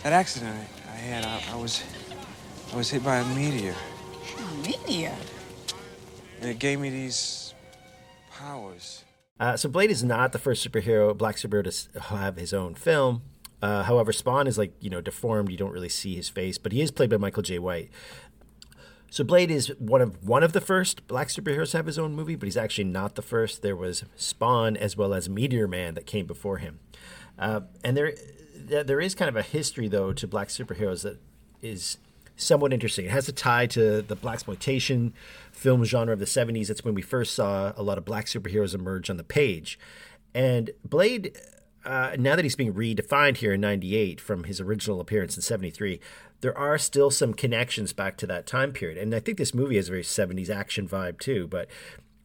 that 0.04 0.14
accident 0.14 0.56
I, 0.88 0.92
I 0.92 0.96
had. 0.96 1.26
I, 1.26 1.54
I 1.54 1.56
was 1.56 1.84
I 2.74 2.76
was 2.76 2.90
hit 2.90 3.04
by 3.04 3.18
a 3.18 3.26
meteor, 3.36 3.76
A 4.38 4.68
Meteor. 4.68 5.16
and 6.42 6.50
it 6.50 6.60
gave 6.60 6.80
me 6.80 6.90
these 6.90 7.54
powers. 8.32 9.04
Uh, 9.40 9.56
so 9.56 9.70
Blade 9.70 9.92
is 9.92 10.04
not 10.04 10.32
the 10.32 10.40
first 10.40 10.68
superhero, 10.68 11.16
black 11.16 11.36
superhero, 11.36 11.92
to 11.94 12.00
have 12.00 12.38
his 12.38 12.54
own 12.54 12.74
film. 12.74 13.22
Uh, 13.62 13.84
however, 13.84 14.12
Spawn 14.12 14.48
is 14.48 14.58
like 14.58 14.74
you 14.80 14.90
know 14.90 15.02
deformed; 15.02 15.50
you 15.52 15.58
don't 15.58 15.72
really 15.72 15.90
see 15.90 16.16
his 16.16 16.30
face, 16.30 16.58
but 16.58 16.72
he 16.72 16.82
is 16.82 16.92
played 16.92 17.10
by 17.10 17.18
Michael 17.18 17.44
Jai 17.44 17.58
White. 17.58 17.90
So 19.10 19.24
Blade 19.24 19.50
is 19.50 19.70
one 19.80 20.02
of 20.02 20.26
one 20.28 20.44
of 20.44 20.54
the 20.54 20.62
first 20.62 21.08
black 21.08 21.30
superheroes 21.30 21.72
to 21.72 21.78
have 21.78 21.86
his 21.86 21.98
own 21.98 22.14
movie, 22.14 22.36
but 22.36 22.46
he's 22.46 22.58
actually 22.58 22.84
not 22.86 23.16
the 23.16 23.22
first. 23.22 23.62
There 23.62 23.76
was 23.76 24.04
Spawn 24.16 24.76
as 24.76 24.98
well 24.98 25.14
as 25.14 25.30
Meteor 25.30 25.68
Man 25.68 25.94
that 25.94 26.06
came 26.06 26.26
before 26.26 26.58
him, 26.58 26.80
uh, 27.38 27.62
and 27.84 27.96
there 27.96 28.14
there 28.56 29.00
is 29.00 29.16
kind 29.16 29.30
of 29.30 29.36
a 29.36 29.42
history 29.42 29.88
though 29.88 30.12
to 30.14 30.28
black 30.28 30.50
superheroes 30.50 31.04
that 31.04 31.20
is 31.62 31.98
somewhat 32.36 32.74
interesting. 32.74 33.06
It 33.06 33.12
has 33.12 33.28
a 33.28 33.32
tie 33.32 33.66
to 33.68 34.02
the 34.02 34.16
blaxploitation 34.16 35.14
film 35.52 35.84
genre 35.86 36.14
of 36.14 36.20
the 36.20 36.26
'70s. 36.26 36.68
That's 36.68 36.84
when 36.84 36.94
we 36.94 37.02
first 37.02 37.34
saw 37.34 37.74
a 37.76 37.84
lot 37.84 37.98
of 37.98 38.06
black 38.06 38.26
superheroes 38.26 38.76
emerge 38.76 39.10
on 39.10 39.18
the 39.18 39.24
page, 39.24 39.80
and 40.34 40.72
Blade 40.84 41.38
uh, 41.88 42.16
now 42.20 42.36
that 42.36 42.44
he's 42.44 42.56
being 42.56 42.74
redefined 42.74 43.38
here 43.38 43.54
in 43.54 43.62
98 43.62 44.20
from 44.20 44.44
his 44.44 44.60
original 44.60 45.00
appearance 45.00 45.38
in 45.38 45.42
73 45.42 46.02
there 46.42 46.56
are 46.58 46.78
still 46.78 47.10
some 47.10 47.34
connections 47.34 47.94
back 47.94 48.18
to 48.18 48.28
that 48.28 48.46
time 48.46 48.74
period 48.74 48.98
and 48.98 49.16
i 49.16 49.20
think 49.20 49.38
this 49.38 49.54
movie 49.54 49.78
has 49.78 49.88
a 49.88 49.92
very 49.92 50.04
70s 50.04 50.50
action 50.50 50.88
vibe 50.88 51.18
too 51.18 51.48
but 51.48 51.70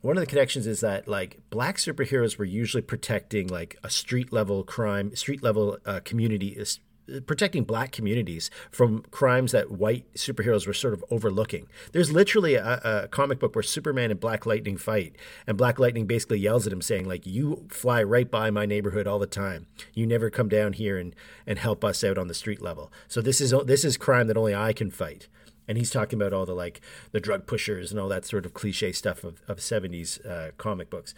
one 0.02 0.16
of 0.16 0.20
the 0.20 0.26
connections 0.26 0.66
is 0.66 0.80
that 0.80 1.08
like 1.08 1.40
black 1.50 1.78
superheroes 1.78 2.36
were 2.36 2.44
usually 2.44 2.82
protecting 2.82 3.46
like 3.48 3.78
a 3.82 3.90
street 3.90 4.32
level 4.32 4.62
crime 4.62 5.14
street 5.16 5.42
level 5.42 5.78
uh, 5.86 6.00
community 6.04 6.48
is 6.48 6.80
protecting 7.26 7.64
black 7.64 7.92
communities 7.92 8.50
from 8.70 9.02
crimes 9.10 9.52
that 9.52 9.70
white 9.70 10.12
superheroes 10.14 10.66
were 10.66 10.72
sort 10.72 10.94
of 10.94 11.04
overlooking. 11.10 11.66
There's 11.92 12.12
literally 12.12 12.54
a, 12.54 12.80
a 12.84 13.08
comic 13.08 13.38
book 13.38 13.54
where 13.54 13.62
Superman 13.62 14.10
and 14.10 14.20
Black 14.20 14.46
Lightning 14.46 14.76
fight, 14.76 15.16
and 15.46 15.58
Black 15.58 15.78
Lightning 15.78 16.06
basically 16.06 16.38
yells 16.38 16.66
at 16.66 16.72
him, 16.72 16.82
saying 16.82 17.06
like, 17.06 17.26
"You 17.26 17.66
fly 17.70 18.02
right 18.02 18.30
by 18.30 18.50
my 18.50 18.66
neighborhood 18.66 19.06
all 19.06 19.18
the 19.18 19.26
time. 19.26 19.66
You 19.94 20.06
never 20.06 20.30
come 20.30 20.48
down 20.48 20.74
here 20.74 20.98
and 20.98 21.14
and 21.46 21.58
help 21.58 21.84
us 21.84 22.04
out 22.04 22.18
on 22.18 22.28
the 22.28 22.34
street 22.34 22.62
level. 22.62 22.92
So 23.08 23.20
this 23.20 23.40
is 23.40 23.52
this 23.66 23.84
is 23.84 23.96
crime 23.96 24.26
that 24.28 24.36
only 24.36 24.54
I 24.54 24.72
can 24.72 24.90
fight." 24.90 25.28
And 25.68 25.78
he's 25.78 25.90
talking 25.90 26.20
about 26.20 26.32
all 26.32 26.44
the 26.44 26.54
like 26.54 26.80
the 27.12 27.20
drug 27.20 27.46
pushers 27.46 27.90
and 27.90 28.00
all 28.00 28.08
that 28.08 28.24
sort 28.24 28.46
of 28.46 28.54
cliche 28.54 28.92
stuff 28.92 29.24
of 29.24 29.42
of 29.48 29.58
70s 29.58 30.24
uh, 30.26 30.50
comic 30.58 30.90
books. 30.90 31.14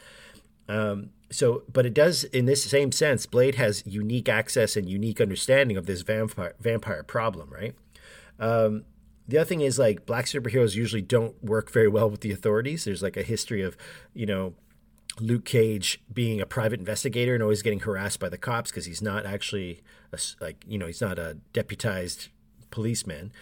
Um, 0.69 1.11
so, 1.31 1.63
but 1.71 1.85
it 1.85 1.95
does, 1.95 2.25
in 2.25 2.47
this 2.47 2.65
same 2.65 2.93
sense, 2.93 3.27
Blade 3.27 3.57
has 3.57 3.83
unique 3.87 4.29
access 4.29 4.77
and 4.77 4.89
unique 4.89 5.21
understanding 5.21 5.77
of 5.77 5.87
this 5.87 6.03
vampire 6.03 6.55
vampire 6.61 7.03
problem, 7.03 7.51
right? 7.51 7.75
Um, 8.39 8.85
the 9.27 9.39
other 9.39 9.47
thing 9.47 9.63
is 9.63 9.79
like 9.79 10.07
black 10.07 10.27
superheroes 10.27 10.75
usually 10.75 11.03
don't 11.03 11.43
work 11.43 11.71
very 11.71 11.89
well 11.89 12.11
with 12.11 12.21
the 12.21 12.33
authorities. 12.33 12.85
There's 12.85 13.03
like 13.03 13.17
a 13.17 13.23
history 13.23 13.63
of, 13.63 13.77
you 14.13 14.27
know, 14.27 14.55
Luke 15.21 15.45
Cage 15.45 16.03
being 16.13 16.41
a 16.41 16.47
private 16.47 16.81
investigator 16.81 17.35
and 17.35 17.43
always 17.43 17.63
getting 17.63 17.81
harassed 17.81 18.21
by 18.21 18.29
the 18.29 18.39
cops 18.39 18.71
because 18.71 18.87
he's 18.87 19.03
not 19.03 19.25
actually 19.25 19.83
a 20.13 20.19
like 20.41 20.65
you 20.67 20.79
know 20.79 20.87
he's 20.87 21.01
not 21.01 21.19
a 21.19 21.39
deputized 21.53 22.29
policeman, 22.71 23.33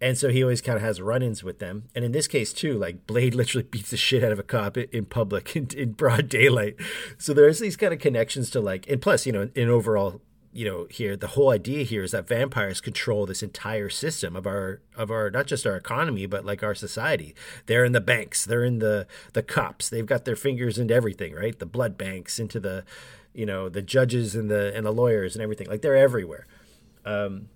and 0.00 0.16
so 0.16 0.28
he 0.28 0.42
always 0.42 0.60
kind 0.60 0.76
of 0.76 0.82
has 0.82 1.00
run-ins 1.00 1.42
with 1.42 1.58
them. 1.58 1.88
And 1.94 2.04
in 2.04 2.12
this 2.12 2.28
case 2.28 2.52
too, 2.52 2.78
like 2.78 3.06
Blade 3.06 3.34
literally 3.34 3.66
beats 3.68 3.90
the 3.90 3.96
shit 3.96 4.22
out 4.22 4.32
of 4.32 4.38
a 4.38 4.44
cop 4.44 4.76
in 4.76 5.06
public 5.06 5.56
in, 5.56 5.68
in 5.76 5.92
broad 5.92 6.28
daylight. 6.28 6.76
So 7.16 7.32
there's 7.32 7.58
these 7.58 7.76
kind 7.76 7.92
of 7.92 7.98
connections 7.98 8.50
to 8.50 8.60
like, 8.60 8.88
and 8.88 9.02
plus 9.02 9.26
you 9.26 9.32
know 9.32 9.50
in 9.54 9.68
overall 9.68 10.20
you 10.50 10.64
know 10.64 10.86
here 10.90 11.14
the 11.14 11.26
whole 11.28 11.50
idea 11.50 11.84
here 11.84 12.02
is 12.02 12.12
that 12.12 12.26
vampires 12.26 12.80
control 12.80 13.26
this 13.26 13.42
entire 13.42 13.90
system 13.90 14.34
of 14.34 14.46
our 14.46 14.80
of 14.96 15.10
our 15.10 15.30
not 15.30 15.46
just 15.46 15.66
our 15.66 15.76
economy 15.76 16.26
but 16.26 16.44
like 16.44 16.62
our 16.62 16.74
society. 16.74 17.34
They're 17.66 17.84
in 17.84 17.92
the 17.92 18.00
banks. 18.00 18.44
They're 18.44 18.64
in 18.64 18.78
the 18.78 19.06
the 19.34 19.42
cops. 19.42 19.88
They've 19.90 20.06
got 20.06 20.24
their 20.24 20.36
fingers 20.36 20.78
into 20.78 20.94
everything 20.94 21.34
right? 21.34 21.58
The 21.58 21.66
blood 21.66 21.98
banks 21.98 22.38
into 22.38 22.60
the 22.60 22.84
you 23.34 23.46
know 23.46 23.68
the 23.68 23.82
judges 23.82 24.34
and 24.34 24.50
the 24.50 24.72
and 24.74 24.86
the 24.86 24.92
lawyers 24.92 25.34
and 25.34 25.42
everything. 25.42 25.68
Like 25.68 25.82
they're 25.82 25.96
everywhere. 25.96 26.46
Um 27.04 27.48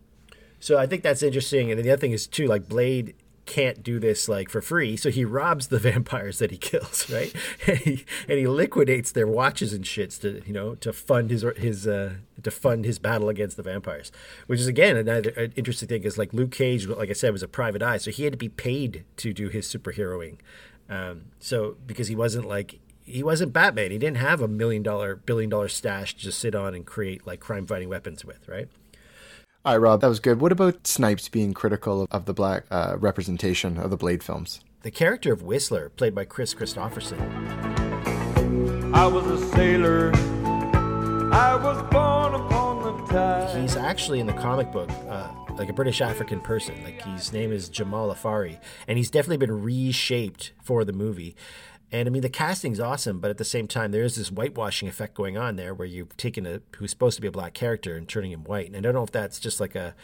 so 0.62 0.78
i 0.78 0.86
think 0.86 1.02
that's 1.02 1.22
interesting. 1.22 1.70
And 1.70 1.82
the 1.82 1.90
other 1.90 2.00
thing 2.00 2.12
is 2.12 2.26
too 2.26 2.46
like 2.46 2.68
blade 2.68 3.14
can't 3.44 3.82
do 3.82 3.98
this 3.98 4.28
like 4.28 4.48
for 4.48 4.60
free. 4.60 4.96
So 4.96 5.10
he 5.10 5.24
robs 5.24 5.66
the 5.66 5.78
vampires 5.90 6.38
that 6.38 6.50
he 6.52 6.56
kills 6.56 7.10
right? 7.18 7.34
And 7.66 7.78
he, 7.78 8.04
and 8.28 8.38
he 8.38 8.46
liquidates 8.46 9.12
their 9.12 9.26
watches 9.26 9.72
and 9.72 9.84
shits 9.84 10.20
to 10.20 10.42
you 10.46 10.52
know 10.52 10.76
to 10.76 10.92
fund 10.92 11.30
his 11.30 11.44
his 11.56 11.86
uh 11.86 12.14
to 12.42 12.50
fund 12.50 12.84
his 12.84 12.98
battle 12.98 13.28
against 13.28 13.56
the 13.56 13.62
vampires 13.62 14.12
which 14.46 14.60
is 14.60 14.66
again 14.68 14.96
another 14.96 15.30
an 15.30 15.52
interesting 15.56 15.88
thing 15.88 16.04
is 16.04 16.16
like 16.16 16.32
luke 16.32 16.52
cage 16.52 16.86
like 16.86 17.10
i 17.10 17.12
said 17.12 17.32
was 17.32 17.42
a 17.42 17.48
private 17.48 17.82
eye. 17.82 17.98
So 17.98 18.10
he 18.10 18.24
had 18.24 18.32
to 18.32 18.38
be 18.38 18.48
paid 18.48 19.04
to 19.16 19.32
do 19.32 19.48
his 19.48 19.66
superheroing. 19.66 20.36
Um 20.88 21.26
so 21.40 21.76
because 21.86 22.08
he 22.08 22.14
wasn't 22.14 22.46
like 22.46 22.78
he 23.04 23.22
wasn't 23.24 23.52
batman. 23.52 23.90
He 23.90 23.98
didn't 23.98 24.18
have 24.18 24.40
a 24.40 24.48
million 24.48 24.82
dollar 24.84 25.16
billion 25.16 25.50
dollar 25.50 25.68
stash 25.68 26.14
to 26.14 26.20
just 26.20 26.38
sit 26.38 26.54
on 26.54 26.74
and 26.74 26.86
create 26.86 27.26
like 27.26 27.40
crime 27.40 27.66
fighting 27.66 27.88
weapons 27.88 28.24
with 28.24 28.48
right 28.48 28.68
All 29.64 29.74
right, 29.74 29.78
Rob, 29.78 30.00
that 30.00 30.08
was 30.08 30.18
good. 30.18 30.40
What 30.40 30.50
about 30.50 30.86
Snipes 30.88 31.28
being 31.28 31.54
critical 31.54 32.08
of 32.10 32.24
the 32.24 32.34
black 32.34 32.64
uh, 32.70 32.96
representation 32.98 33.78
of 33.78 33.90
the 33.90 33.96
Blade 33.96 34.22
films? 34.22 34.60
the 34.82 34.90
character 34.90 35.32
of 35.32 35.42
whistler 35.42 35.90
played 35.90 36.12
by 36.12 36.24
Kris 36.24 36.52
Kristofferson 36.54 37.20
I 38.92 39.06
was 39.06 39.24
a 39.26 39.46
sailor. 39.54 40.10
I 41.32 41.54
was 41.54 41.80
born 41.92 42.34
upon 42.34 42.82
the 42.82 43.06
tide. 43.06 43.60
he's 43.60 43.76
actually 43.76 44.18
in 44.20 44.26
the 44.26 44.32
comic 44.34 44.70
book 44.72 44.90
uh, 45.08 45.32
like 45.54 45.68
a 45.68 45.72
British 45.72 46.00
African 46.00 46.40
person. 46.40 46.82
Like 46.84 47.00
his 47.02 47.32
name 47.32 47.52
is 47.52 47.68
Jamal 47.68 48.12
Afari, 48.12 48.58
and 48.86 48.98
he's 48.98 49.10
definitely 49.10 49.38
been 49.38 49.62
reshaped 49.62 50.52
for 50.62 50.84
the 50.84 50.92
movie. 50.92 51.34
And 51.92 52.08
I 52.08 52.10
mean, 52.10 52.22
the 52.22 52.30
casting's 52.30 52.80
awesome, 52.80 53.20
but 53.20 53.30
at 53.30 53.36
the 53.36 53.44
same 53.44 53.68
time, 53.68 53.92
there 53.92 54.02
is 54.02 54.16
this 54.16 54.30
whitewashing 54.30 54.88
effect 54.88 55.14
going 55.14 55.36
on 55.36 55.56
there, 55.56 55.74
where 55.74 55.86
you've 55.86 56.16
taken 56.16 56.46
a 56.46 56.62
who's 56.76 56.90
supposed 56.90 57.16
to 57.16 57.22
be 57.22 57.28
a 57.28 57.32
black 57.32 57.52
character 57.52 57.96
and 57.96 58.08
turning 58.08 58.32
him 58.32 58.44
white. 58.44 58.68
And 58.68 58.76
I 58.76 58.80
don't 58.80 58.94
know 58.94 59.02
if 59.02 59.12
that's 59.12 59.38
just 59.38 59.60
like 59.60 59.74
a. 59.74 59.94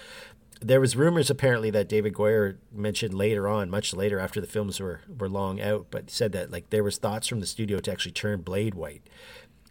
There 0.61 0.81
was 0.81 0.97
rumors 0.97 1.31
apparently 1.31 1.71
that 1.71 1.89
David 1.89 2.13
Goyer 2.13 2.57
mentioned 2.73 3.15
later 3.15 3.49
on, 3.49 3.71
much 3.71 3.95
later 3.95 4.19
after 4.19 4.41
the 4.41 4.47
films 4.47 4.81
were 4.81 5.01
were 5.19 5.31
long 5.31 5.61
out, 5.63 5.87
but 5.91 6.11
said 6.11 6.33
that 6.33 6.51
like 6.51 6.69
there 6.69 6.85
was 6.85 6.99
thoughts 6.99 7.27
from 7.27 7.41
the 7.41 7.47
studio 7.47 7.81
to 7.81 7.91
actually 7.91 8.13
turn 8.13 8.43
Blade 8.43 8.75
white, 8.75 9.09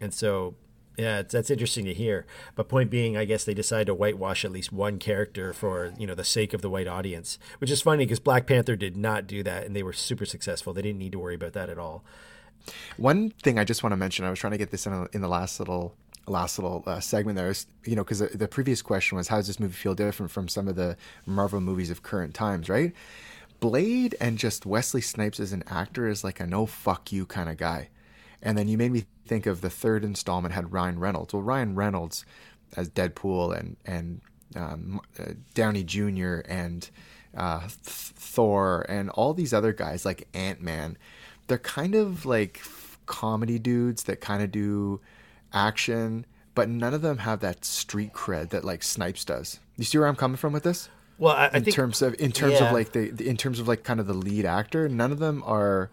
and 0.00 0.12
so 0.12 0.56
yeah, 0.98 1.22
that's 1.22 1.48
interesting 1.48 1.84
to 1.84 1.94
hear. 1.94 2.26
But 2.56 2.68
point 2.68 2.90
being, 2.90 3.16
I 3.16 3.24
guess 3.24 3.44
they 3.44 3.54
decided 3.54 3.86
to 3.86 3.94
whitewash 3.94 4.44
at 4.44 4.50
least 4.50 4.72
one 4.72 4.98
character 4.98 5.52
for 5.52 5.94
you 5.96 6.06
know 6.06 6.16
the 6.16 6.24
sake 6.24 6.52
of 6.52 6.60
the 6.60 6.68
white 6.68 6.88
audience, 6.88 7.38
which 7.58 7.70
is 7.70 7.80
funny 7.80 8.04
because 8.04 8.18
Black 8.18 8.46
Panther 8.46 8.74
did 8.74 8.96
not 8.96 9.28
do 9.28 9.44
that, 9.44 9.64
and 9.64 9.76
they 9.76 9.84
were 9.84 9.92
super 9.92 10.26
successful. 10.26 10.74
They 10.74 10.82
didn't 10.82 10.98
need 10.98 11.12
to 11.12 11.18
worry 11.20 11.36
about 11.36 11.52
that 11.52 11.70
at 11.70 11.78
all. 11.78 12.04
One 12.96 13.30
thing 13.30 13.58
I 13.58 13.64
just 13.64 13.82
want 13.84 13.92
to 13.92 13.96
mention, 13.96 14.24
I 14.24 14.30
was 14.30 14.40
trying 14.40 14.50
to 14.50 14.58
get 14.58 14.72
this 14.72 14.86
in, 14.86 14.92
a, 14.92 15.06
in 15.12 15.20
the 15.20 15.28
last 15.28 15.60
little 15.60 15.94
last 16.26 16.58
little 16.58 16.82
uh, 16.86 17.00
segment 17.00 17.36
there 17.36 17.48
is, 17.48 17.66
you 17.84 17.96
know, 17.96 18.02
because 18.04 18.18
the, 18.18 18.26
the 18.26 18.48
previous 18.48 18.82
question 18.82 19.16
was, 19.16 19.28
how 19.28 19.36
does 19.36 19.46
this 19.46 19.60
movie 19.60 19.72
feel 19.72 19.94
different 19.94 20.30
from 20.30 20.48
some 20.48 20.68
of 20.68 20.76
the 20.76 20.96
Marvel 21.24 21.60
movies 21.60 21.90
of 21.90 22.02
current 22.02 22.34
times, 22.34 22.68
right? 22.68 22.92
Blade 23.60 24.14
and 24.20 24.36
just 24.36 24.66
Wesley 24.66 25.00
Snipes 25.00 25.40
as 25.40 25.52
an 25.52 25.64
actor 25.68 26.08
is 26.08 26.24
like 26.24 26.40
a 26.40 26.46
no 26.46 26.66
fuck 26.66 27.12
you 27.12 27.24
kind 27.24 27.48
of 27.48 27.56
guy. 27.56 27.88
And 28.42 28.58
then 28.58 28.68
you 28.68 28.76
made 28.76 28.92
me 28.92 29.04
think 29.28 29.46
of 29.46 29.60
the 29.60 29.70
third 29.70 30.04
installment 30.04 30.54
had 30.54 30.72
Ryan 30.72 30.98
Reynolds. 30.98 31.32
Well, 31.32 31.42
Ryan 31.42 31.74
Reynolds 31.74 32.24
as 32.76 32.90
Deadpool 32.90 33.58
and 33.58 33.76
and 33.84 34.20
um, 34.56 35.00
uh, 35.18 35.32
Downey 35.54 35.84
Jr. 35.84 36.40
and 36.48 36.88
uh, 37.36 37.60
Th- 37.60 37.70
Thor 37.72 38.86
and 38.88 39.10
all 39.10 39.34
these 39.34 39.52
other 39.52 39.72
guys 39.72 40.04
like 40.04 40.26
Ant 40.34 40.60
Man, 40.60 40.96
they're 41.46 41.58
kind 41.58 41.94
of 41.94 42.24
like 42.26 42.60
comedy 43.06 43.58
dudes 43.58 44.04
that 44.04 44.20
kind 44.20 44.42
of 44.42 44.50
do 44.50 45.00
action, 45.52 46.26
but 46.54 46.68
none 46.68 46.94
of 46.94 47.02
them 47.02 47.18
have 47.18 47.40
that 47.40 47.64
street 47.64 48.12
cred 48.12 48.50
that 48.50 48.64
like 48.64 48.82
Snipes 48.82 49.24
does. 49.24 49.60
You 49.76 49.84
see 49.84 49.98
where 49.98 50.08
I'm 50.08 50.16
coming 50.16 50.36
from 50.36 50.52
with 50.52 50.62
this? 50.62 50.88
Well, 51.18 51.34
I, 51.34 51.46
I 51.46 51.56
in 51.56 51.64
think 51.64 51.74
terms 51.74 52.00
of 52.00 52.14
in 52.18 52.32
terms 52.32 52.54
yeah. 52.54 52.68
of 52.68 52.72
like 52.72 52.92
the 52.92 53.08
in 53.28 53.36
terms 53.36 53.58
of 53.58 53.68
like 53.68 53.82
kind 53.82 54.00
of 54.00 54.06
the 54.06 54.14
lead 54.14 54.44
actor, 54.44 54.88
none 54.88 55.12
of 55.12 55.18
them 55.18 55.42
are 55.44 55.90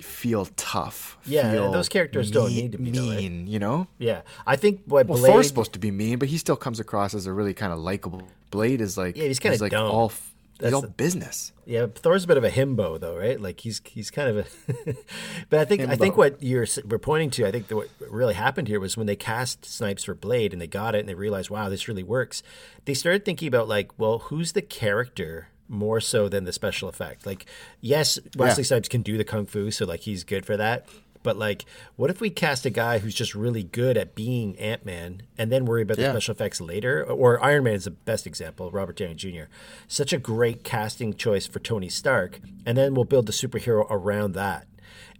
feel 0.00 0.46
tough. 0.56 1.16
Yeah, 1.24 1.52
feel 1.52 1.70
those 1.72 1.88
characters 1.88 2.30
don't 2.30 2.50
need 2.50 2.72
to 2.72 2.78
be, 2.78 2.90
though, 2.90 3.08
right? 3.10 3.16
mean. 3.18 3.46
You 3.46 3.58
know, 3.58 3.86
yeah, 3.98 4.22
I 4.46 4.56
think 4.56 4.80
what 4.86 5.06
well, 5.06 5.18
Blade. 5.18 5.30
Thor's 5.32 5.48
supposed 5.48 5.72
to 5.74 5.78
be 5.78 5.90
mean, 5.90 6.18
but 6.18 6.28
he 6.28 6.38
still 6.38 6.56
comes 6.56 6.80
across 6.80 7.14
as 7.14 7.26
a 7.26 7.32
really 7.32 7.54
kind 7.54 7.72
of 7.72 7.78
likable. 7.78 8.22
Blade 8.50 8.80
is 8.80 8.96
like 8.98 9.16
Yeah, 9.16 9.24
he's 9.24 9.38
kinda 9.38 9.58
like 9.60 9.72
dumb. 9.72 9.90
all 9.90 10.06
f- 10.06 10.32
he's 10.54 10.58
That's 10.60 10.74
all 10.74 10.82
the- 10.82 10.88
business. 10.88 11.52
Yeah, 11.66 11.86
Thor's 11.92 12.24
a 12.24 12.26
bit 12.26 12.36
of 12.36 12.44
a 12.44 12.50
himbo 12.50 13.00
though, 13.00 13.16
right? 13.16 13.40
Like 13.40 13.60
he's 13.60 13.80
he's 13.86 14.10
kind 14.10 14.28
of 14.28 14.36
a. 14.38 14.94
but 15.50 15.60
I 15.60 15.64
think 15.64 15.80
I 15.82 15.96
think 15.96 16.16
what 16.16 16.42
you're 16.42 16.66
we're 16.86 16.98
pointing 16.98 17.30
to, 17.30 17.46
I 17.46 17.50
think 17.50 17.68
that 17.68 17.76
what 17.76 17.88
really 18.10 18.34
happened 18.34 18.68
here 18.68 18.78
was 18.80 18.96
when 18.96 19.06
they 19.06 19.16
cast 19.16 19.64
Snipes 19.64 20.04
for 20.04 20.14
Blade 20.14 20.52
and 20.52 20.60
they 20.60 20.66
got 20.66 20.94
it 20.94 21.00
and 21.00 21.08
they 21.08 21.14
realized, 21.14 21.50
wow, 21.50 21.68
this 21.68 21.88
really 21.88 22.02
works. 22.02 22.42
They 22.84 22.94
started 22.94 23.24
thinking 23.24 23.48
about 23.48 23.66
like, 23.68 23.92
well, 23.98 24.18
who's 24.18 24.52
the 24.52 24.62
character 24.62 25.48
more 25.68 26.00
so 26.00 26.28
than 26.28 26.44
the 26.44 26.52
special 26.52 26.88
effect? 26.88 27.26
Like, 27.26 27.46
yes, 27.80 28.18
Wesley 28.36 28.62
Yeah. 28.62 28.66
Snipes 28.66 28.88
can 28.88 29.02
do 29.02 29.16
the 29.16 29.24
kung 29.24 29.46
fu, 29.46 29.70
so 29.70 29.84
like 29.86 30.00
he's 30.00 30.24
good 30.24 30.44
for 30.46 30.56
that. 30.56 30.88
But 31.22 31.38
like, 31.38 31.64
what 31.96 32.10
if 32.10 32.20
we 32.20 32.28
cast 32.28 32.66
a 32.66 32.70
guy 32.70 32.98
who's 32.98 33.14
just 33.14 33.34
really 33.34 33.62
good 33.62 33.96
at 33.96 34.14
being 34.14 34.58
Ant 34.58 34.84
Man, 34.84 35.22
and 35.38 35.50
then 35.50 35.64
worry 35.64 35.80
about 35.80 35.96
the 35.96 36.02
Yeah. 36.02 36.10
special 36.10 36.34
effects 36.34 36.60
later? 36.60 37.02
Or 37.02 37.42
Iron 37.42 37.64
Man 37.64 37.74
is 37.74 37.84
the 37.84 37.92
best 37.92 38.26
example. 38.26 38.70
Robert 38.70 38.96
Downey 38.96 39.14
Jr. 39.14 39.44
Such 39.88 40.12
a 40.12 40.18
great 40.18 40.64
casting 40.64 41.14
choice 41.14 41.46
for 41.46 41.60
Tony 41.60 41.88
Stark, 41.88 42.40
and 42.66 42.76
then 42.76 42.92
we'll 42.92 43.06
build 43.06 43.24
the 43.24 43.32
superhero 43.32 43.86
around 43.88 44.32
that. 44.32 44.66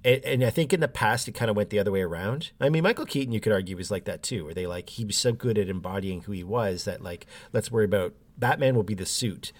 And, 0.05 0.23
and 0.27 0.45
I 0.45 0.51
think 0.51 0.75
in 0.75 0.81
the 0.81 0.89
past 0.89 1.27
it 1.27 1.33
kind 1.33 1.51
of 1.51 1.57
went 1.57 1.71
the 1.71 1.79
other 1.79 1.91
way 1.91 2.03
around. 2.03 2.51
I 2.61 2.69
mean, 2.69 2.83
Michael 2.83 3.07
Keaton, 3.07 3.33
you 3.33 3.41
could 3.41 3.53
argue, 3.53 3.75
was 3.75 3.91
like 3.91 4.05
that 4.05 4.23
too, 4.23 4.45
where 4.45 4.53
they 4.53 4.67
like 4.67 4.91
he 4.91 5.07
was 5.07 5.17
so 5.17 5.33
good 5.33 5.57
at 5.57 5.71
embodying 5.71 6.21
who 6.21 6.33
he 6.33 6.45
was 6.45 6.85
that 6.85 7.01
like 7.03 7.25
let's 7.55 7.71
worry 7.71 7.87
about 7.87 8.13
Batman 8.37 8.75
will 8.77 8.83
be 8.83 8.93
the 8.95 9.07
suit, 9.07 9.53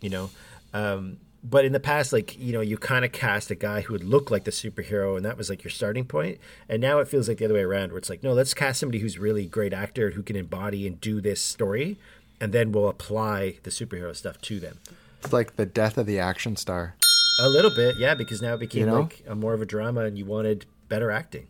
you 0.00 0.10
know. 0.10 0.30
Um, 0.74 1.18
but 1.44 1.64
in 1.64 1.72
the 1.72 1.80
past, 1.80 2.12
like 2.12 2.36
you 2.38 2.52
know, 2.52 2.60
you 2.60 2.76
kind 2.76 3.04
of 3.04 3.12
cast 3.12 3.50
a 3.50 3.54
guy 3.54 3.80
who 3.82 3.92
would 3.92 4.02
look 4.04 4.30
like 4.30 4.44
the 4.44 4.50
superhero, 4.50 5.16
and 5.16 5.24
that 5.24 5.36
was 5.38 5.48
like 5.48 5.62
your 5.62 5.70
starting 5.70 6.04
point. 6.04 6.38
And 6.68 6.80
now 6.82 6.98
it 6.98 7.06
feels 7.08 7.28
like 7.28 7.38
the 7.38 7.44
other 7.44 7.54
way 7.54 7.60
around, 7.62 7.90
where 7.90 7.98
it's 7.98 8.10
like, 8.10 8.22
no, 8.22 8.32
let's 8.32 8.52
cast 8.54 8.80
somebody 8.80 8.98
who's 8.98 9.18
really 9.18 9.46
great 9.46 9.72
actor 9.72 10.10
who 10.10 10.22
can 10.22 10.34
embody 10.36 10.86
and 10.86 11.00
do 11.00 11.20
this 11.20 11.40
story, 11.40 11.98
and 12.40 12.52
then 12.52 12.72
we'll 12.72 12.88
apply 12.88 13.58
the 13.62 13.70
superhero 13.70 14.14
stuff 14.14 14.40
to 14.42 14.58
them. 14.58 14.78
It's 15.22 15.32
like 15.32 15.56
the 15.56 15.66
death 15.66 15.96
of 15.98 16.06
the 16.06 16.18
action 16.18 16.56
star. 16.56 16.96
A 17.38 17.48
little 17.48 17.70
bit, 17.70 17.96
yeah, 17.98 18.14
because 18.14 18.40
now 18.42 18.54
it 18.54 18.60
became 18.60 18.80
You 18.80 18.86
know? 18.86 19.00
like 19.02 19.22
a 19.28 19.34
more 19.34 19.54
of 19.54 19.60
a 19.62 19.66
drama, 19.66 20.00
and 20.00 20.18
you 20.18 20.24
wanted 20.24 20.66
better 20.88 21.10
acting. 21.10 21.46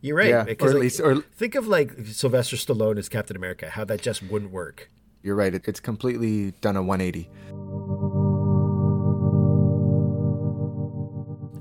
You're 0.00 0.16
right, 0.16 0.28
Yeah, 0.28 0.44
because 0.44 0.66
or 0.66 0.70
at 0.70 0.74
like, 0.76 0.82
least- 0.82 1.00
or- 1.00 1.20
think 1.36 1.54
of 1.54 1.66
like 1.66 1.92
Sylvester 2.06 2.56
Stallone 2.56 2.98
as 2.98 3.08
Captain 3.08 3.36
America, 3.36 3.68
how 3.70 3.84
that 3.84 4.00
just 4.00 4.22
wouldn't 4.22 4.52
work. 4.52 4.90
You're 5.24 5.34
right. 5.34 5.54
It, 5.54 5.66
it's 5.66 5.80
completely 5.80 6.52
done 6.60 6.76
a 6.76 6.82
180. 6.82 7.30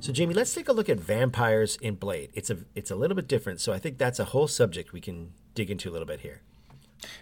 So 0.02 0.12
Jamie, 0.12 0.34
let's 0.34 0.54
take 0.54 0.68
a 0.68 0.74
look 0.74 0.90
at 0.90 1.00
vampires 1.00 1.78
in 1.78 1.96
Blade. 1.96 2.30
It's 2.34 2.50
a 2.50 2.58
it's 2.76 2.92
a 2.92 2.96
little 2.96 3.16
bit 3.16 3.30
different, 3.30 3.62
so 3.62 3.72
I 3.72 3.80
think 3.80 3.98
that's 3.98 4.20
a 4.20 4.26
whole 4.26 4.50
subject 4.50 4.92
we 4.92 5.00
can 5.00 5.32
dig 5.56 5.72
into 5.72 5.90
a 5.90 5.92
little 5.92 6.06
bit 6.06 6.20
here. 6.20 6.42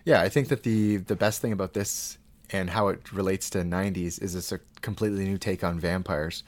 Yeah, 0.04 0.22
I 0.22 0.30
think 0.30 0.48
that 0.48 0.64
the 0.64 0.98
the 0.98 1.16
best 1.16 1.42
thing 1.42 1.54
about 1.54 1.74
this 1.74 2.18
and 2.50 2.72
how 2.72 2.88
it 2.88 3.14
relates 3.14 3.52
to 3.52 3.60
90s 3.60 4.20
is 4.20 4.34
it's 4.34 4.52
a 4.52 4.60
completely 4.82 5.26
new 5.26 5.38
take 5.38 5.64
on 5.64 5.80
vampires. 5.80 6.44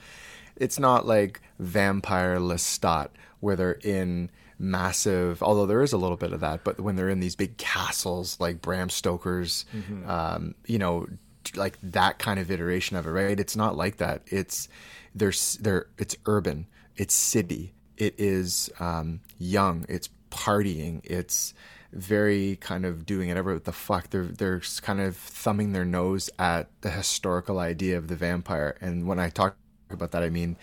It's 0.55 0.79
not 0.79 1.05
like 1.05 1.39
vampire 1.59 2.39
Lestat 2.39 3.09
where 3.39 3.55
they're 3.55 3.79
in 3.83 4.31
massive 4.63 5.43
although 5.43 5.65
there 5.65 5.81
is 5.81 5.93
a 5.93 5.97
little 5.97 6.17
bit 6.17 6.31
of 6.31 6.39
that 6.39 6.63
but 6.63 6.79
when 6.79 6.95
they're 6.95 7.09
in 7.09 7.19
these 7.19 7.35
big 7.35 7.57
castles 7.57 8.39
like 8.39 8.61
Bram 8.61 8.89
Stoker's 8.89 9.65
um, 10.07 10.55
you 10.65 10.79
know 10.79 11.07
like 11.55 11.77
that 11.83 12.19
kind 12.19 12.39
of 12.39 12.49
iteration 12.49 12.95
of 12.97 13.05
it 13.05 13.11
right? 13.11 13.39
It's 13.39 13.55
not 13.55 13.75
like 13.75 13.97
that. 13.97 14.21
It's 14.27 14.69
there's 15.13 15.55
there 15.57 15.87
it's 15.97 16.15
urban 16.25 16.67
it's 16.95 17.13
city 17.13 17.73
it 17.97 18.15
is 18.17 18.69
um, 18.79 19.19
young 19.37 19.85
it's 19.89 20.09
partying 20.31 21.01
it's 21.03 21.53
very 21.91 22.55
kind 22.55 22.85
of 22.85 23.05
doing 23.05 23.27
whatever 23.29 23.59
the 23.59 23.71
fuck. 23.71 24.09
They're 24.09 24.23
they're 24.23 24.61
kind 24.81 24.99
of 24.99 25.15
thumbing 25.15 25.73
their 25.73 25.85
nose 25.85 26.29
at 26.39 26.69
the 26.81 26.89
historical 26.89 27.59
idea 27.59 27.97
of 27.97 28.07
the 28.07 28.15
vampire. 28.15 28.75
And 28.81 29.07
when 29.07 29.19
I 29.19 29.29
talk 29.29 29.55
about 29.89 30.11
that, 30.11 30.23
I 30.23 30.29
mean 30.29 30.57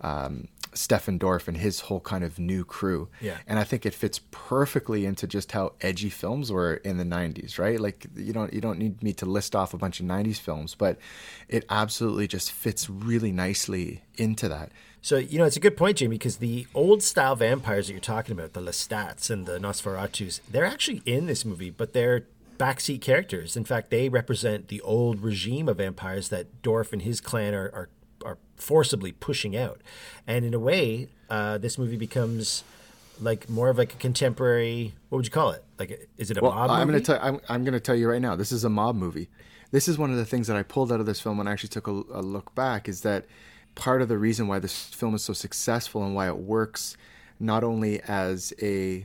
um, 0.00 0.48
Stefan 0.76 1.18
Dorff 1.18 1.48
and 1.48 1.56
his 1.56 1.80
whole 1.80 2.00
kind 2.00 2.22
of 2.22 2.38
new 2.38 2.64
crew. 2.64 3.08
Yeah. 3.20 3.38
And 3.46 3.58
I 3.58 3.64
think 3.64 3.86
it 3.86 3.94
fits 3.94 4.20
perfectly 4.30 5.06
into 5.06 5.26
just 5.26 5.52
how 5.52 5.72
edgy 5.80 6.10
films 6.10 6.52
were 6.52 6.74
in 6.74 6.98
the 6.98 7.04
90s, 7.04 7.58
right? 7.58 7.80
Like 7.80 8.06
you 8.14 8.32
don't 8.32 8.52
you 8.52 8.60
don't 8.60 8.78
need 8.78 9.02
me 9.02 9.12
to 9.14 9.26
list 9.26 9.56
off 9.56 9.74
a 9.74 9.78
bunch 9.78 10.00
of 10.00 10.06
90s 10.06 10.38
films, 10.38 10.74
but 10.74 10.98
it 11.48 11.64
absolutely 11.70 12.26
just 12.28 12.52
fits 12.52 12.88
really 12.88 13.32
nicely 13.32 14.02
into 14.16 14.48
that. 14.48 14.70
So 15.00 15.16
you 15.16 15.38
know 15.38 15.44
it's 15.44 15.56
a 15.56 15.60
good 15.60 15.76
point, 15.76 15.98
Jamie, 15.98 16.16
because 16.16 16.36
the 16.38 16.66
old 16.74 17.02
style 17.02 17.36
vampires 17.36 17.86
that 17.86 17.92
you're 17.92 18.00
talking 18.00 18.32
about, 18.32 18.52
the 18.52 18.60
Lestats 18.60 19.30
and 19.30 19.46
the 19.46 19.58
Nosferatus, 19.58 20.40
they're 20.50 20.64
actually 20.64 21.02
in 21.06 21.26
this 21.26 21.44
movie, 21.44 21.70
but 21.70 21.92
they're 21.92 22.24
backseat 22.58 23.00
characters. 23.00 23.56
In 23.56 23.64
fact, 23.64 23.90
they 23.90 24.08
represent 24.08 24.68
the 24.68 24.80
old 24.80 25.20
regime 25.20 25.68
of 25.68 25.78
vampires 25.78 26.28
that 26.30 26.62
Dorff 26.62 26.92
and 26.92 27.02
his 27.02 27.20
clan 27.20 27.54
are 27.54 27.70
are, 27.72 27.88
are 28.26 28.38
forcibly 28.56 29.12
pushing 29.12 29.56
out. 29.56 29.80
And 30.26 30.44
in 30.44 30.52
a 30.54 30.58
way, 30.58 31.08
uh, 31.30 31.58
this 31.58 31.78
movie 31.78 31.96
becomes 31.96 32.64
like 33.20 33.48
more 33.48 33.68
of 33.70 33.78
like 33.78 33.94
a 33.94 33.96
contemporary. 33.96 34.94
What 35.08 35.16
would 35.18 35.24
you 35.26 35.30
call 35.30 35.50
it? 35.52 35.64
Like, 35.78 36.08
is 36.18 36.30
it 36.30 36.36
a 36.36 36.40
Well, 36.40 36.52
mob? 36.52 36.70
I'm 36.70 36.88
movie? 36.88 37.00
to 37.00 37.04
tell 37.06 37.18
I'm, 37.22 37.40
I'm 37.48 37.64
going 37.64 37.72
to 37.74 37.80
tell 37.80 37.94
you 37.94 38.08
right 38.10 38.20
now. 38.20 38.36
This 38.36 38.52
is 38.52 38.64
a 38.64 38.68
mob 38.68 38.96
movie. 38.96 39.28
This 39.70 39.88
is 39.88 39.98
one 39.98 40.10
of 40.10 40.16
the 40.16 40.24
things 40.24 40.46
that 40.48 40.56
I 40.56 40.62
pulled 40.62 40.92
out 40.92 41.00
of 41.00 41.06
this 41.06 41.20
film 41.20 41.38
when 41.38 41.48
I 41.48 41.52
actually 41.52 41.70
took 41.70 41.86
a, 41.88 41.92
a 42.12 42.22
look 42.22 42.54
back. 42.54 42.88
Is 42.88 43.00
that 43.02 43.24
part 43.74 44.02
of 44.02 44.08
the 44.08 44.18
reason 44.18 44.48
why 44.48 44.58
this 44.58 44.84
film 44.86 45.14
is 45.14 45.22
so 45.22 45.32
successful 45.32 46.04
and 46.04 46.14
why 46.14 46.28
it 46.28 46.36
works 46.36 46.96
not 47.38 47.62
only 47.64 48.00
as 48.02 48.52
a 48.62 49.04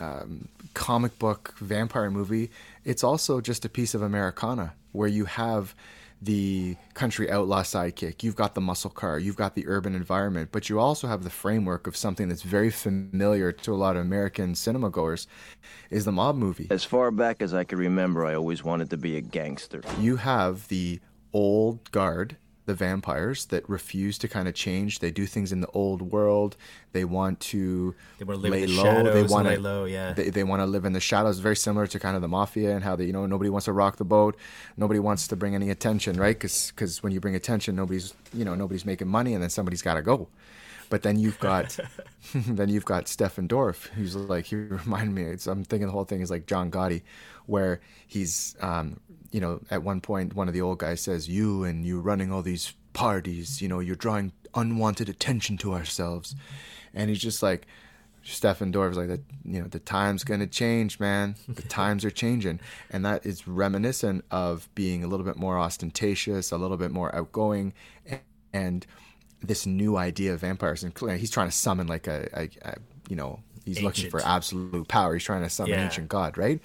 um, 0.00 0.48
comic 0.74 1.18
book 1.18 1.54
vampire 1.58 2.10
movie, 2.10 2.50
it's 2.84 3.04
also 3.04 3.40
just 3.40 3.64
a 3.64 3.68
piece 3.68 3.94
of 3.94 4.02
Americana 4.02 4.74
where 4.92 5.08
you 5.08 5.24
have 5.24 5.74
the 6.22 6.76
country 6.94 7.30
outlaw 7.30 7.62
sidekick, 7.62 8.22
you've 8.22 8.36
got 8.36 8.54
the 8.54 8.60
muscle 8.60 8.90
car, 8.90 9.18
you've 9.18 9.36
got 9.36 9.56
the 9.56 9.66
urban 9.66 9.94
environment, 9.94 10.50
but 10.52 10.68
you 10.68 10.78
also 10.78 11.08
have 11.08 11.24
the 11.24 11.30
framework 11.30 11.88
of 11.88 11.96
something 11.96 12.28
that's 12.28 12.42
very 12.42 12.70
familiar 12.70 13.50
to 13.50 13.72
a 13.72 13.74
lot 13.74 13.96
of 13.96 14.02
American 14.02 14.54
cinema 14.54 14.88
goers 14.88 15.26
is 15.90 16.04
the 16.04 16.12
mob 16.12 16.36
movie. 16.36 16.68
As 16.70 16.84
far 16.84 17.10
back 17.10 17.42
as 17.42 17.52
I 17.52 17.64
can 17.64 17.78
remember, 17.78 18.24
I 18.24 18.34
always 18.34 18.62
wanted 18.62 18.88
to 18.90 18.96
be 18.96 19.16
a 19.16 19.20
gangster. 19.20 19.82
You 19.98 20.16
have 20.16 20.68
the 20.68 21.00
old 21.32 21.90
guard, 21.90 22.36
the 22.72 22.76
vampires 22.86 23.44
that 23.46 23.68
refuse 23.68 24.16
to 24.16 24.28
kind 24.28 24.48
of 24.48 24.54
change. 24.54 25.00
They 25.00 25.10
do 25.10 25.26
things 25.26 25.52
in 25.52 25.60
the 25.60 25.68
old 25.74 26.00
world. 26.00 26.56
They 26.92 27.04
want 27.04 27.38
to 27.52 27.94
They 28.18 28.24
wanna 28.24 28.38
live 28.38 28.52
lay 28.52 28.62
in 28.62 28.70
the 28.70 28.76
low. 28.76 28.82
shadows 28.82 29.14
they 29.14 29.22
want 29.34 29.46
lay 29.46 29.56
to 29.56 29.60
low, 29.60 29.84
yeah. 29.84 30.12
They, 30.14 30.30
they 30.30 30.42
want 30.42 30.60
to 30.62 30.66
live 30.66 30.86
in 30.86 30.94
the 30.94 31.00
shadows. 31.00 31.38
Very 31.38 31.56
similar 31.56 31.86
to 31.86 31.98
kind 31.98 32.16
of 32.16 32.22
the 32.22 32.28
mafia 32.28 32.74
and 32.74 32.82
how 32.82 32.96
they, 32.96 33.04
you 33.04 33.12
know, 33.12 33.26
nobody 33.26 33.50
wants 33.50 33.66
to 33.66 33.72
rock 33.74 33.96
the 33.96 34.06
boat. 34.06 34.38
Nobody 34.78 35.00
wants 35.00 35.28
to 35.28 35.36
bring 35.36 35.54
any 35.54 35.68
attention, 35.68 36.18
right? 36.18 36.38
Because 36.38 37.02
when 37.02 37.12
you 37.12 37.20
bring 37.20 37.34
attention, 37.34 37.76
nobody's, 37.76 38.14
you 38.32 38.44
know, 38.46 38.54
nobody's 38.54 38.86
making 38.86 39.08
money, 39.08 39.34
and 39.34 39.42
then 39.42 39.50
somebody's 39.50 39.82
got 39.82 39.94
to 39.94 40.02
go. 40.02 40.28
But 40.88 41.02
then 41.02 41.18
you've 41.18 41.38
got, 41.40 41.78
then 42.34 42.70
you've 42.70 42.86
got 42.86 43.06
Stefan 43.06 43.48
Dorff, 43.48 43.88
who's 43.88 44.16
like, 44.16 44.46
he 44.46 44.56
reminded 44.84 45.14
me. 45.14 45.24
It's, 45.24 45.46
I'm 45.46 45.64
thinking 45.64 45.88
the 45.88 45.92
whole 45.92 46.04
thing 46.04 46.22
is 46.22 46.30
like 46.30 46.46
John 46.46 46.70
Gotti, 46.70 47.02
where 47.44 47.80
he's, 48.06 48.56
um, 48.60 48.98
you 49.32 49.40
know, 49.40 49.60
at 49.70 49.82
one 49.82 50.00
point, 50.00 50.34
one 50.34 50.46
of 50.46 50.54
the 50.54 50.60
old 50.62 50.78
guys 50.78 51.00
says, 51.00 51.28
"You 51.28 51.64
and 51.64 51.84
you 51.84 52.00
running 52.00 52.30
all 52.30 52.42
these 52.42 52.72
parties, 52.92 53.60
you 53.60 53.68
know, 53.68 53.80
you're 53.80 53.96
drawing 53.96 54.32
unwanted 54.54 55.08
attention 55.08 55.56
to 55.58 55.72
ourselves," 55.74 56.36
and 56.94 57.10
he's 57.10 57.20
just 57.20 57.42
like. 57.42 57.66
Stefan 58.24 58.72
Dorff 58.72 58.92
is 58.92 58.96
like 58.96 59.08
that. 59.08 59.22
You 59.44 59.62
know, 59.62 59.66
the 59.66 59.80
time's 59.80 60.22
gonna 60.22 60.46
change, 60.46 61.00
man. 61.00 61.34
The 61.48 61.62
times 61.80 62.04
are 62.04 62.10
changing, 62.10 62.60
and 62.88 63.04
that 63.04 63.26
is 63.26 63.48
reminiscent 63.48 64.24
of 64.30 64.68
being 64.76 65.02
a 65.02 65.08
little 65.08 65.26
bit 65.26 65.34
more 65.34 65.58
ostentatious, 65.58 66.52
a 66.52 66.56
little 66.56 66.76
bit 66.76 66.92
more 66.92 67.12
outgoing, 67.16 67.72
and 68.52 68.86
this 69.40 69.66
new 69.66 69.96
idea 69.96 70.34
of 70.34 70.40
vampires. 70.40 70.84
And 70.84 70.96
he's 71.18 71.32
trying 71.32 71.48
to 71.48 71.52
summon 71.56 71.88
like 71.88 72.06
a, 72.06 72.28
a, 72.32 72.48
a 72.64 72.74
you 73.08 73.16
know, 73.16 73.40
he's 73.64 73.82
looking 73.82 74.08
for 74.08 74.20
absolute 74.24 74.86
power. 74.86 75.14
He's 75.14 75.24
trying 75.24 75.42
to 75.42 75.50
summon 75.50 75.72
Yeah. 75.72 75.84
ancient 75.86 76.08
god, 76.08 76.38
right? 76.38 76.60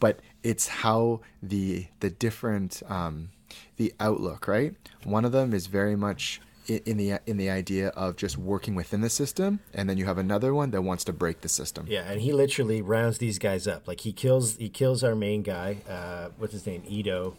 But 0.00 0.20
it's 0.44 0.68
how 0.68 1.20
the 1.42 1.86
the 1.98 2.10
different 2.10 2.82
um, 2.88 3.30
the 3.76 3.92
outlook, 3.98 4.46
right? 4.46 4.74
One 5.02 5.24
of 5.24 5.32
them 5.32 5.52
is 5.52 5.66
very 5.66 5.96
much 5.96 6.40
in 6.68 6.96
the 6.96 7.18
in 7.26 7.36
the 7.36 7.50
idea 7.50 7.88
of 7.88 8.16
just 8.16 8.38
working 8.38 8.74
within 8.74 9.00
the 9.00 9.10
system, 9.10 9.60
and 9.72 9.88
then 9.88 9.98
you 9.98 10.04
have 10.04 10.18
another 10.18 10.54
one 10.54 10.70
that 10.70 10.82
wants 10.82 11.02
to 11.04 11.12
break 11.12 11.40
the 11.40 11.48
system. 11.48 11.86
Yeah, 11.88 12.10
and 12.10 12.20
he 12.20 12.32
literally 12.32 12.82
rounds 12.82 13.18
these 13.18 13.38
guys 13.38 13.66
up. 13.66 13.88
Like 13.88 14.00
he 14.00 14.12
kills 14.12 14.56
he 14.56 14.68
kills 14.68 15.02
our 15.02 15.14
main 15.14 15.42
guy. 15.42 15.78
Uh, 15.88 16.28
what's 16.38 16.52
his 16.52 16.66
name? 16.66 16.82
Ido, 16.86 17.36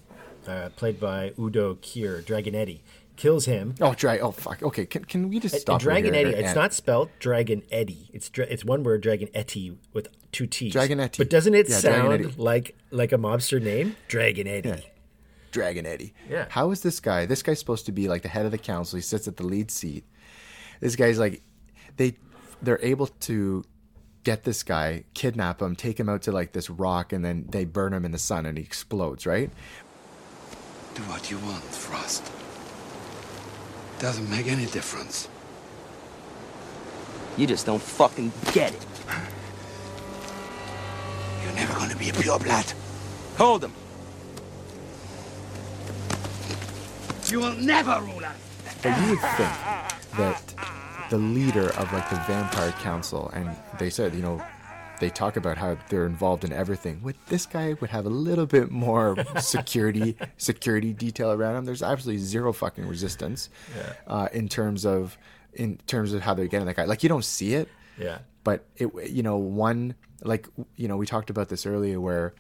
uh, 0.48 0.70
played 0.76 1.00
by 1.00 1.34
Udo 1.40 1.76
Kier, 1.76 2.22
Dragonetti. 2.24 2.80
Kills 3.16 3.46
him. 3.46 3.76
Oh, 3.80 3.94
dry. 3.94 4.20
Oh, 4.20 4.32
fuck. 4.32 4.62
Okay, 4.62 4.86
can, 4.86 5.06
can 5.06 5.30
we 5.30 5.40
just 5.40 5.54
And 5.56 5.62
stop? 5.62 5.86
right 5.86 6.04
here? 6.04 6.14
Dragonetti. 6.14 6.34
It's 6.34 6.48
And- 6.50 6.56
not 6.56 6.74
spelled 6.74 7.10
Dragon 7.20 7.64
Eddie. 7.72 8.10
It's 8.14 8.30
dra- 8.30 8.46
it's 8.50 8.66
one 8.66 8.84
word 8.84 9.04
Dragonetti 9.04 9.78
with 9.94 10.10
two 10.34 10.48
T's. 10.48 10.74
Dragonetti. 10.74 11.18
But 11.20 11.30
doesn't 11.30 11.56
it 11.56 11.70
Yeah, 11.70 11.78
sound 11.78 12.38
like 12.38 12.76
like 12.92 13.12
a 13.14 13.18
mobster 13.18 13.62
name? 13.62 13.96
Dragonetti. 14.10 14.66
Yeah. 14.66 14.80
Dragon 15.52 15.86
Eddie. 15.86 16.14
Yeah. 16.30 16.48
How 16.50 16.72
is 16.72 16.82
this 16.82 17.00
guy? 17.00 17.26
This 17.26 17.42
guy's 17.42 17.60
supposed 17.60 17.86
to 17.86 17.94
be 17.94 18.10
like 18.10 18.22
the 18.24 18.28
head 18.28 18.46
of 18.46 18.52
the 18.52 18.58
council. 18.58 18.98
He 18.98 19.02
sits 19.02 19.28
at 19.30 19.38
the 19.38 19.46
lead 19.46 19.72
seat. 19.72 20.04
This 20.82 20.98
guy's 20.98 21.18
like, 21.18 21.42
they, 21.96 22.18
they're 22.62 22.80
able 22.82 23.08
to 23.08 23.64
get 24.26 24.44
this 24.44 24.64
guy, 24.64 25.06
kidnap 25.14 25.62
him, 25.62 25.76
take 25.78 25.98
him 25.98 26.10
out 26.10 26.24
to 26.24 26.34
like 26.34 26.52
this 26.52 26.70
rock, 26.70 27.14
and 27.14 27.24
then 27.24 27.46
they 27.50 27.64
burn 27.64 27.94
him 27.94 28.04
in 28.04 28.12
the 28.12 28.18
sun, 28.18 28.46
and 28.46 28.58
he 28.58 28.64
explodes. 28.66 29.26
Right? 29.26 29.50
Do 30.96 31.02
what 31.04 31.32
you 31.32 31.38
want, 31.40 31.64
Frost. 31.64 32.24
Doesn't 34.00 34.30
make 34.30 34.48
any 34.48 34.66
difference. 34.66 35.30
You 37.38 37.48
just 37.48 37.66
don't 37.66 37.82
fucking 37.82 38.32
get 38.54 38.74
it. 38.74 38.86
You're 41.44 41.54
never 41.56 41.74
gonna 41.74 41.96
be 41.96 42.10
a 42.10 42.14
pureblood. 42.14 42.74
Hold 43.38 43.64
him. 43.64 43.74
You 47.28 47.40
will 47.40 47.56
never 47.56 48.00
rule 48.02 48.24
us. 48.24 48.36
But 48.84 49.02
you 49.02 49.10
would 49.12 49.20
think 49.20 49.54
that 50.18 50.54
the 51.10 51.18
leader 51.18 51.70
of 51.72 51.92
like 51.92 52.10
the 52.10 52.18
vampire 52.28 52.72
council, 52.74 53.30
and 53.34 53.56
they 53.80 53.90
said, 53.90 54.14
you 54.14 54.22
know, 54.22 54.42
they 55.00 55.10
talk 55.10 55.36
about 55.38 55.58
how 55.58 55.78
they're 55.90 56.06
involved 56.06 56.44
in 56.44 56.52
everything. 56.54 57.02
Would 57.04 57.16
this 57.28 57.46
guy 57.46 57.76
would 57.82 57.90
have 57.90 58.06
a 58.06 58.10
little 58.10 58.46
bit 58.46 58.72
more 58.72 59.16
security 59.40 60.18
security 60.38 60.94
detail 60.94 61.32
around 61.32 61.56
him? 61.58 61.66
There's 61.66 61.84
absolutely 61.84 62.24
zero 62.24 62.54
fucking 62.54 62.88
resistance 62.88 63.50
uh, 64.08 64.28
in 64.34 64.48
terms 64.50 64.86
of 64.86 65.18
in 65.54 65.78
terms 65.88 66.14
of 66.14 66.22
how 66.22 66.34
they're 66.34 66.48
getting 66.48 66.68
that 66.68 66.76
guy. 66.76 66.86
Like 66.86 67.04
you 67.04 67.10
don't 67.10 67.26
see 67.26 67.54
it, 67.56 67.70
Yeah. 67.98 68.20
but 68.44 68.66
it 68.78 68.90
you 69.10 69.24
know 69.24 69.38
one 69.38 69.96
like 70.24 70.48
you 70.76 70.88
know 70.88 70.98
we 70.98 71.06
talked 71.06 71.30
about 71.30 71.50
this 71.50 71.66
earlier 71.66 72.00
where 72.02 72.34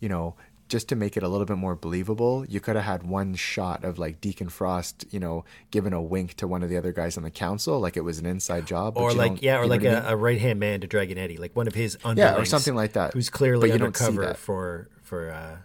you 0.00 0.08
know 0.08 0.34
just 0.68 0.88
to 0.88 0.96
make 0.96 1.16
it 1.16 1.22
a 1.22 1.28
little 1.28 1.46
bit 1.46 1.56
more 1.56 1.74
believable 1.76 2.44
you 2.48 2.58
could 2.60 2.74
have 2.76 2.84
had 2.84 3.02
one 3.04 3.34
shot 3.34 3.84
of 3.84 3.98
like 3.98 4.20
deacon 4.20 4.48
frost 4.48 5.04
you 5.10 5.20
know 5.20 5.44
giving 5.70 5.92
a 5.92 6.02
wink 6.02 6.34
to 6.34 6.46
one 6.48 6.62
of 6.62 6.68
the 6.68 6.76
other 6.76 6.92
guys 6.92 7.16
on 7.16 7.22
the 7.22 7.30
council 7.30 7.78
like 7.78 7.96
it 7.96 8.00
was 8.02 8.18
an 8.18 8.26
inside 8.26 8.66
job 8.66 8.96
Or 8.96 9.12
like 9.12 9.42
yeah, 9.42 9.58
or 9.58 9.66
like 9.66 9.82
what 9.82 9.90
I 9.90 9.94
a, 9.94 10.00
mean? 10.02 10.10
a 10.12 10.16
right 10.16 10.40
hand 10.40 10.58
man 10.60 10.80
to 10.80 10.88
Dragonetti, 10.88 11.38
like 11.38 11.54
one 11.54 11.66
of 11.68 11.74
his 11.74 11.96
Yeah, 12.14 12.36
or 12.36 12.44
something 12.44 12.74
like 12.74 12.94
that. 12.94 13.12
Who's 13.14 13.30
clearly 13.30 13.68
But 13.68 13.74
you 13.74 13.78
don't 13.78 13.96
see 13.96 14.04
undercover 14.06 14.34
for 14.34 14.88
for 15.02 15.30
uh, 15.30 15.56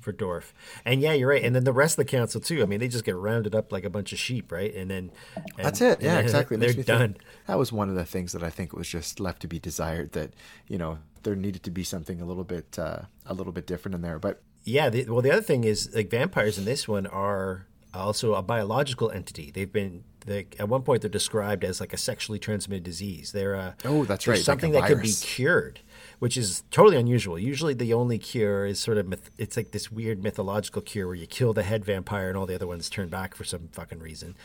for 0.00 0.12
Dorff. 0.12 0.52
And 0.84 1.00
yeah, 1.00 1.12
you're 1.12 1.28
right. 1.28 1.42
And 1.44 1.54
then 1.54 1.64
the 1.64 1.72
rest 1.72 1.98
of 1.98 2.04
the 2.06 2.10
council 2.10 2.40
too. 2.40 2.62
I 2.62 2.66
mean, 2.66 2.80
they 2.80 2.88
just 2.88 3.04
get 3.04 3.16
rounded 3.16 3.54
up 3.54 3.72
like 3.72 3.84
a 3.84 3.90
bunch 3.90 4.12
of 4.12 4.18
sheep, 4.18 4.50
right? 4.52 4.72
And 4.74 4.90
then 4.90 5.10
and- 5.56 5.64
That's 5.66 5.80
it. 5.80 6.00
Yeah, 6.02 6.18
exactly. 6.26 6.56
It 6.56 6.60
They're 6.60 6.68
me 6.70 6.74
think- 6.74 6.86
done. 6.86 7.16
that 7.46 7.58
was 7.58 7.72
one 7.72 7.88
of 7.88 7.94
the 7.94 8.04
things 8.04 8.32
that 8.32 8.42
I 8.42 8.50
think 8.50 8.72
was 8.72 8.88
just 8.88 9.20
left 9.20 9.42
to 9.42 9.48
be 9.48 9.58
desired. 9.58 10.12
That 10.12 10.32
you 10.68 10.78
know 10.78 10.98
there 11.24 11.34
needed 11.36 11.62
to 11.64 11.70
be 11.70 11.84
something 11.84 12.20
a 12.20 12.24
little 12.24 12.44
bit 12.44 12.78
uh, 12.78 13.00
a 13.26 13.34
little 13.34 13.52
bit 13.52 13.66
different 13.66 13.94
in 13.96 14.02
there. 14.02 14.18
But 14.18 14.40
Yeah. 14.68 14.90
The, 14.90 15.04
well, 15.06 15.22
the 15.22 15.30
other 15.30 15.42
thing 15.42 15.64
is 15.64 15.94
like 15.94 16.10
vampires 16.10 16.58
in 16.58 16.64
this 16.64 16.86
one 16.86 17.06
are 17.06 17.66
also 17.94 18.34
a 18.34 18.42
biological 18.42 19.10
entity. 19.10 19.50
They've 19.50 19.72
been 19.72 20.04
they, 20.26 20.46
at 20.58 20.68
one 20.68 20.82
point 20.82 21.02
they're 21.02 21.10
described 21.10 21.64
as 21.64 21.80
like 21.80 21.92
a 21.92 21.96
sexually 21.96 22.38
transmitted 22.38 22.84
disease. 22.84 23.32
They're 23.32 23.56
uh, 23.56 23.72
Oh, 23.84 24.04
that's 24.04 24.26
right, 24.26 24.34
like 24.34 24.44
Something 24.44 24.72
that 24.72 24.86
could 24.86 25.02
be 25.02 25.12
cured, 25.12 25.80
which 26.18 26.36
is 26.36 26.62
totally 26.70 26.96
unusual. 26.96 27.38
Usually, 27.38 27.74
the 27.74 27.94
only 27.94 28.18
cure 28.18 28.66
is 28.66 28.78
sort 28.78 28.98
of 28.98 29.08
myth- 29.08 29.30
it's 29.38 29.56
like 29.56 29.72
this 29.72 29.90
weird 29.90 30.22
mythological 30.22 30.82
cure 30.82 31.06
where 31.06 31.16
you 31.16 31.26
kill 31.26 31.52
the 31.52 31.62
head 31.62 31.84
vampire 31.84 32.28
and 32.28 32.36
all 32.36 32.46
the 32.46 32.54
other 32.54 32.66
ones 32.66 32.90
turn 32.90 33.08
back 33.08 33.34
for 33.34 33.44
some 33.44 33.68
fucking 33.72 34.00
reason. 34.00 34.36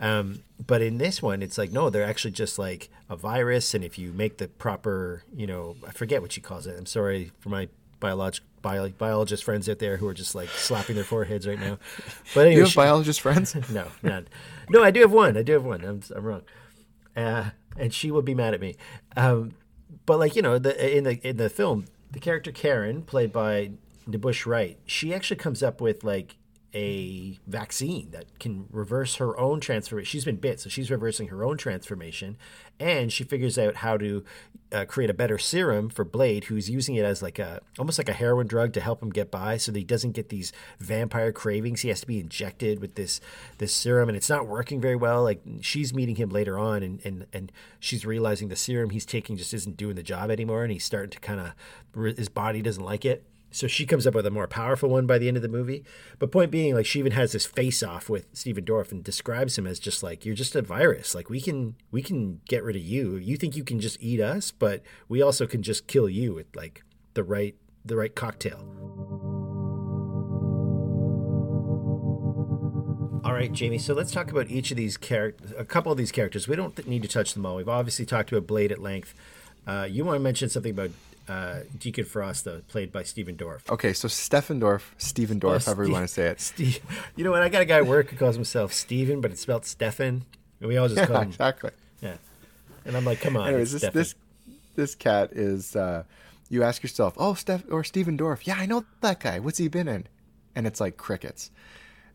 Um, 0.00 0.42
but 0.64 0.82
in 0.82 0.98
this 0.98 1.22
one, 1.22 1.42
it's 1.42 1.58
like 1.58 1.70
no, 1.72 1.90
they're 1.90 2.04
actually 2.04 2.32
just 2.32 2.58
like 2.58 2.88
a 3.08 3.16
virus, 3.16 3.74
and 3.74 3.84
if 3.84 3.98
you 3.98 4.12
make 4.12 4.38
the 4.38 4.48
proper, 4.48 5.24
you 5.34 5.46
know, 5.46 5.76
I 5.86 5.92
forget 5.92 6.22
what 6.22 6.32
she 6.32 6.40
calls 6.40 6.66
it. 6.66 6.78
I'm 6.78 6.86
sorry 6.86 7.32
for 7.38 7.48
my 7.48 7.68
biolog- 8.04 8.40
bio- 8.62 8.88
biologist 8.90 9.44
friends 9.44 9.68
out 9.68 9.78
there 9.78 9.96
who 9.96 10.06
are 10.08 10.14
just 10.14 10.34
like 10.34 10.48
slapping 10.50 10.94
their 10.96 11.04
foreheads 11.04 11.46
right 11.46 11.58
now. 11.58 11.78
But 12.34 12.42
anyway, 12.46 12.54
you 12.56 12.60
have 12.60 12.70
she- 12.70 12.76
biologist 12.76 13.20
friends? 13.20 13.54
no, 13.70 13.86
none. 14.02 14.28
No, 14.68 14.82
I 14.82 14.90
do 14.90 15.00
have 15.00 15.12
one. 15.12 15.36
I 15.36 15.42
do 15.42 15.52
have 15.52 15.64
one. 15.64 15.84
I'm, 15.84 16.00
I'm 16.14 16.24
wrong. 16.24 16.42
Uh, 17.16 17.50
and 17.76 17.92
she 17.94 18.10
would 18.10 18.24
be 18.24 18.34
mad 18.34 18.54
at 18.54 18.60
me. 18.60 18.76
Um, 19.16 19.52
but 20.06 20.18
like 20.18 20.36
you 20.36 20.42
know, 20.42 20.58
the 20.58 20.96
in 20.96 21.04
the 21.04 21.28
in 21.28 21.36
the 21.36 21.48
film, 21.48 21.86
the 22.10 22.20
character 22.20 22.52
Karen, 22.52 23.02
played 23.02 23.32
by 23.32 23.70
N'Bushe 24.08 24.46
Wright, 24.46 24.78
she 24.86 25.14
actually 25.14 25.36
comes 25.36 25.62
up 25.62 25.80
with 25.80 26.04
like 26.04 26.36
a 26.74 27.38
vaccine 27.46 28.10
that 28.10 28.38
can 28.40 28.66
reverse 28.70 29.16
her 29.16 29.38
own 29.38 29.60
transformation. 29.60 30.06
She's 30.06 30.24
been 30.24 30.36
bit, 30.36 30.60
so 30.60 30.68
she's 30.68 30.90
reversing 30.90 31.28
her 31.28 31.44
own 31.44 31.56
transformation, 31.56 32.36
and 32.80 33.12
she 33.12 33.22
figures 33.22 33.56
out 33.58 33.76
how 33.76 33.96
to 33.96 34.24
uh, 34.72 34.84
create 34.84 35.08
a 35.08 35.14
better 35.14 35.38
serum 35.38 35.88
for 35.88 36.04
Blade, 36.04 36.44
who's 36.44 36.68
using 36.68 36.96
it 36.96 37.04
as 37.04 37.22
like 37.22 37.38
a 37.38 37.60
almost 37.78 37.96
like 37.96 38.08
a 38.08 38.12
heroin 38.12 38.48
drug 38.48 38.72
to 38.72 38.80
help 38.80 39.00
him 39.00 39.10
get 39.10 39.30
by, 39.30 39.56
so 39.56 39.70
that 39.70 39.78
he 39.78 39.84
doesn't 39.84 40.12
get 40.12 40.30
these 40.30 40.52
vampire 40.80 41.30
cravings. 41.30 41.82
He 41.82 41.88
has 41.90 42.00
to 42.00 42.06
be 42.06 42.18
injected 42.18 42.80
with 42.80 42.96
this 42.96 43.20
this 43.58 43.72
serum, 43.72 44.08
and 44.08 44.16
it's 44.16 44.30
not 44.30 44.48
working 44.48 44.80
very 44.80 44.96
well. 44.96 45.22
Like 45.22 45.42
she's 45.60 45.94
meeting 45.94 46.16
him 46.16 46.30
later 46.30 46.58
on, 46.58 46.82
and 46.82 47.00
and 47.04 47.26
and 47.32 47.52
she's 47.78 48.04
realizing 48.04 48.48
the 48.48 48.56
serum 48.56 48.90
he's 48.90 49.06
taking 49.06 49.36
just 49.36 49.54
isn't 49.54 49.76
doing 49.76 49.94
the 49.94 50.02
job 50.02 50.30
anymore, 50.30 50.64
and 50.64 50.72
he's 50.72 50.84
starting 50.84 51.10
to 51.10 51.20
kind 51.20 51.40
of 51.40 52.16
his 52.16 52.28
body 52.28 52.60
doesn't 52.60 52.84
like 52.84 53.04
it. 53.04 53.24
So 53.54 53.68
she 53.68 53.86
comes 53.86 54.04
up 54.04 54.16
with 54.16 54.26
a 54.26 54.32
more 54.32 54.48
powerful 54.48 54.88
one 54.88 55.06
by 55.06 55.16
the 55.16 55.28
end 55.28 55.36
of 55.36 55.42
the 55.44 55.48
movie. 55.48 55.84
But 56.18 56.32
point 56.32 56.50
being, 56.50 56.74
like 56.74 56.86
she 56.86 56.98
even 56.98 57.12
has 57.12 57.30
this 57.30 57.46
face 57.46 57.84
off 57.84 58.08
with 58.08 58.26
Stephen 58.32 58.64
Dorff 58.64 58.90
and 58.90 59.04
describes 59.04 59.56
him 59.56 59.64
as 59.64 59.78
just 59.78 60.02
like 60.02 60.26
you're 60.26 60.34
just 60.34 60.56
a 60.56 60.62
virus. 60.62 61.14
Like 61.14 61.30
we 61.30 61.40
can 61.40 61.76
we 61.92 62.02
can 62.02 62.40
get 62.48 62.64
rid 62.64 62.74
of 62.74 62.82
you. 62.82 63.14
You 63.14 63.36
think 63.36 63.54
you 63.54 63.62
can 63.62 63.78
just 63.78 64.02
eat 64.02 64.20
us, 64.20 64.50
but 64.50 64.82
we 65.08 65.22
also 65.22 65.46
can 65.46 65.62
just 65.62 65.86
kill 65.86 66.08
you 66.08 66.34
with 66.34 66.46
like 66.56 66.82
the 67.14 67.22
right 67.22 67.54
the 67.84 67.94
right 67.94 68.12
cocktail. 68.12 68.58
All 73.24 73.32
right, 73.32 73.52
Jamie. 73.52 73.78
So 73.78 73.94
let's 73.94 74.10
talk 74.10 74.32
about 74.32 74.50
each 74.50 74.72
of 74.72 74.76
these 74.76 74.96
characters. 74.96 75.54
A 75.56 75.64
couple 75.64 75.92
of 75.92 75.96
these 75.96 76.10
characters. 76.10 76.48
We 76.48 76.56
don't 76.56 76.88
need 76.88 77.02
to 77.02 77.08
touch 77.08 77.34
them 77.34 77.46
all. 77.46 77.54
We've 77.54 77.68
obviously 77.68 78.04
talked 78.04 78.32
about 78.32 78.48
Blade 78.48 78.72
at 78.72 78.82
length. 78.82 79.14
Uh, 79.64 79.86
you 79.88 80.04
want 80.04 80.16
to 80.16 80.20
mention 80.20 80.48
something 80.50 80.72
about 80.72 80.90
uh, 81.28 81.60
Deacon 81.78 82.04
Frost, 82.04 82.44
though, 82.44 82.60
played 82.68 82.92
by 82.92 83.02
Stephen 83.02 83.36
Dorff. 83.36 83.68
Okay, 83.70 83.92
so 83.92 84.08
Stephen 84.08 84.60
Dorff, 84.60 84.82
Stephen 84.98 85.40
Dorff, 85.40 85.62
Oh, 85.62 85.64
however 85.66 85.84
you 85.86 85.92
want 85.92 86.04
to 86.06 86.12
say 86.12 86.26
it. 86.26 86.40
Steve, 86.40 86.80
you 87.16 87.24
know 87.24 87.30
what? 87.30 87.42
I 87.42 87.48
got 87.48 87.62
a 87.62 87.64
guy 87.64 87.76
at 87.78 87.86
work 87.86 88.10
who 88.10 88.16
calls 88.16 88.34
himself 88.34 88.72
Steven, 88.72 89.20
but 89.20 89.30
it's 89.30 89.40
spelled 89.40 89.64
Stefan. 89.64 90.24
And 90.60 90.68
we 90.68 90.76
all 90.76 90.88
just 90.88 91.06
call 91.08 91.20
him. 91.22 91.28
exactly. 91.28 91.70
Yeah. 92.00 92.16
And 92.84 92.96
I'm 92.96 93.04
like, 93.04 93.20
come 93.20 93.36
on. 93.36 93.48
Anyways, 93.48 93.72
this 93.72 93.82
Stefan. 93.82 93.98
this 93.98 94.14
this 94.76 94.94
cat 94.94 95.30
is. 95.32 95.74
Uh, 95.76 96.04
you 96.50 96.62
ask 96.62 96.82
yourself, 96.82 97.14
oh, 97.16 97.32
Steph 97.34 97.64
or 97.70 97.82
Stephen 97.84 98.18
Dorff. 98.18 98.46
Yeah, 98.46 98.56
I 98.58 98.66
know 98.66 98.84
that 99.00 99.18
guy. 99.20 99.38
What's 99.38 99.56
he 99.58 99.68
been 99.68 99.88
in? 99.88 100.06
And 100.54 100.66
it's 100.66 100.80
like 100.80 100.96
crickets. 100.98 101.50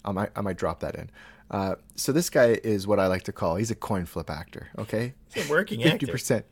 I 0.05 0.12
might 0.12 0.30
I 0.36 0.41
might 0.41 0.57
drop 0.57 0.80
that 0.82 0.95
in. 0.95 1.10
Uh, 1.51 1.76
so 1.95 2.12
this 2.12 2.30
guy 2.30 2.60
is 2.64 2.86
what 2.86 2.99
I 2.99 3.07
like 3.07 3.24
to 3.24 3.32
call. 3.32 3.55
He's 3.55 3.72
a 3.72 3.76
coin 3.76 4.05
flip 4.05 4.30
actor. 4.30 4.68
Okay, 4.78 5.14
He's 5.34 5.47
a 5.47 5.51
working 5.51 5.80
fifty 5.82 5.95
actor. 6.05 6.07
percent. 6.12 6.45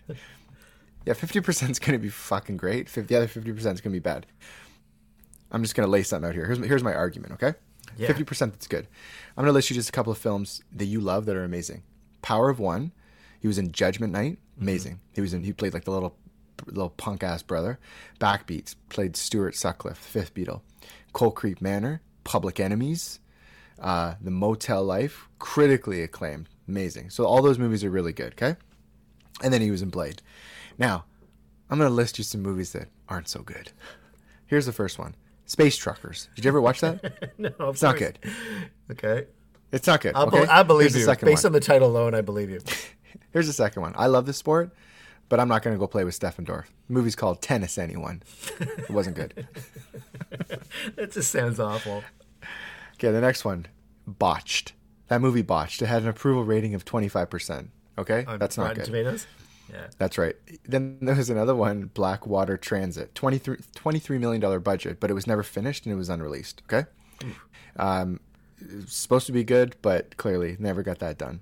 Yeah, 1.08 1.14
fifty 1.14 1.40
percent 1.42 1.72
is 1.72 1.80
going 1.80 1.94
to 1.94 2.00
be 2.00 2.10
fucking 2.10 2.58
great. 2.58 2.90
50, 2.90 3.08
the 3.08 3.16
other 3.18 3.28
fifty 3.28 3.52
percent 3.54 3.76
is 3.76 3.82
going 3.82 3.92
to 3.94 3.96
be 4.00 4.04
bad. 4.04 4.26
I'm 5.52 5.64
just 5.64 5.76
going 5.76 5.88
to 5.88 5.92
lay 5.92 6.04
something 6.04 6.28
out 6.28 6.36
here. 6.36 6.46
Here's 6.46 6.60
my, 6.60 6.68
here's 6.68 6.84
my 6.84 6.94
argument. 6.94 7.34
Okay, 7.34 7.54
Yeah. 7.98 8.08
fifty 8.08 8.24
percent 8.24 8.54
that's 8.54 8.68
good. 8.68 8.88
I'm 9.38 9.44
going 9.44 9.48
to 9.48 9.54
list 9.54 9.70
you 9.70 9.76
just 9.76 9.90
a 9.90 9.94
couple 9.94 10.12
of 10.12 10.18
films 10.18 10.62
that 10.74 10.86
you 10.86 11.00
love 11.00 11.26
that 11.26 11.36
are 11.36 11.44
amazing. 11.44 11.84
Power 12.22 12.50
of 12.50 12.60
One. 12.60 12.92
He 13.40 13.48
was 13.48 13.58
in 13.58 13.72
Judgment 13.72 14.12
Night. 14.14 14.40
Amazing. 14.60 15.00
He 15.14 15.22
was 15.22 15.34
in. 15.34 15.44
He 15.44 15.54
played 15.54 15.74
like 15.74 15.86
the 15.86 15.92
little 15.92 16.16
little 16.66 16.90
punk 16.90 17.24
ass 17.24 17.42
brother. 17.44 17.80
Backbeats 18.20 18.76
played 18.90 19.16
Stuart 19.16 19.56
Sutcliffe, 19.56 19.98
Fifth 19.98 20.34
Beatle. 20.34 20.62
Cold 21.14 21.36
Creek 21.36 21.62
Manor. 21.62 22.02
Public 22.24 22.60
Enemies. 22.60 23.20
Uh, 23.80 24.16
the 24.20 24.32
Motel 24.32 24.84
Life, 24.84 25.30
critically 25.38 26.02
acclaimed, 26.02 26.50
amazing. 26.68 27.12
So 27.12 27.26
all 27.26 27.44
those 27.44 27.60
movies 27.60 27.84
are 27.84 27.92
really 27.92 28.12
good. 28.12 28.34
Okay, 28.34 28.56
and 29.44 29.54
then 29.54 29.62
he 29.62 29.70
was 29.70 29.84
in 29.84 29.90
Blade. 29.90 30.24
Now, 30.78 31.06
I'm 31.70 31.78
gonna 31.78 31.90
list 31.90 32.18
you 32.18 32.24
some 32.24 32.42
movies 32.42 32.72
that 32.74 32.88
aren't 33.10 33.28
so 33.28 33.42
good. 33.42 33.72
Here's 34.46 34.66
the 34.66 34.72
first 34.72 34.98
one: 35.00 35.16
Space 35.46 35.78
Truckers. 35.78 36.30
Did 36.36 36.46
you 36.46 36.50
ever 36.50 36.62
watch 36.62 36.82
that? 36.82 37.34
no, 37.38 37.50
of 37.60 37.76
it's 37.76 37.84
not 37.84 37.98
good. 37.98 38.20
Okay. 38.92 39.26
It's 39.72 39.88
not 39.88 40.02
good. 40.02 40.16
Okay? 40.16 40.42
be- 40.42 40.48
I 40.48 40.64
believe 40.64 40.94
Here's 40.94 41.06
you. 41.08 41.26
Based 41.26 41.44
one. 41.44 41.50
on 41.50 41.54
the 41.54 41.60
title 41.60 41.90
alone, 41.90 42.14
I 42.16 42.22
believe 42.22 42.50
you. 42.50 42.60
Here's 43.32 43.48
the 43.48 43.54
second 43.54 43.82
one. 43.82 43.94
I 43.98 44.08
love 44.08 44.26
this 44.26 44.38
sport, 44.38 44.74
but 45.30 45.40
I'm 45.40 45.48
not 45.50 45.62
gonna 45.64 45.78
go 45.78 45.88
play 45.88 46.04
with 46.04 46.16
Stefan 46.16 46.46
Dorff. 46.46 46.66
The 46.88 46.94
movie's 46.94 47.16
called 47.16 47.42
Tennis 47.42 47.78
Anyone. 47.78 48.24
It 48.60 48.90
wasn't 48.90 49.18
good. 49.18 49.48
that 50.96 51.12
just 51.12 51.32
sounds 51.32 51.60
awful. 51.60 52.04
Okay, 52.94 53.12
the 53.12 53.22
next 53.22 53.44
one, 53.44 53.68
Botched. 54.08 54.74
That 55.10 55.22
movie 55.22 55.42
Botched. 55.42 55.82
It 55.82 55.88
had 55.88 56.04
an 56.04 56.10
approval 56.10 56.44
rating 56.44 56.74
of 56.74 56.84
25%. 56.86 57.68
Okay, 57.98 58.26
On 58.26 58.40
that's 58.40 58.58
not 58.58 58.64
Rotten 58.64 58.78
good. 58.78 58.86
Tomatoes? 58.86 59.28
Yeah. 59.72 59.88
That's 59.98 60.18
right. 60.18 60.36
Then 60.66 60.98
there 61.02 61.16
was 61.16 61.30
another 61.30 61.56
one, 61.56 61.92
Blackwater 61.94 62.58
Transit, 62.58 63.14
23, 63.16 63.58
$23 63.76 64.20
million 64.20 64.62
budget, 64.62 65.00
but 65.00 65.10
it 65.10 65.14
was 65.14 65.28
never 65.28 65.44
finished 65.44 65.86
and 65.86 65.94
it 65.94 65.98
was 65.98 66.10
unreleased. 66.10 66.62
Okay. 66.66 66.88
Um, 67.78 68.20
supposed 68.88 69.26
to 69.28 69.32
be 69.32 69.44
good, 69.44 69.76
but 69.82 70.18
clearly 70.18 70.56
never 70.60 70.84
got 70.84 71.00
that 71.00 71.18
done. 71.18 71.42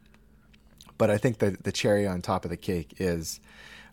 But 0.98 1.10
I 1.10 1.18
think 1.18 1.40
the, 1.40 1.58
the 1.62 1.72
cherry 1.72 2.08
on 2.08 2.22
top 2.22 2.46
of 2.46 2.52
the 2.52 2.58
cake 2.58 2.96
is 2.98 3.40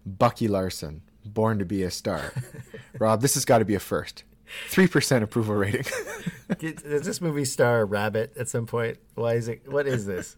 Bucky 0.07 0.49
Larson, 0.49 1.03
Born 1.25 1.59
to 1.59 1.65
be 1.65 1.83
a 1.83 1.91
Star. 1.91 2.33
Rob, 2.99 3.21
this 3.21 3.35
has 3.35 3.45
got 3.45 3.59
to 3.59 3.65
be 3.65 3.75
a 3.75 3.81
first. 3.81 4.25
3% 4.71 5.23
approval 5.23 5.55
rating. 5.55 5.85
Does 6.59 7.03
this 7.03 7.21
movie 7.21 7.45
star 7.45 7.81
a 7.81 7.85
rabbit 7.85 8.37
at 8.37 8.49
some 8.49 8.67
point? 8.67 8.99
Why 9.15 9.35
is 9.35 9.49
it? 9.49 9.71
What 9.71 9.87
is 9.87 10.05
this? 10.05 10.37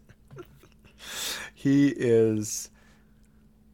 he 1.53 1.89
is 1.89 2.69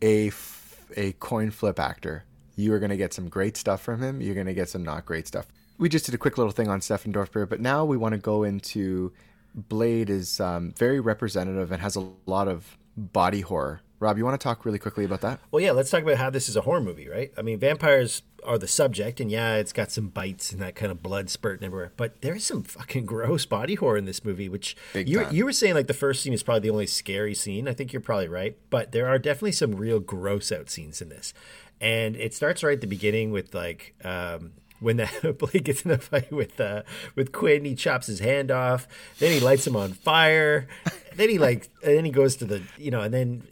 a, 0.02 0.28
f- 0.28 0.86
a 0.95 1.14
coin 1.14 1.52
flip 1.52 1.80
actor. 1.80 2.26
You 2.56 2.74
are 2.74 2.80
going 2.80 2.89
to 2.91 2.97
get 2.97 3.14
some 3.14 3.30
great 3.30 3.58
stuff 3.58 3.82
from 3.82 4.02
him. 4.02 4.22
You're 4.22 4.36
going 4.36 4.47
to 4.47 4.54
get 4.54 4.70
some 4.70 4.84
not 4.84 5.06
great 5.06 5.28
stuff. 5.28 5.47
We 5.78 5.89
just 5.89 6.06
did 6.06 6.14
a 6.14 6.18
quick 6.18 6.38
little 6.38 6.52
thing 6.52 6.68
on 6.68 6.82
Stefan 6.82 7.14
Dorfberg, 7.14 7.49
but 7.49 7.60
now 7.60 7.86
we 7.86 7.97
want 7.97 8.14
to 8.14 8.20
go 8.20 8.43
into 8.43 9.12
Blade 9.54 10.10
is 10.10 10.39
um, 10.39 10.74
very 10.78 10.99
representative 10.99 11.72
and 11.72 11.82
has 11.82 11.95
a 11.95 12.08
lot 12.26 12.47
of 12.47 12.78
body 12.95 13.41
horror. 13.41 13.82
Rob, 14.02 14.18
you 14.18 14.26
want 14.26 14.38
to 14.39 14.43
talk 14.43 14.66
really 14.66 14.80
quickly 14.80 15.06
about 15.06 15.22
that? 15.22 15.39
Well, 15.52 15.62
yeah, 15.62 15.72
let's 15.72 15.91
talk 15.91 16.02
about 16.02 16.18
how 16.18 16.32
this 16.32 16.49
is 16.49 16.56
a 16.58 16.62
horror 16.62 16.82
movie, 16.82 17.08
right? 17.08 17.32
I 17.38 17.43
mean, 17.43 17.60
vampires 17.60 18.24
are 18.43 18.58
the 18.58 18.68
subject, 18.68 19.20
and 19.20 19.30
yeah, 19.30 19.58
it's 19.58 19.72
got 19.72 19.91
some 19.91 20.08
bites 20.08 20.52
and 20.52 20.60
that 20.60 20.74
kind 20.74 20.91
of 20.91 21.04
blood 21.04 21.30
spurting 21.30 21.64
everywhere. 21.64 21.91
But 21.97 22.22
there 22.22 22.34
is 22.34 22.43
some 22.43 22.64
fucking 22.64 23.06
gross 23.14 23.45
body 23.45 23.76
horror 23.76 23.97
in 23.97 24.06
this 24.06 24.26
movie, 24.26 24.49
which 24.49 24.76
Big 24.93 25.08
you 25.08 25.24
time. 25.24 25.36
you 25.36 25.45
were 25.45 25.54
saying 25.54 25.76
like 25.76 25.86
the 25.86 25.93
first 25.93 26.24
scene 26.24 26.34
is 26.34 26.41
probably 26.41 26.62
the 26.62 26.72
only 26.72 26.88
scary 26.88 27.36
scene. 27.36 27.68
I 27.68 27.74
think 27.74 27.93
you're 27.93 28.02
probably 28.02 28.28
right, 28.28 28.58
but 28.72 28.91
there 28.91 29.08
are 29.08 29.20
definitely 29.20 29.52
some 29.52 29.76
real 29.76 29.99
gross 29.99 30.52
out 30.52 30.72
scenes 30.72 30.99
in 30.99 31.10
this, 31.10 31.32
and 31.80 32.16
it 32.16 32.34
starts 32.34 32.64
right 32.64 32.74
at 32.74 32.82
the 32.82 32.88
beginning 32.88 33.30
with 33.32 33.54
like. 33.54 33.93
Um, 34.04 34.54
when 34.82 34.98
that 34.98 35.38
Blade 35.38 35.64
gets 35.64 35.84
in 35.84 35.92
a 35.92 35.98
fight 35.98 36.32
with 36.32 36.60
uh, 36.60 36.84
with 37.16 37.32
Quinn, 37.32 37.64
he 37.64 37.76
chops 37.76 38.08
his 38.08 38.20
hand 38.20 38.52
off. 38.52 38.88
Then 39.20 39.32
he 39.32 39.40
lights 39.40 39.66
him 39.66 39.76
on 39.76 39.94
fire. 39.94 40.68
then 41.16 41.30
he 41.30 41.38
like, 41.38 41.70
and 41.84 41.96
then 41.98 42.06
he 42.06 42.12
goes 42.12 42.36
to 42.38 42.46
the, 42.46 42.62
you 42.78 42.92
know, 42.92 43.02
and 43.02 43.14
then 43.14 43.44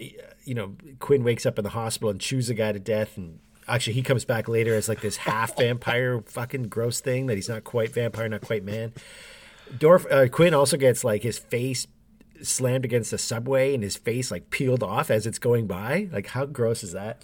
you 0.44 0.56
know, 0.56 0.76
Quinn 0.98 1.24
wakes 1.24 1.46
up 1.46 1.60
in 1.60 1.64
the 1.64 1.70
hospital 1.70 2.10
and 2.10 2.20
chews 2.20 2.50
a 2.50 2.54
guy 2.56 2.72
to 2.72 2.80
death. 2.80 3.18
And 3.18 3.40
actually, 3.68 3.94
he 3.94 4.02
comes 4.02 4.26
back 4.26 4.48
later 4.48 4.74
as 4.76 4.90
like 4.90 5.02
this 5.02 5.18
half 5.18 5.56
vampire, 5.56 6.22
fucking 6.26 6.64
gross 6.64 7.00
thing 7.00 7.28
that 7.28 7.36
he's 7.36 7.50
not 7.50 7.64
quite 7.64 7.94
vampire, 7.94 8.28
not 8.28 8.42
quite 8.42 8.64
man. 8.64 8.94
Dorff 9.72 10.12
uh, 10.12 10.28
Quinn 10.28 10.56
also 10.56 10.78
gets 10.78 11.04
like 11.04 11.22
his 11.22 11.38
face 11.38 11.86
slammed 12.42 12.86
against 12.86 13.12
the 13.12 13.18
subway 13.18 13.76
and 13.76 13.84
his 13.84 13.98
face 13.98 14.32
like 14.32 14.50
peeled 14.50 14.82
off 14.82 15.12
as 15.12 15.28
it's 15.28 15.40
going 15.40 15.68
by. 15.68 16.10
Like, 16.12 16.28
how 16.28 16.46
gross 16.46 16.84
is 16.84 16.94
that? 16.94 17.22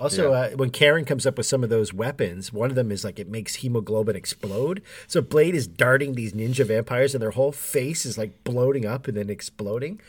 Also, 0.00 0.30
Yeah. 0.32 0.38
uh, 0.38 0.50
when 0.50 0.70
Karen 0.70 1.04
comes 1.04 1.26
up 1.26 1.36
with 1.36 1.46
some 1.46 1.64
of 1.64 1.70
those 1.70 1.92
weapons, 1.92 2.52
one 2.52 2.70
of 2.70 2.76
them 2.76 2.92
is 2.92 3.02
like 3.04 3.18
it 3.18 3.28
makes 3.28 3.56
hemoglobin 3.56 4.14
explode. 4.14 4.80
So 5.08 5.20
Blade 5.20 5.54
is 5.56 5.66
darting 5.66 6.14
these 6.14 6.32
ninja 6.32 6.64
vampires, 6.64 7.14
and 7.14 7.22
their 7.22 7.32
whole 7.32 7.52
face 7.52 8.06
is 8.06 8.16
like 8.16 8.44
bloating 8.44 8.86
up 8.86 9.08
and 9.08 9.16
then 9.16 9.28
exploding. 9.30 10.00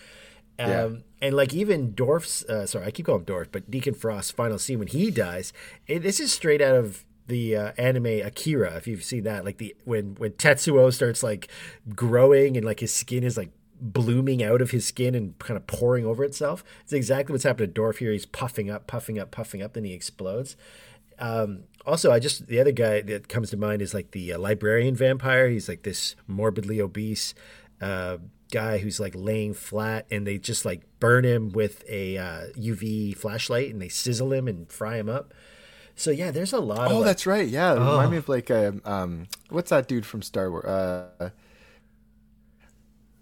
Um, 0.60 0.70
Yeah. 0.70 0.90
And 1.22 1.36
like 1.36 1.54
even 1.54 1.94
Dorff's, 1.94 2.44
uh, 2.46 2.66
sorry, 2.66 2.86
I 2.86 2.92
keep 2.92 3.08
calling 3.08 3.22
him 3.22 3.26
Dorff, 3.26 3.48
but 3.52 3.70
Deacon 3.72 3.94
Frost's 3.94 4.32
final 4.32 4.58
scene 4.60 4.80
when 4.80 4.88
he 4.90 5.10
dies, 5.12 5.52
it, 5.88 6.00
this 6.04 6.20
is 6.20 6.32
straight 6.32 6.62
out 6.62 6.76
of 6.76 7.04
the 7.28 7.56
uh, 7.56 7.72
anime 7.78 8.06
Akira. 8.26 8.76
If 8.76 8.88
you've 8.88 9.04
seen 9.04 9.24
that, 9.24 9.44
like 9.46 9.58
the 9.58 9.76
when 9.86 10.16
when 10.18 10.32
Tetsuo 10.32 10.92
starts 10.94 11.22
like 11.24 11.48
growing 11.96 12.58
and 12.58 12.66
like 12.66 12.80
his 12.80 12.94
skin 12.94 13.24
is 13.24 13.38
like 13.38 13.50
blooming 13.82 14.44
out 14.44 14.62
of 14.62 14.72
his 14.72 14.86
skin 14.86 15.16
and 15.16 15.38
kind 15.40 15.58
of 15.58 15.66
pouring 15.68 16.06
over 16.06 16.24
itself. 16.24 16.64
It's 16.84 16.94
exactly 16.94 17.34
what's 17.34 17.44
happened 17.44 17.74
to 17.74 17.82
Dorff 17.82 17.98
here. 17.98 18.12
He's 18.12 18.26
puffing 18.26 18.70
up, 18.70 18.88
puffing 18.88 19.18
up, 19.20 19.32
puffing 19.32 19.62
up, 19.62 19.74
then 19.74 19.84
he 19.86 19.94
explodes. 19.94 20.56
Um, 21.20 21.64
also, 21.86 22.12
I 22.12 22.20
just 22.20 22.48
the 22.48 22.60
other 22.60 22.72
guy 22.72 23.02
that 23.02 23.28
comes 23.28 23.50
to 23.52 23.58
mind 23.58 23.82
is 23.82 23.94
like 23.94 24.12
the 24.12 24.34
uh, 24.34 24.40
librarian 24.40 24.96
vampire. 24.96 25.50
He's 25.50 25.68
like 25.68 25.84
this 25.84 26.16
morbidly 26.28 26.80
obese 26.80 27.34
uh, 27.82 28.18
guy 28.52 28.78
who's 28.80 29.00
like 29.00 29.14
laying 29.16 29.54
flat, 29.54 30.06
and 30.12 30.26
they 30.28 30.38
just 30.38 30.66
like 30.66 30.84
burn 31.00 31.26
him 31.26 31.50
with 31.52 31.84
a 31.90 32.18
uh, 32.18 32.42
UV 32.58 33.16
flashlight, 33.18 33.70
and 33.72 33.82
they 33.82 33.90
sizzle 33.90 34.32
him 34.34 34.48
and 34.48 34.72
fry 34.72 34.98
him 34.98 35.10
up. 35.10 35.34
So 35.96 36.12
yeah, 36.12 36.32
there's 36.32 36.54
a 36.54 36.60
lot. 36.60 36.86
of 36.88 36.92
Oh, 36.92 36.96
like- 37.00 37.06
that's 37.06 37.26
right. 37.26 37.48
Yeah, 37.48 37.74
Oh. 37.74 37.80
remind 37.92 38.12
me 38.12 38.18
of 38.18 38.30
like 38.30 38.50
a 38.50 38.80
um, 38.86 39.28
what's 39.50 39.72
that 39.72 39.88
dude 39.90 40.06
from 40.06 40.22
Star 40.22 40.50
Wars? 40.50 40.66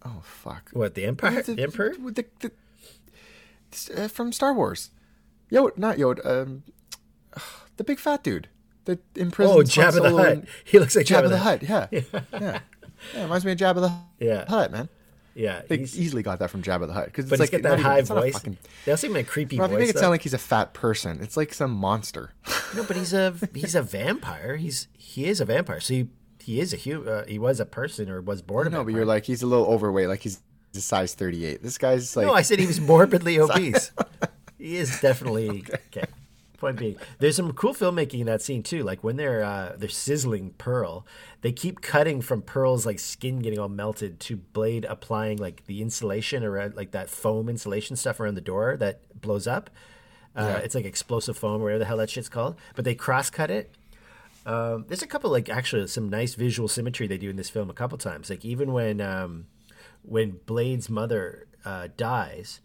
Oh 0.07 0.21
fuck, 0.23 0.69
what 0.73 0.95
the 0.95 1.05
Empire? 1.05 1.41
The, 1.41 1.55
The 1.55 1.63
Emperor? 1.63 1.93
the, 1.99 2.25
the, 2.39 2.51
uh, 4.03 4.07
from 4.07 4.31
Star 4.31 4.53
Wars. 4.53 4.91
Yoda, 5.51 5.77
not 5.77 5.97
Yoda. 5.97 6.25
Um, 6.25 6.63
the 7.77 7.83
big 7.83 7.99
fat 7.99 8.23
dude. 8.23 8.47
the 8.85 8.99
imprisoned 9.15 9.57
Oh, 9.57 9.61
Jabba 9.63 10.01
the 10.01 10.15
Hutt. 10.17 10.43
He 10.65 10.79
looks 10.79 10.95
like 10.95 11.05
Jabba, 11.05 11.23
Jabba 11.23 11.23
the 11.23 11.29
the- 11.29 11.37
Hutt. 11.37 11.63
Yeah. 11.69 11.87
yeah, 11.91 12.01
yeah. 13.13 13.23
Reminds 13.23 13.45
me 13.45 13.51
of 13.51 13.57
Jabba 13.57 13.75
the 14.19 14.25
Yeah. 14.25 14.45
Hutt, 14.47 14.71
man. 14.71 14.89
Yeah, 15.35 15.61
They 15.67 15.75
easily 15.77 16.23
got 16.23 16.39
that 16.39 16.49
from 16.49 16.63
Jabba 16.63 16.87
the 16.87 16.93
Hutt 16.93 17.05
because 17.05 17.25
it's 17.25 17.31
he's 17.33 17.39
like 17.39 17.51
got 17.51 17.61
that 17.61 17.73
even- 17.79 17.83
high 17.85 17.99
a 17.99 18.03
voice. 18.03 18.33
fucking- 18.33 18.57
They 18.85 18.91
also 18.91 19.07
make 19.09 19.27
a 19.27 19.29
creepy 19.29 19.57
Rob, 19.59 19.69
you 19.69 19.75
voice. 19.77 19.81
make 19.81 19.89
it 19.89 19.93
though. 19.95 20.01
sound 20.01 20.11
like 20.11 20.23
he's 20.23 20.33
a 20.33 20.37
fat 20.39 20.73
person. 20.73 21.19
It's 21.21 21.37
like 21.37 21.53
some 21.53 21.71
monster. 21.71 22.31
No, 22.75 22.83
but 22.83 22.95
he's 22.97 23.13
a 23.13 23.35
he's 23.53 23.75
a 23.75 23.81
vampire. 23.83 24.55
He's 24.57 24.87
he 24.97 25.25
is 25.25 25.39
a 25.39 25.45
vampire. 25.45 25.79
So 25.79 25.93
he 25.93 26.07
he 26.47 26.59
is 26.61 26.73
a 26.73 26.77
hu- 26.77 27.07
uh, 27.07 27.25
he 27.27 27.37
was 27.37 27.59
a 27.59 27.65
person 27.65 28.09
or 28.09 28.21
was 28.21 28.41
born 28.41 28.67
a 28.67 28.69
no, 28.69 28.83
but 28.83 28.93
you're 28.93 29.05
like 29.05 29.25
he's 29.25 29.43
a 29.43 29.47
little 29.47 29.65
overweight. 29.67 30.07
Like 30.07 30.21
he's 30.21 30.39
a 30.75 30.79
size 30.79 31.13
38. 31.13 31.61
This 31.61 31.77
guy's 31.77 32.15
like 32.15 32.25
no, 32.25 32.33
I 32.33 32.41
said 32.41 32.57
he 32.59 32.65
was 32.67 32.79
morbidly 32.79 33.37
obese. 33.45 33.91
he 34.57 34.77
is 34.77 34.99
definitely 35.01 35.65
okay. 35.87 36.05
Point 36.57 36.77
being, 36.79 36.95
there's 37.19 37.35
some 37.35 37.51
cool 37.53 37.75
filmmaking 37.75 38.21
in 38.21 38.25
that 38.25 38.41
scene 38.41 38.63
too. 38.63 38.81
Like 38.83 39.03
when 39.03 39.15
they're 39.17 39.43
uh, 39.43 39.75
they're 39.77 39.89
sizzling 39.89 40.55
Pearl, 40.57 41.05
they 41.41 41.51
keep 41.51 41.81
cutting 41.81 42.19
from 42.21 42.41
Pearl's 42.41 42.83
like 42.83 42.97
skin 42.97 43.39
getting 43.39 43.59
all 43.59 43.69
melted 43.69 44.19
to 44.21 44.37
Blade 44.37 44.83
applying 44.85 45.37
like 45.37 45.65
the 45.67 45.83
insulation 45.83 46.43
around 46.43 46.75
like 46.75 46.91
that 46.91 47.09
foam 47.11 47.47
insulation 47.49 47.95
stuff 47.95 48.19
around 48.19 48.35
the 48.35 48.41
door 48.41 48.75
that 48.77 49.01
blows 49.21 49.45
up. 49.45 49.69
Uh, 50.35 50.41
Yeah. 50.41 50.57
It's 50.57 50.73
like 50.73 50.85
explosive 50.85 51.37
foam, 51.37 51.61
or 51.61 51.65
whatever 51.65 51.79
the 51.79 51.85
hell 51.85 51.97
that 51.97 52.09
shit's 52.09 52.29
called. 52.29 52.55
But 52.75 52.85
they 52.85 52.95
cross 52.95 53.29
cut 53.29 53.51
it. 53.51 53.75
Um, 54.47 54.85
there's 54.87 55.01
a 55.03 55.07
couple 55.07 55.29
like 55.29 55.49
actually 55.49 55.85
some 55.87 56.09
nice 56.09 56.33
visual 56.35 56.69
symmetry 56.69 57.05
they 57.05 57.17
do 57.17 57.29
in 57.29 57.35
this 57.35 57.49
film 57.49 57.69
a 57.69 57.73
couple 57.73 57.97
times. 57.97 58.29
Like 58.29 58.45
even 58.45 58.71
when 58.71 59.01
um, 59.01 59.47
when 60.03 60.39
Blade's 60.45 60.89
mother 60.89 61.47
uh, 61.65 61.89
dies, 61.97 62.61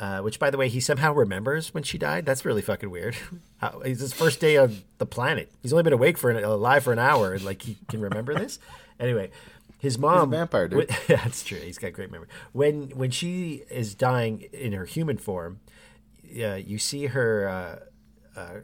uh, 0.00 0.18
which 0.20 0.40
by 0.40 0.50
the 0.50 0.58
way 0.58 0.68
he 0.68 0.80
somehow 0.80 1.12
remembers 1.14 1.72
when 1.72 1.84
she 1.84 1.96
died. 1.96 2.26
That's 2.26 2.44
really 2.44 2.60
fucking 2.60 2.90
weird. 2.90 3.16
How, 3.58 3.80
it's 3.84 4.00
his 4.00 4.12
first 4.12 4.40
day 4.40 4.56
on 4.56 4.82
the 4.98 5.06
planet. 5.06 5.50
He's 5.62 5.72
only 5.72 5.84
been 5.84 5.92
awake 5.92 6.18
for 6.18 6.30
an, 6.30 6.42
alive 6.42 6.82
for 6.82 6.92
an 6.92 6.98
hour, 6.98 7.32
and 7.32 7.44
like 7.44 7.62
he 7.62 7.78
can 7.88 8.00
remember 8.00 8.34
this. 8.34 8.58
Anyway, 8.98 9.30
his 9.78 9.98
mom 9.98 10.30
vampire, 10.30 10.68
dude. 10.68 10.78
when- 10.88 10.88
that's 11.06 11.44
true. 11.44 11.58
He's 11.58 11.76
got 11.76 11.92
great 11.92 12.10
memory. 12.10 12.28
When 12.52 12.88
when 12.96 13.10
she 13.10 13.62
is 13.70 13.94
dying 13.94 14.46
in 14.54 14.72
her 14.72 14.86
human 14.86 15.18
form, 15.18 15.60
uh, 16.42 16.54
you 16.54 16.78
see 16.78 17.08
her. 17.08 17.46
Uh, 17.46 18.40
uh, 18.40 18.54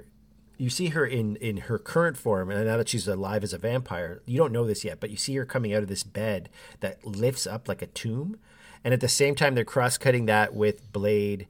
you 0.58 0.70
see 0.70 0.88
her 0.88 1.04
in 1.04 1.36
in 1.36 1.58
her 1.58 1.78
current 1.78 2.16
form, 2.16 2.50
and 2.50 2.66
now 2.66 2.76
that 2.76 2.88
she's 2.88 3.08
alive 3.08 3.42
as 3.42 3.52
a 3.52 3.58
vampire, 3.58 4.22
you 4.26 4.38
don't 4.38 4.52
know 4.52 4.64
this 4.64 4.84
yet, 4.84 5.00
but 5.00 5.10
you 5.10 5.16
see 5.16 5.34
her 5.36 5.44
coming 5.44 5.74
out 5.74 5.82
of 5.82 5.88
this 5.88 6.02
bed 6.02 6.48
that 6.80 7.04
lifts 7.04 7.46
up 7.46 7.68
like 7.68 7.82
a 7.82 7.86
tomb, 7.86 8.38
and 8.84 8.94
at 8.94 9.00
the 9.00 9.08
same 9.08 9.34
time 9.34 9.54
they're 9.54 9.64
cross 9.64 9.98
cutting 9.98 10.26
that 10.26 10.54
with 10.54 10.92
Blade. 10.92 11.46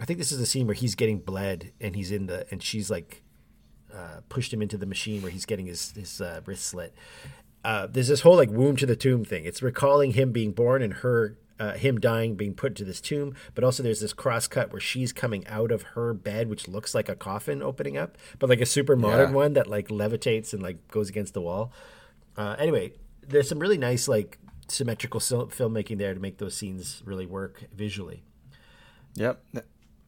I 0.00 0.04
think 0.04 0.18
this 0.18 0.32
is 0.32 0.38
the 0.38 0.46
scene 0.46 0.66
where 0.66 0.74
he's 0.74 0.94
getting 0.94 1.18
bled, 1.18 1.72
and 1.80 1.94
he's 1.94 2.10
in 2.10 2.26
the 2.26 2.46
and 2.50 2.62
she's 2.62 2.90
like 2.90 3.22
uh, 3.94 4.20
pushed 4.28 4.52
him 4.52 4.62
into 4.62 4.76
the 4.76 4.86
machine 4.86 5.22
where 5.22 5.30
he's 5.30 5.46
getting 5.46 5.66
his 5.66 5.92
his 5.92 6.20
uh, 6.20 6.40
wrist 6.46 6.66
slit. 6.66 6.94
Uh, 7.64 7.86
there's 7.86 8.08
this 8.08 8.22
whole 8.22 8.36
like 8.36 8.50
womb 8.50 8.76
to 8.76 8.86
the 8.86 8.96
tomb 8.96 9.24
thing. 9.24 9.44
It's 9.44 9.62
recalling 9.62 10.12
him 10.12 10.32
being 10.32 10.52
born 10.52 10.82
and 10.82 10.94
her 10.94 11.36
uh, 11.62 11.72
him 11.74 12.00
dying, 12.00 12.34
being 12.34 12.54
put 12.54 12.72
into 12.72 12.84
this 12.84 13.00
tomb. 13.00 13.34
But 13.54 13.62
also 13.64 13.82
there's 13.82 14.00
this 14.00 14.12
cross 14.12 14.48
cut 14.48 14.72
where 14.72 14.80
she's 14.80 15.12
coming 15.12 15.46
out 15.46 15.70
of 15.70 15.82
her 15.94 16.12
bed, 16.12 16.48
which 16.48 16.66
looks 16.68 16.94
like 16.94 17.08
a 17.08 17.14
coffin 17.14 17.62
opening 17.62 17.96
up, 17.96 18.18
but 18.38 18.48
like 18.50 18.60
a 18.60 18.66
super 18.66 18.96
modern 18.96 19.30
Yeah. 19.30 19.36
one 19.36 19.52
that 19.54 19.66
like 19.68 19.88
levitates 19.88 20.52
and 20.52 20.62
like 20.62 20.78
goes 20.88 21.08
against 21.08 21.34
the 21.34 21.40
wall. 21.40 21.72
Uh, 22.36 22.56
anyway, 22.58 22.92
there's 23.28 23.48
some 23.48 23.58
really 23.58 23.78
nice 23.78 24.08
like 24.08 24.38
symmetrical 24.68 25.20
sil- 25.20 25.50
filmmaking 25.58 25.98
there 25.98 26.14
to 26.14 26.20
make 26.20 26.38
those 26.38 26.56
scenes 26.56 27.02
really 27.04 27.26
work 27.26 27.64
visually. 27.74 28.22
Yep. 29.14 29.44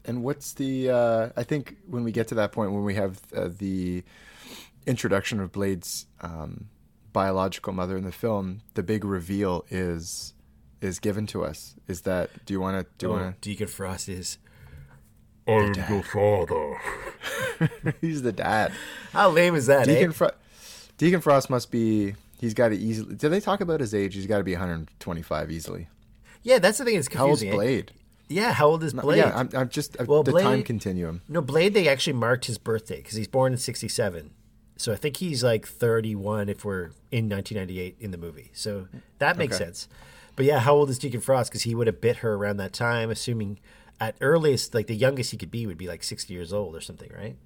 And 0.07 0.23
what's 0.23 0.53
the? 0.55 0.91
Uh, 0.91 1.29
I 1.37 1.45
think 1.45 1.77
when 1.87 2.05
we 2.05 2.13
get 2.13 2.29
to 2.29 2.35
that 2.37 2.53
point, 2.53 2.73
when 2.73 2.85
we 2.85 2.95
have 2.95 3.21
uh, 3.37 3.49
the 3.57 4.03
introduction 4.87 5.41
of 5.41 5.53
Blade's 5.53 6.07
um, 6.21 6.69
biological 7.13 7.73
mother 7.73 7.97
in 7.97 8.05
the 8.05 8.13
film, 8.13 8.61
the 8.75 8.83
big 8.83 9.05
reveal 9.05 9.65
is 9.71 10.35
is 10.85 10.99
given 10.99 11.27
to 11.29 11.45
us. 11.45 11.75
Is 11.89 12.03
that? 12.03 12.31
Do 12.47 12.53
you 12.55 12.61
want 12.61 12.79
to? 12.87 12.93
Do 12.99 13.07
you 13.07 13.13
Oh, 13.13 13.17
want 13.17 13.41
Deacon 13.41 13.67
Frost 13.67 14.09
is 14.09 14.39
I'm 15.47 15.75
your 15.75 16.03
father. 16.03 16.81
He's 18.01 18.23
the 18.23 18.33
dad. 18.33 18.73
how 19.13 19.31
lame 19.31 19.55
is 19.55 19.67
that? 19.67 19.87
Deacon 19.87 20.11
eh? 20.11 20.13
Fro- 20.13 20.31
Deacon 20.99 21.21
Frost 21.21 21.51
must 21.51 21.71
be. 21.71 22.15
He's 22.41 22.55
got 22.55 22.69
to 22.69 22.77
easily. 22.77 23.15
Did 23.15 23.31
they 23.31 23.41
talk 23.41 23.61
about 23.61 23.81
his 23.81 23.95
age? 23.95 24.15
He's 24.15 24.27
got 24.27 24.39
to 24.39 24.45
be 24.45 24.53
125 24.53 25.51
easily. 25.51 25.89
Yeah, 26.43 26.59
that's 26.59 26.79
the 26.79 26.85
thing 26.85 26.95
that's 26.97 27.13
How 27.15 27.27
old's 27.29 27.41
confusing. 27.41 27.49
eh? 27.61 27.63
Blade? 27.65 27.93
Yeah, 28.29 28.53
how 28.53 28.69
old 28.69 28.83
is 28.85 28.93
No, 28.95 29.03
Blade? 29.03 29.19
Yeah, 29.19 29.33
I'm, 29.35 29.49
I'm 29.55 29.69
just 29.69 29.99
uh, 30.01 30.05
Well, 30.07 30.23
the 30.23 30.33
Blade- 30.33 30.43
time 30.43 30.63
continuum. 30.63 31.23
No, 31.29 31.41
Blade. 31.41 31.75
They 31.75 31.89
actually 31.89 32.15
marked 32.15 32.47
his 32.47 32.59
birthday 32.59 32.97
because 32.97 33.15
he's 33.17 33.29
born 33.29 33.53
in 33.53 33.59
'67. 33.59 34.31
So 34.77 34.93
I 34.93 34.97
think 34.97 35.19
he's 35.19 35.45
like 35.45 35.67
31 35.67 36.49
if 36.49 36.65
we're 36.65 36.87
in 37.13 37.29
1998 37.29 37.97
in 38.01 38.11
the 38.11 38.19
movie. 38.19 38.51
So 38.55 38.89
that 39.19 39.37
makes 39.39 39.55
Okay. 39.57 39.67
sense. 39.67 39.89
But 40.37 40.47
yeah, 40.47 40.61
how 40.61 40.75
old 40.75 40.91
is 40.91 40.99
Deacon 40.99 41.21
Frost? 41.21 41.51
Because 41.51 41.63
he 41.63 41.75
would 41.75 41.87
have 41.87 42.01
bit 42.01 42.17
her 42.17 42.35
around 42.35 42.57
that 42.59 42.73
time, 42.73 43.11
assuming 43.11 43.59
at 44.01 44.17
earliest, 44.21 44.75
like 44.75 44.87
the 44.87 44.95
youngest 44.97 45.31
he 45.31 45.37
could 45.37 45.51
be 45.51 45.67
would 45.67 45.79
be 45.79 45.87
like 45.87 46.03
60 46.03 46.33
years 46.35 46.53
old 46.53 46.75
or 46.75 46.81
something, 46.81 47.11
right? 47.17 47.37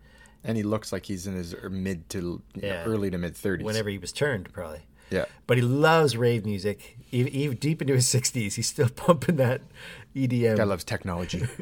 And 0.44 0.56
he 0.56 0.62
looks 0.62 0.92
like 0.92 1.06
he's 1.06 1.26
in 1.26 1.34
his 1.34 1.52
er, 1.54 1.68
mid 1.68 2.08
to 2.10 2.40
Yeah. 2.54 2.84
early 2.84 3.10
to 3.10 3.18
mid 3.18 3.34
30s. 3.34 3.64
Whenever 3.64 3.90
he 3.90 3.98
was 3.98 4.12
turned, 4.12 4.52
probably. 4.52 4.82
Yeah. 5.10 5.24
But 5.46 5.56
he 5.56 5.62
loves 5.62 6.16
rave 6.16 6.44
music. 6.44 6.96
Even, 7.10 7.32
even 7.32 7.56
deep 7.56 7.80
into 7.80 7.94
his 7.94 8.06
60s, 8.06 8.54
he's 8.54 8.68
still 8.68 8.88
pumping 8.96 9.36
that 9.36 9.62
EDM. 10.26 10.56
Guy 10.56 10.64
loves 10.64 10.84
technology. 10.84 11.42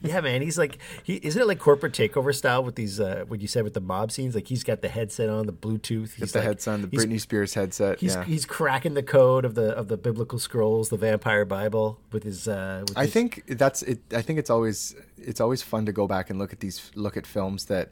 Yeah, 0.00 0.20
man, 0.20 0.42
he's 0.42 0.56
like 0.58 0.78
he 1.02 1.16
isn't 1.16 1.40
it 1.40 1.46
like 1.46 1.58
corporate 1.58 1.92
takeover 1.92 2.34
style 2.34 2.62
with 2.62 2.76
these 2.76 3.00
uh 3.00 3.24
what 3.28 3.40
you 3.40 3.48
said 3.48 3.64
with 3.64 3.74
the 3.74 3.80
mob 3.80 4.12
scenes? 4.12 4.34
Like 4.34 4.46
he's 4.46 4.62
got 4.64 4.80
the 4.80 4.88
headset 4.88 5.28
on, 5.28 5.46
the 5.46 5.52
Bluetooth. 5.52 6.12
He's 6.14 6.16
Get 6.18 6.32
the 6.32 6.38
like, 6.38 6.46
headset 6.46 6.74
on, 6.74 6.82
the 6.82 6.88
Britney 6.88 7.20
Spears 7.20 7.54
headset. 7.54 7.98
He's 8.00 8.14
yeah. 8.14 8.24
he's 8.24 8.46
cracking 8.46 8.94
the 8.94 9.02
code 9.02 9.44
of 9.44 9.54
the 9.54 9.72
of 9.76 9.88
the 9.88 9.96
biblical 9.96 10.38
scrolls, 10.38 10.88
the 10.88 10.96
vampire 10.96 11.44
Bible 11.44 11.98
with 12.12 12.22
his. 12.22 12.46
uh 12.46 12.84
with 12.86 12.96
I 12.96 13.04
his- 13.04 13.12
think 13.12 13.42
that's 13.58 13.82
it. 13.82 14.00
I 14.12 14.22
think 14.22 14.38
it's 14.38 14.50
always 14.50 14.94
it's 15.16 15.40
always 15.40 15.62
fun 15.62 15.84
to 15.86 15.92
go 15.92 16.06
back 16.06 16.30
and 16.30 16.38
look 16.38 16.52
at 16.52 16.60
these 16.60 16.90
look 16.94 17.16
at 17.16 17.26
films 17.26 17.64
that 17.66 17.90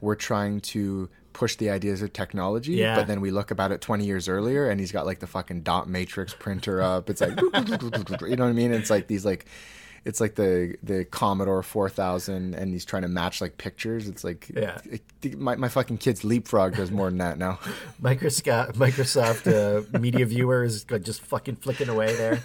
we're 0.00 0.14
trying 0.14 0.60
to 0.60 1.08
push 1.32 1.56
the 1.56 1.70
ideas 1.70 2.02
of 2.02 2.12
technology, 2.12 2.72
Yeah. 2.72 2.96
but 2.96 3.06
then 3.06 3.20
we 3.20 3.30
look 3.30 3.50
about 3.50 3.70
it 3.72 3.80
20 3.80 4.04
years 4.04 4.28
earlier 4.28 4.68
and 4.68 4.80
he's 4.80 4.90
got 4.92 5.06
like 5.06 5.20
the 5.20 5.26
fucking 5.26 5.62
dot 5.62 5.88
matrix 5.88 6.34
printer 6.34 6.82
up. 6.82 7.08
It's 7.10 7.20
like 7.20 7.38
you 7.40 8.36
know 8.36 8.44
what 8.44 8.50
I 8.50 8.52
mean? 8.52 8.72
It's 8.72 8.90
like 8.90 9.06
these 9.06 9.24
like 9.24 9.46
it's 10.04 10.20
like 10.20 10.36
the 10.36 10.76
the 10.82 11.04
Commodore 11.04 11.62
4000 11.62 12.54
and 12.54 12.72
he's 12.72 12.84
trying 12.84 13.02
to 13.02 13.08
match 13.08 13.40
like 13.40 13.58
pictures. 13.58 14.08
It's 14.08 14.24
like 14.24 14.48
Yeah. 14.54 14.78
it- 14.90 15.38
my 15.38 15.54
my 15.56 15.68
fucking 15.68 15.98
kid's 15.98 16.24
leapfrog 16.24 16.76
does 16.76 16.90
more 16.90 17.08
than 17.08 17.18
that 17.18 17.38
now. 17.38 17.58
Microsoft 18.02 18.72
Microsoft 18.74 19.46
uh, 19.94 19.98
Media 19.98 20.24
Viewer 20.26 20.64
is 20.64 20.84
just 21.02 21.20
fucking 21.22 21.56
flicking 21.56 21.88
away 21.88 22.14
there. 22.16 22.40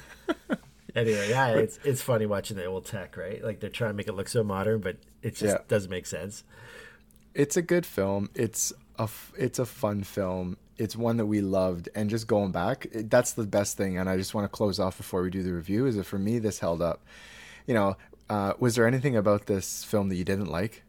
Anyway, 0.95 1.27
yeah, 1.29 1.49
it's 1.49 1.79
it's 1.83 2.01
funny 2.03 2.27
watching 2.27 2.57
the 2.57 2.65
old 2.65 2.85
tech, 2.85 3.17
right? 3.17 3.43
Like 3.43 3.59
they're 3.59 3.69
trying 3.71 3.91
to 3.91 3.95
make 3.95 4.07
it 4.07 4.13
look 4.13 4.27
so 4.27 4.43
modern, 4.43 4.79
but 4.81 4.97
it 5.23 5.31
just 5.35 5.55
Yeah. 5.55 5.57
doesn't 5.67 5.89
make 5.89 6.05
sense. 6.05 6.43
It's 7.33 7.57
a 7.57 7.61
good 7.61 7.85
film. 7.85 8.29
It's 8.35 8.73
a 8.97 9.09
it's 9.37 9.59
a 9.59 9.65
fun 9.65 10.03
film. 10.03 10.57
It's 10.77 10.95
one 10.95 11.17
that 11.17 11.25
we 11.25 11.41
loved, 11.41 11.89
and 11.95 12.09
just 12.09 12.27
going 12.27 12.51
back, 12.51 12.87
it, 12.91 13.09
that's 13.09 13.33
the 13.33 13.45
best 13.45 13.77
thing. 13.77 13.97
And 13.97 14.09
I 14.09 14.17
just 14.17 14.33
want 14.33 14.45
to 14.45 14.49
close 14.49 14.79
off 14.79 14.97
before 14.97 15.21
we 15.21 15.29
do 15.29 15.43
the 15.43 15.53
review. 15.53 15.85
Is 15.85 15.95
that 15.95 16.05
for 16.05 16.17
me, 16.17 16.39
this 16.39 16.59
held 16.59 16.81
up. 16.81 17.01
You 17.67 17.73
know, 17.73 17.97
uh, 18.29 18.53
was 18.59 18.75
there 18.75 18.87
anything 18.87 19.15
about 19.15 19.45
this 19.45 19.83
film 19.83 20.09
that 20.09 20.15
you 20.15 20.23
didn't 20.23 20.47
like? 20.47 20.82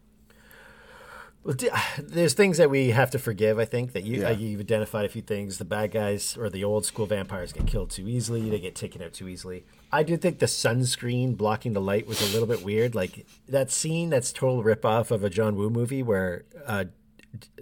Well, 1.45 1.55
there's 1.99 2.33
things 2.33 2.57
that 2.57 2.69
we 2.69 2.89
have 2.89 3.11
to 3.11 3.19
forgive. 3.19 3.59
I 3.59 3.65
think 3.65 3.93
that 3.93 4.03
you 4.03 4.21
Yeah. 4.21 4.29
uh, 4.29 4.31
you've 4.31 4.59
identified 4.59 5.05
a 5.05 5.09
few 5.09 5.21
things. 5.21 5.57
The 5.59 5.65
bad 5.65 5.91
guys 5.91 6.35
or 6.37 6.49
the 6.49 6.63
old 6.63 6.85
school 6.85 7.05
vampires 7.05 7.53
get 7.53 7.67
killed 7.67 7.91
too 7.91 8.07
easily. 8.09 8.49
They 8.49 8.59
get 8.59 8.75
taken 8.75 9.01
out 9.01 9.13
too 9.13 9.27
easily. 9.29 9.65
I 9.91 10.03
do 10.03 10.17
think 10.17 10.39
the 10.39 10.47
sunscreen 10.47 11.37
blocking 11.37 11.73
the 11.73 11.81
light 11.81 12.07
was 12.07 12.21
a 12.21 12.33
little 12.33 12.47
bit 12.47 12.63
weird. 12.63 12.95
Like 12.95 13.25
that 13.47 13.71
scene, 13.71 14.09
that's 14.09 14.33
total 14.33 14.63
ripoff 14.63 15.11
of 15.11 15.23
a 15.23 15.29
John 15.29 15.55
Woo 15.55 15.69
movie 15.69 16.03
where 16.03 16.43
uh, 16.65 16.85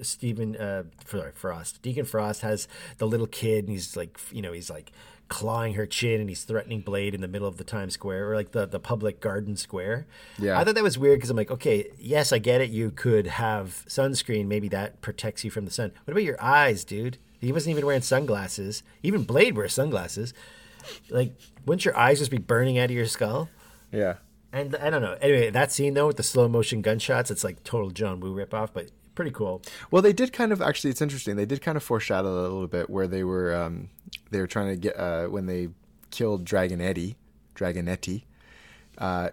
Stephen 0.02 0.56
uh, 0.56 0.84
sorry, 1.06 1.32
Frost, 1.34 1.82
Deacon 1.82 2.06
Frost 2.06 2.42
has 2.42 2.68
the 3.00 3.08
little 3.08 3.28
kid, 3.28 3.66
and 3.66 3.70
he's 3.70 3.98
like, 3.98 4.18
you 4.32 4.42
know, 4.42 4.52
he's 4.54 4.70
like 4.70 4.92
clawing 5.34 5.74
her 5.74 5.88
chin, 5.88 6.22
and 6.22 6.30
he's 6.30 6.44
threatening 6.44 6.82
Blade 6.82 7.16
in 7.16 7.22
the 7.22 7.28
middle 7.28 7.48
of 7.48 7.58
the 7.58 7.64
Times 7.64 7.96
Square 7.96 8.30
or 8.30 8.36
like 8.36 8.52
the 8.52 8.68
the 8.68 8.80
public 8.80 9.20
garden 9.20 9.58
square. 9.58 10.06
Yeah. 10.38 10.60
I 10.60 10.64
thought 10.64 10.76
that 10.76 10.84
was 10.84 10.96
weird 10.96 11.18
because 11.18 11.32
I'm 11.32 11.36
like, 11.36 11.50
okay, 11.50 11.88
yes, 11.98 12.32
I 12.32 12.38
get 12.38 12.62
it. 12.62 12.70
You 12.70 12.92
could 12.92 13.26
have 13.26 13.84
sunscreen, 13.88 14.46
maybe 14.46 14.68
that 14.68 15.02
protects 15.02 15.44
you 15.44 15.50
from 15.50 15.66
the 15.66 15.72
sun. 15.72 15.92
What 16.06 16.12
about 16.12 16.24
your 16.24 16.40
eyes, 16.40 16.86
dude? 16.86 17.18
He 17.42 17.52
wasn't 17.52 17.72
even 17.72 17.84
wearing 17.88 18.04
sunglasses. 18.04 18.84
Even 19.02 19.24
Blade 19.24 19.58
wears 19.58 19.74
sunglasses. 19.74 20.36
Like, 21.10 21.36
wouldn't 21.66 21.84
your 21.84 21.98
eyes 21.98 22.20
just 22.20 22.30
be 22.30 22.38
burning 22.38 22.78
out 22.78 22.92
of 22.92 22.92
your 22.92 23.08
skull? 23.08 23.50
Yeah. 23.92 24.18
And 24.52 24.76
I 24.76 24.92
don't 24.92 25.02
know. 25.02 25.18
Anyway, 25.20 25.50
that 25.50 25.72
scene 25.72 25.96
though 25.96 26.06
with 26.06 26.18
the 26.18 26.24
slow 26.24 26.48
motion 26.48 26.84
gunshots, 26.84 27.32
it's 27.32 27.44
like 27.44 27.64
total 27.64 27.90
John 27.90 28.20
Woo 28.20 28.36
ripoff, 28.36 28.70
but 28.72 28.92
pretty 29.16 29.32
cool. 29.32 29.64
Well, 29.90 30.04
they 30.04 30.14
did 30.14 30.32
kind 30.32 30.52
of 30.52 30.62
actually. 30.62 30.92
It's 30.92 31.02
interesting. 31.02 31.38
They 31.38 31.48
did 31.48 31.60
kind 31.64 31.76
of 31.76 31.82
foreshadow 31.82 32.36
that 32.36 32.42
a 32.42 32.54
little 32.54 32.68
bit, 32.68 32.88
where 32.88 33.08
they 33.08 33.24
were 33.24 33.56
um, 33.56 33.90
they 34.34 34.42
were 34.42 34.48
trying 34.48 34.68
to 34.70 34.76
get 34.76 34.98
uh, 35.00 35.28
when 35.28 35.46
they 35.46 35.70
killed 36.12 36.44
Dragon 36.44 36.82
Eddie, 36.82 37.16
Dragonetti, 37.56 38.24
uh, 38.98 39.30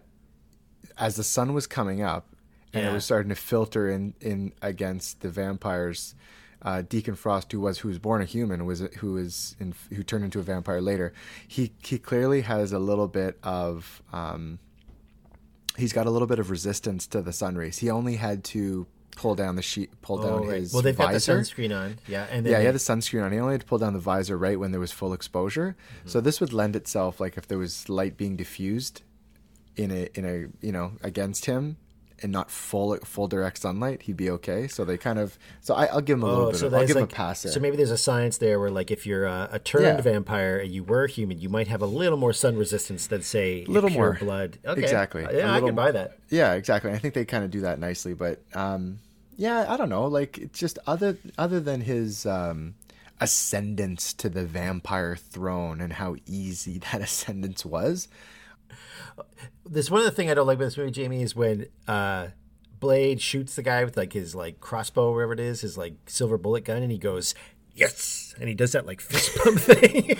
as 0.98 1.16
the 1.16 1.24
sun 1.24 1.52
was 1.54 1.66
coming 1.66 2.00
up, 2.02 2.26
and 2.72 2.84
Yeah. 2.84 2.90
it 2.90 2.92
was 2.94 3.04
starting 3.04 3.30
to 3.30 3.34
filter 3.34 3.88
in 3.90 4.14
in 4.20 4.52
against 4.62 5.20
the 5.20 5.28
vampires. 5.30 6.14
Uh, 6.62 6.82
Deacon 6.82 7.14
Frost, 7.14 7.50
who 7.52 7.60
was 7.60 7.78
who 7.78 7.88
was 7.88 7.98
born 7.98 8.20
a 8.20 8.26
human, 8.26 8.66
was 8.66 8.80
who 8.98 9.14
was 9.14 9.56
in, 9.58 9.74
who 9.94 10.02
turned 10.02 10.24
into 10.24 10.38
a 10.38 10.42
vampire 10.42 10.80
later. 10.82 11.12
He 11.48 11.72
he 11.82 11.98
clearly 11.98 12.42
has 12.42 12.72
a 12.72 12.78
little 12.78 13.08
bit 13.08 13.38
of 13.42 14.02
um, 14.12 14.58
he's 15.78 15.92
got 15.94 16.06
a 16.06 16.10
little 16.10 16.28
bit 16.28 16.38
of 16.38 16.50
resistance 16.50 17.06
to 17.08 17.22
the 17.22 17.32
sun 17.32 17.56
rays. 17.56 17.78
He 17.78 17.88
only 17.90 18.16
had 18.16 18.44
to 18.44 18.86
pull 19.16 19.34
down 19.34 19.56
the 19.56 19.62
sheet, 19.62 19.90
pull 20.02 20.20
Oh, 20.20 20.22
down 20.40 20.48
right. 20.48 20.60
his 20.60 20.72
well, 20.72 20.82
they've 20.82 20.94
visor. 20.96 21.34
got 21.36 21.38
the 21.44 21.50
sunscreen 21.52 21.76
on. 21.76 21.98
Yeah, 22.06 22.26
and 22.30 22.44
then 22.46 22.52
yeah, 22.52 22.58
he 22.60 22.66
had 22.66 22.74
the 22.74 22.78
sunscreen 22.78 23.24
on. 23.24 23.32
He 23.32 23.38
only 23.38 23.54
had 23.54 23.60
to 23.62 23.66
pull 23.66 23.78
down 23.78 23.92
the 23.92 23.98
visor 23.98 24.36
right 24.38 24.58
when 24.58 24.70
there 24.70 24.80
was 24.80 24.92
full 24.92 25.12
exposure. 25.12 25.76
Mm-hmm. 25.98 26.08
So 26.08 26.20
this 26.20 26.40
would 26.40 26.52
lend 26.52 26.76
itself, 26.76 27.20
like 27.20 27.36
if 27.36 27.46
there 27.48 27.58
was 27.58 27.88
light 27.88 28.16
being 28.16 28.36
diffused 28.36 29.02
in 29.76 29.90
a 29.90 30.08
in 30.14 30.24
a 30.24 30.66
you 30.66 30.72
know 30.72 30.92
against 31.02 31.46
him 31.46 31.76
and 32.22 32.30
not 32.32 32.50
full 32.50 32.96
full 33.04 33.28
direct 33.28 33.58
sunlight, 33.58 34.02
he'd 34.02 34.16
be 34.16 34.30
okay. 34.30 34.68
So 34.68 34.84
they 34.84 34.96
kind 34.98 35.18
of 35.18 35.38
so 35.60 35.74
I, 35.74 35.86
I'll 35.86 36.00
give 36.00 36.18
him 36.18 36.22
a 36.24 36.26
little 36.26 36.46
Oh, 36.46 36.50
bit. 36.50 36.58
so 36.60 36.66
of, 36.66 36.74
I'll 36.74 36.86
give 36.86 36.96
him 36.96 37.02
like 37.02 37.12
a 37.12 37.14
pass 37.14 37.42
there. 37.42 37.52
so 37.52 37.60
maybe 37.60 37.76
there's 37.76 37.90
a 37.90 37.96
science 37.98 38.38
there 38.38 38.58
where 38.60 38.70
like 38.70 38.90
if 38.90 39.06
you're 39.06 39.26
a, 39.26 39.48
a 39.52 39.58
turned 39.58 39.84
Yeah. 39.84 40.00
vampire 40.00 40.58
and 40.58 40.70
you 40.72 40.84
were 40.84 41.06
human, 41.06 41.38
you 41.40 41.48
might 41.48 41.68
have 41.68 41.82
a 41.82 41.86
little 41.86 42.18
more 42.18 42.32
sun 42.32 42.56
resistance 42.56 43.06
than 43.06 43.22
say 43.22 43.64
a 43.64 43.70
little 43.70 43.90
more 43.90 44.16
blood. 44.20 44.58
Okay, 44.64 44.80
exactly. 44.82 45.22
Yeah, 45.22 45.50
I 45.50 45.54
little- 45.54 45.68
can 45.70 45.76
buy 45.76 45.92
that. 45.92 46.18
Yeah, 46.28 46.52
exactly. 46.54 46.92
I 46.92 46.98
think 46.98 47.14
they 47.14 47.24
kind 47.24 47.44
of 47.44 47.50
do 47.50 47.60
that 47.62 47.78
nicely, 47.78 48.14
but 48.14 48.40
um, 48.54 48.98
yeah, 49.36 49.66
I 49.68 49.76
don't 49.76 49.88
know. 49.88 50.06
Like 50.06 50.38
it's 50.38 50.58
just 50.58 50.78
other 50.86 51.16
other 51.38 51.60
than 51.60 51.80
his 51.80 52.26
um, 52.26 52.74
ascendance 53.20 54.12
to 54.14 54.28
the 54.28 54.44
vampire 54.44 55.14
throne 55.16 55.80
and 55.80 55.92
how 55.94 56.16
easy 56.26 56.78
that 56.92 57.00
ascendance 57.00 57.64
was. 57.64 58.08
This 59.68 59.90
one 59.90 60.00
of 60.00 60.04
the 60.06 60.10
thing 60.10 60.30
I 60.30 60.34
don't 60.34 60.46
like 60.46 60.56
about 60.56 60.64
this 60.66 60.76
movie, 60.76 60.90
Jamie, 60.90 61.22
is 61.22 61.36
when 61.36 61.66
uh, 61.86 62.28
Blade 62.80 63.20
shoots 63.20 63.54
the 63.56 63.62
guy 63.62 63.84
with 63.84 63.96
like 63.96 64.12
his 64.12 64.34
like 64.34 64.60
crossbow, 64.60 65.08
or 65.10 65.14
whatever 65.14 65.32
it 65.34 65.40
is, 65.40 65.60
his 65.60 65.76
like 65.78 65.94
silver 66.06 66.38
bullet 66.38 66.64
gun, 66.64 66.82
and 66.82 66.90
he 66.90 66.98
goes 66.98 67.34
yes, 67.74 68.34
and 68.40 68.48
he 68.48 68.54
does 68.54 68.72
that 68.72 68.86
like 68.86 69.00
fist 69.00 69.36
pump 69.44 69.58
thing. 69.60 70.16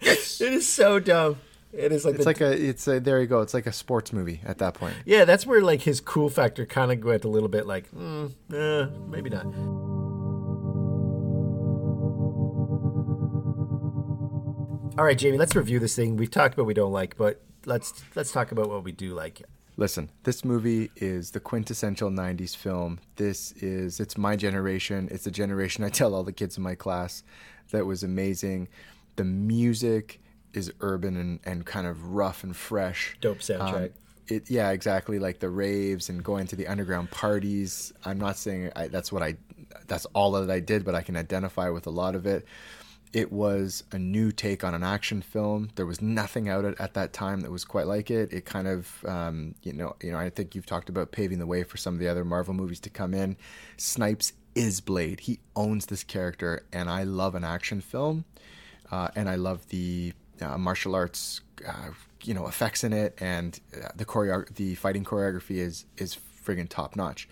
yes, 0.00 0.40
it 0.40 0.52
is 0.52 0.68
so 0.68 0.98
dumb. 1.00 1.38
It 1.72 1.92
is 1.92 2.04
like 2.04 2.14
It's 2.14 2.24
like 2.26 2.40
a 2.40 2.50
it's 2.52 2.86
a 2.88 2.98
there 3.00 3.20
you 3.20 3.26
go. 3.26 3.40
It's 3.40 3.52
like 3.52 3.66
a 3.66 3.72
sports 3.72 4.12
movie 4.12 4.40
at 4.44 4.58
that 4.58 4.74
point. 4.74 4.94
yeah, 5.04 5.24
that's 5.24 5.44
where 5.46 5.60
like 5.60 5.82
his 5.82 6.00
cool 6.00 6.28
factor 6.30 6.64
kind 6.64 6.90
of 6.92 7.02
went 7.04 7.24
a 7.24 7.28
little 7.28 7.48
bit 7.48 7.66
like, 7.66 7.90
mm, 7.90 8.32
eh, 8.52 8.86
maybe 9.08 9.28
not. 9.30 9.46
All 14.98 15.04
right, 15.04 15.16
Jamie, 15.16 15.38
let's 15.38 15.54
review 15.54 15.78
this 15.78 15.94
thing. 15.94 16.16
We've 16.16 16.30
talked 16.30 16.54
about 16.54 16.66
we 16.66 16.74
don't 16.74 16.90
like, 16.90 17.16
but 17.16 17.40
let's 17.68 18.02
let's 18.16 18.32
talk 18.32 18.50
about 18.50 18.68
what 18.68 18.82
we 18.82 18.92
do 18.92 19.14
like. 19.14 19.42
Listen, 19.76 20.10
this 20.24 20.44
movie 20.44 20.90
is 20.96 21.30
the 21.30 21.38
quintessential 21.38 22.10
90s 22.10 22.56
film. 22.56 22.98
This 23.14 23.52
is, 23.52 24.00
it's 24.00 24.18
my 24.18 24.34
generation. 24.34 25.06
It's 25.12 25.24
a 25.28 25.30
generation 25.30 25.84
I 25.84 25.88
tell 25.88 26.16
all 26.16 26.24
the 26.24 26.32
kids 26.32 26.56
in 26.56 26.64
my 26.64 26.74
class 26.74 27.22
that 27.70 27.86
was 27.86 28.02
amazing. 28.02 28.66
The 29.14 29.22
music 29.22 30.20
is 30.52 30.72
urban 30.80 31.16
and, 31.16 31.38
and 31.44 31.64
kind 31.64 31.86
of 31.86 32.08
rough 32.08 32.42
and 32.42 32.56
fresh. 32.56 33.16
Dope 33.20 33.38
soundtrack. 33.38 33.84
Um, 33.84 33.90
it, 34.26 34.50
yeah, 34.50 34.70
exactly. 34.70 35.20
Like 35.20 35.38
the 35.38 35.48
raves 35.48 36.08
and 36.08 36.24
going 36.24 36.48
to 36.48 36.56
the 36.56 36.66
underground 36.66 37.12
parties. 37.12 37.92
I'm 38.04 38.18
not 38.18 38.36
saying 38.36 38.72
I, 38.74 38.88
that's 38.88 39.12
what 39.12 39.22
I, 39.22 39.36
that's 39.86 40.06
all 40.06 40.32
that 40.32 40.50
I 40.50 40.58
did, 40.58 40.84
but 40.84 40.96
I 40.96 41.02
can 41.02 41.16
identify 41.16 41.68
with 41.68 41.86
a 41.86 41.90
lot 41.90 42.16
of 42.16 42.26
it. 42.26 42.46
It 43.12 43.32
was 43.32 43.84
a 43.90 43.98
new 43.98 44.32
take 44.32 44.64
on 44.64 44.74
an 44.74 44.82
action 44.82 45.22
film. 45.22 45.70
There 45.76 45.86
was 45.86 46.02
nothing 46.02 46.48
out 46.48 46.64
at, 46.64 46.78
at 46.78 46.94
that 46.94 47.12
time 47.12 47.40
that 47.40 47.50
was 47.50 47.64
quite 47.64 47.86
like 47.86 48.10
it. 48.10 48.32
It 48.32 48.44
kind 48.44 48.68
of, 48.68 49.04
um, 49.06 49.54
you 49.62 49.72
know, 49.72 49.96
you 50.02 50.12
know, 50.12 50.18
I 50.18 50.28
think 50.30 50.54
you've 50.54 50.66
talked 50.66 50.88
about 50.88 51.10
paving 51.10 51.38
the 51.38 51.46
way 51.46 51.62
for 51.62 51.78
some 51.78 51.94
of 51.94 52.00
the 52.00 52.08
other 52.08 52.24
Marvel 52.24 52.52
movies 52.52 52.80
to 52.80 52.90
come 52.90 53.14
in. 53.14 53.36
Snipes 53.78 54.34
is 54.54 54.80
Blade. 54.80 55.20
He 55.20 55.40
owns 55.56 55.86
this 55.86 56.04
character, 56.04 56.66
and 56.72 56.90
I 56.90 57.04
love 57.04 57.34
an 57.34 57.44
action 57.44 57.80
film, 57.80 58.24
uh, 58.90 59.08
and 59.14 59.28
I 59.28 59.36
love 59.36 59.68
the 59.68 60.12
uh, 60.40 60.58
martial 60.58 60.94
arts, 60.94 61.40
uh, 61.66 61.90
you 62.24 62.34
know, 62.34 62.46
effects 62.46 62.84
in 62.84 62.92
it, 62.92 63.16
and 63.20 63.58
uh, 63.74 63.88
the 63.96 64.04
choreo- 64.04 64.52
the 64.54 64.74
fighting 64.74 65.04
choreography 65.04 65.56
is 65.56 65.86
is 65.96 66.16
friggin' 66.44 66.68
top 66.68 66.96
notch. 66.96 67.28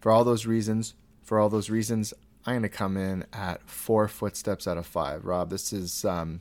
For 0.00 0.10
all 0.10 0.24
those 0.24 0.46
reasons, 0.46 0.94
for 1.22 1.38
all 1.38 1.48
those 1.48 1.70
reasons, 1.70 2.14
I'm 2.46 2.54
gonna 2.56 2.68
come 2.68 2.96
in 2.96 3.24
at 3.32 3.68
four 3.68 4.08
footsteps 4.08 4.66
out 4.66 4.78
of 4.78 4.86
five. 4.86 5.24
Rob, 5.24 5.50
this 5.50 5.72
is 5.72 6.04
um, 6.04 6.40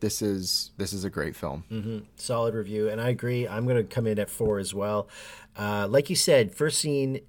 this 0.00 0.22
is 0.22 0.70
this 0.76 0.92
is 0.92 1.04
a 1.04 1.10
great 1.10 1.36
film. 1.36 1.64
hmm 1.68 1.98
Solid 2.16 2.54
review, 2.54 2.88
and 2.88 3.00
I 3.00 3.08
agree. 3.10 3.46
I'm 3.48 3.64
going 3.64 3.76
to 3.76 3.84
come 3.84 4.06
in 4.06 4.18
at 4.18 4.30
four 4.30 4.58
as 4.58 4.74
well. 4.74 5.08
Uh, 5.56 5.86
like 5.88 6.08
you 6.10 6.16
said, 6.16 6.54
first 6.54 6.80
scene 6.80 7.20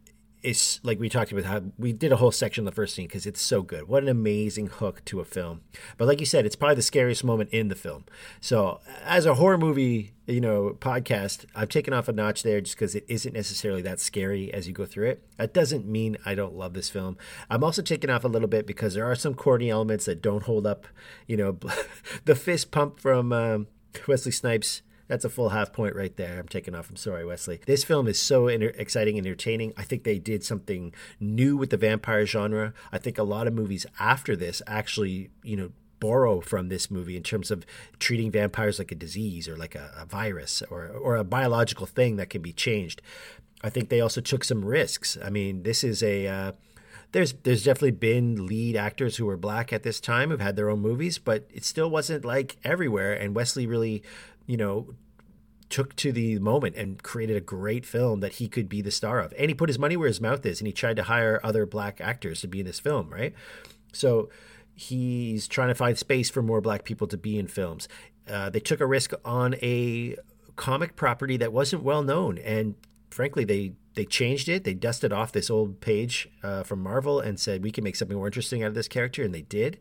is 0.41 0.79
like 0.83 0.99
we 0.99 1.09
talked 1.09 1.31
about 1.31 1.43
how 1.45 1.61
we 1.77 1.91
did 1.91 2.11
a 2.11 2.15
whole 2.17 2.31
section 2.31 2.61
on 2.61 2.65
the 2.65 2.71
first 2.71 2.95
scene 2.95 3.07
because 3.07 3.25
it's 3.25 3.41
so 3.41 3.61
good. 3.61 3.87
What 3.87 4.03
an 4.03 4.09
amazing 4.09 4.67
hook 4.67 5.03
to 5.05 5.19
a 5.19 5.25
film. 5.25 5.61
But 5.97 6.07
like 6.07 6.19
you 6.19 6.25
said, 6.25 6.45
it's 6.45 6.55
probably 6.55 6.75
the 6.75 6.81
scariest 6.81 7.23
moment 7.23 7.49
in 7.51 7.67
the 7.67 7.75
film. 7.75 8.05
So 8.39 8.79
as 9.03 9.25
a 9.25 9.35
horror 9.35 9.57
movie, 9.57 10.13
you 10.27 10.39
know, 10.39 10.77
podcast, 10.79 11.45
I've 11.55 11.69
taken 11.69 11.93
off 11.93 12.07
a 12.07 12.13
notch 12.13 12.43
there 12.43 12.61
just 12.61 12.75
because 12.75 12.95
it 12.95 13.05
isn't 13.07 13.33
necessarily 13.33 13.81
that 13.81 13.99
scary 13.99 14.53
as 14.53 14.67
you 14.67 14.73
go 14.73 14.85
through 14.85 15.09
it. 15.09 15.23
That 15.37 15.53
doesn't 15.53 15.85
mean 15.85 16.17
I 16.25 16.35
don't 16.35 16.55
love 16.55 16.73
this 16.73 16.89
film. 16.89 17.17
I'm 17.49 17.63
also 17.63 17.81
taking 17.81 18.09
off 18.09 18.23
a 18.23 18.29
little 18.29 18.47
bit 18.47 18.65
because 18.65 18.93
there 18.93 19.05
are 19.05 19.15
some 19.15 19.33
corny 19.33 19.69
elements 19.69 20.05
that 20.05 20.21
don't 20.21 20.43
hold 20.43 20.65
up. 20.65 20.87
You 21.27 21.37
know, 21.37 21.57
the 22.25 22.35
fist 22.35 22.71
pump 22.71 22.99
from 22.99 23.33
um, 23.33 23.67
Wesley 24.07 24.31
Snipes. 24.31 24.81
That's 25.09 25.25
a 25.25 25.29
full 25.29 25.49
half 25.49 25.73
point 25.73 25.95
right 25.95 26.15
there. 26.15 26.39
I'm 26.39 26.47
taking 26.47 26.75
off. 26.75 26.89
I'm 26.89 26.95
sorry, 26.95 27.25
Wesley. 27.25 27.59
This 27.65 27.83
film 27.83 28.07
is 28.07 28.21
so 28.21 28.47
enter- 28.47 28.69
exciting 28.69 29.17
and 29.17 29.25
entertaining. 29.25 29.73
I 29.75 29.83
think 29.83 30.03
they 30.03 30.19
did 30.19 30.43
something 30.43 30.93
new 31.19 31.57
with 31.57 31.71
the 31.71 31.77
vampire 31.77 32.25
genre. 32.25 32.73
I 32.91 32.99
think 32.99 33.17
a 33.17 33.23
lot 33.23 33.47
of 33.47 33.53
movies 33.53 33.87
after 33.99 34.35
this 34.35 34.61
actually, 34.67 35.31
you 35.43 35.57
know, 35.57 35.71
borrow 35.99 36.39
from 36.39 36.69
this 36.69 36.89
movie 36.89 37.17
in 37.17 37.23
terms 37.23 37.51
of 37.51 37.65
treating 37.97 38.31
vampires 38.31 38.79
like 38.79 38.91
a 38.91 38.95
disease 38.95 39.49
or 39.49 39.57
like 39.57 39.75
a, 39.75 39.91
a 39.97 40.05
virus 40.05 40.63
or 40.69 40.87
or 40.87 41.17
a 41.17 41.23
biological 41.23 41.87
thing 41.87 42.15
that 42.17 42.29
can 42.29 42.41
be 42.41 42.53
changed. 42.53 43.01
I 43.63 43.69
think 43.69 43.89
they 43.89 43.99
also 43.99 44.21
took 44.21 44.43
some 44.43 44.63
risks. 44.63 45.17
I 45.21 45.29
mean, 45.29 45.63
this 45.63 45.83
is 45.83 46.03
a 46.03 46.27
uh, 46.27 46.51
there's 47.11 47.33
there's 47.43 47.63
definitely 47.63 47.91
been 47.91 48.45
lead 48.45 48.75
actors 48.75 49.17
who 49.17 49.25
were 49.25 49.37
black 49.37 49.73
at 49.73 49.83
this 49.83 49.99
time 49.99 50.29
who've 50.29 50.39
had 50.39 50.55
their 50.55 50.69
own 50.69 50.79
movies, 50.79 51.17
but 51.17 51.47
it 51.51 51.65
still 51.65 51.89
wasn't 51.89 52.23
like 52.23 52.57
everywhere. 52.63 53.13
And 53.13 53.35
Wesley 53.35 53.65
really, 53.65 54.03
you 54.49 54.57
know, 54.57 54.95
took 55.69 55.95
to 55.95 56.11
the 56.11 56.39
moment 56.39 56.75
and 56.75 57.03
created 57.03 57.37
a 57.37 57.41
great 57.41 57.85
film 57.85 58.19
that 58.21 58.33
he 58.33 58.47
could 58.47 58.67
be 58.67 58.81
the 58.81 58.89
star 58.89 59.19
of. 59.19 59.31
And 59.37 59.47
he 59.47 59.53
put 59.53 59.69
his 59.69 59.77
money 59.77 59.95
where 59.95 60.07
his 60.07 60.19
mouth 60.19 60.43
is, 60.43 60.59
and 60.59 60.65
he 60.65 60.73
tried 60.73 60.95
to 60.95 61.03
hire 61.03 61.39
other 61.43 61.67
black 61.67 62.01
actors 62.01 62.41
to 62.41 62.47
be 62.47 62.61
in 62.61 62.65
this 62.65 62.79
film, 62.79 63.11
right? 63.11 63.35
So 63.93 64.29
he's 64.73 65.47
trying 65.47 65.67
to 65.67 65.75
find 65.75 65.95
space 65.95 66.31
for 66.31 66.41
more 66.41 66.61
black 66.61 66.83
people 66.83 67.05
to 67.09 67.17
be 67.17 67.37
in 67.37 67.45
films. 67.45 67.87
Uh, 68.27 68.49
they 68.49 68.59
took 68.59 68.81
a 68.81 68.87
risk 68.87 69.13
on 69.23 69.53
a 69.61 70.15
comic 70.55 70.95
property 70.95 71.37
that 71.37 71.53
wasn't 71.53 71.83
well 71.83 72.01
known, 72.01 72.39
and 72.39 72.73
frankly, 73.11 73.43
they 73.43 73.73
they 73.93 74.05
changed 74.05 74.49
it. 74.49 74.63
They 74.63 74.73
dusted 74.73 75.13
off 75.13 75.31
this 75.31 75.51
old 75.51 75.79
page 75.79 76.27
uh, 76.41 76.63
from 76.63 76.81
Marvel 76.81 77.19
and 77.19 77.39
said 77.39 77.63
we 77.63 77.71
can 77.71 77.83
make 77.83 77.95
something 77.95 78.17
more 78.17 78.27
interesting 78.27 78.63
out 78.63 78.69
of 78.69 78.73
this 78.73 78.87
character, 78.87 79.21
and 79.21 79.33
they 79.35 79.43
did. 79.43 79.77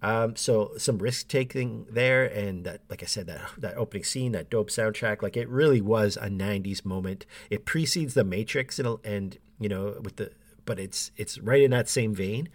Um, 0.00 0.36
so 0.36 0.72
some 0.78 0.98
risk 0.98 1.28
taking 1.28 1.86
there, 1.90 2.24
and 2.24 2.64
that, 2.64 2.82
like 2.88 3.02
I 3.02 3.06
said, 3.06 3.26
that 3.26 3.40
that 3.58 3.76
opening 3.76 4.04
scene, 4.04 4.32
that 4.32 4.48
dope 4.48 4.70
soundtrack, 4.70 5.22
like 5.22 5.36
it 5.36 5.48
really 5.48 5.80
was 5.80 6.16
a 6.16 6.28
'90s 6.28 6.84
moment. 6.84 7.26
It 7.50 7.64
precedes 7.64 8.14
The 8.14 8.24
Matrix, 8.24 8.78
and, 8.78 8.98
and 9.04 9.38
you 9.58 9.68
know, 9.68 9.96
with 10.00 10.16
the, 10.16 10.30
but 10.64 10.78
it's 10.78 11.10
it's 11.16 11.38
right 11.38 11.62
in 11.62 11.72
that 11.72 11.88
same 11.88 12.14
vein. 12.14 12.48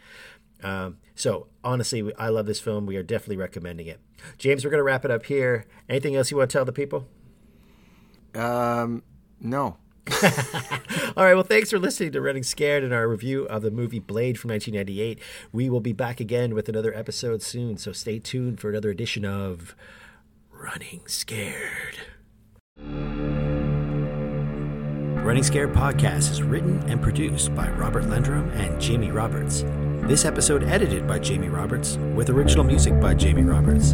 Um, 0.64 1.00
so 1.16 1.48
honestly, 1.64 2.14
I 2.18 2.30
love 2.30 2.46
this 2.46 2.62
film. 2.62 2.86
We 2.86 2.96
are 2.96 3.04
definitely 3.04 3.38
recommending 3.38 3.88
it. 3.88 4.00
James, 4.38 4.64
we're 4.64 4.72
gonna 4.72 4.84
wrap 4.84 5.04
it 5.04 5.12
up 5.12 5.26
here. 5.26 5.66
Anything 5.90 6.16
else 6.16 6.32
you 6.32 6.38
want 6.38 6.50
to 6.50 6.58
tell 6.58 6.66
the 6.66 6.72
people? 6.72 7.08
Um, 8.34 9.04
no. 9.42 9.78
All 11.16 11.24
right. 11.24 11.34
Well, 11.34 11.44
thanks 11.44 11.70
for 11.70 11.80
listening 11.80 12.12
to 12.14 12.22
Running 12.22 12.44
Scared 12.44 12.84
and 12.84 12.94
our 12.94 13.08
review 13.08 13.46
of 13.46 13.62
the 13.62 13.72
movie 13.72 14.00
Blade 14.00 14.40
from 14.40 14.52
1998. 14.52 15.20
We 15.52 15.70
will 15.70 15.80
be 15.80 15.94
back 15.94 16.20
again 16.20 16.54
with 16.54 16.68
another 16.68 16.94
episode 16.94 17.42
soon, 17.42 17.78
so 17.78 17.92
stay 17.92 18.20
tuned 18.20 18.60
for 18.60 18.70
another 18.70 18.90
edition 18.90 19.24
of 19.26 19.76
Running 20.52 21.02
Scared. 21.08 22.00
Running 25.24 25.44
Scared 25.44 25.72
podcast 25.72 26.32
is 26.32 26.44
written 26.44 26.84
and 26.90 27.02
produced 27.02 27.56
by 27.56 27.70
Robert 27.70 28.04
Lendrum 28.04 28.54
and 28.56 28.80
Jamie 28.82 29.12
Roberts. 29.12 29.64
This 30.02 30.26
episode 30.26 30.66
edited 30.66 31.08
by 31.08 31.18
Jamie 31.20 31.48
Roberts 31.48 31.96
with 32.14 32.30
original 32.30 32.66
music 32.66 33.00
by 33.00 33.14
Jamie 33.14 33.44
Roberts. 33.44 33.94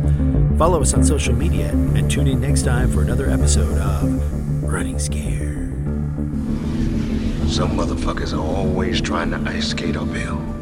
Follow 0.57 0.81
us 0.81 0.95
on 0.95 1.03
social 1.03 1.35
media 1.35 1.69
and 1.69 2.09
tune 2.09 2.27
in 2.27 2.41
next 2.41 2.63
time 2.63 2.91
for 2.91 3.03
another 3.03 3.29
episode 3.29 3.77
of 3.77 4.63
Running 4.63 4.97
Scared. 4.97 5.58
Some 7.49 7.71
motherfuckers 7.77 8.31
are 8.31 8.39
always 8.39 9.01
trying 9.01 9.31
to 9.31 9.41
ice 9.49 9.69
skate 9.69 9.97
uphill. 9.97 10.58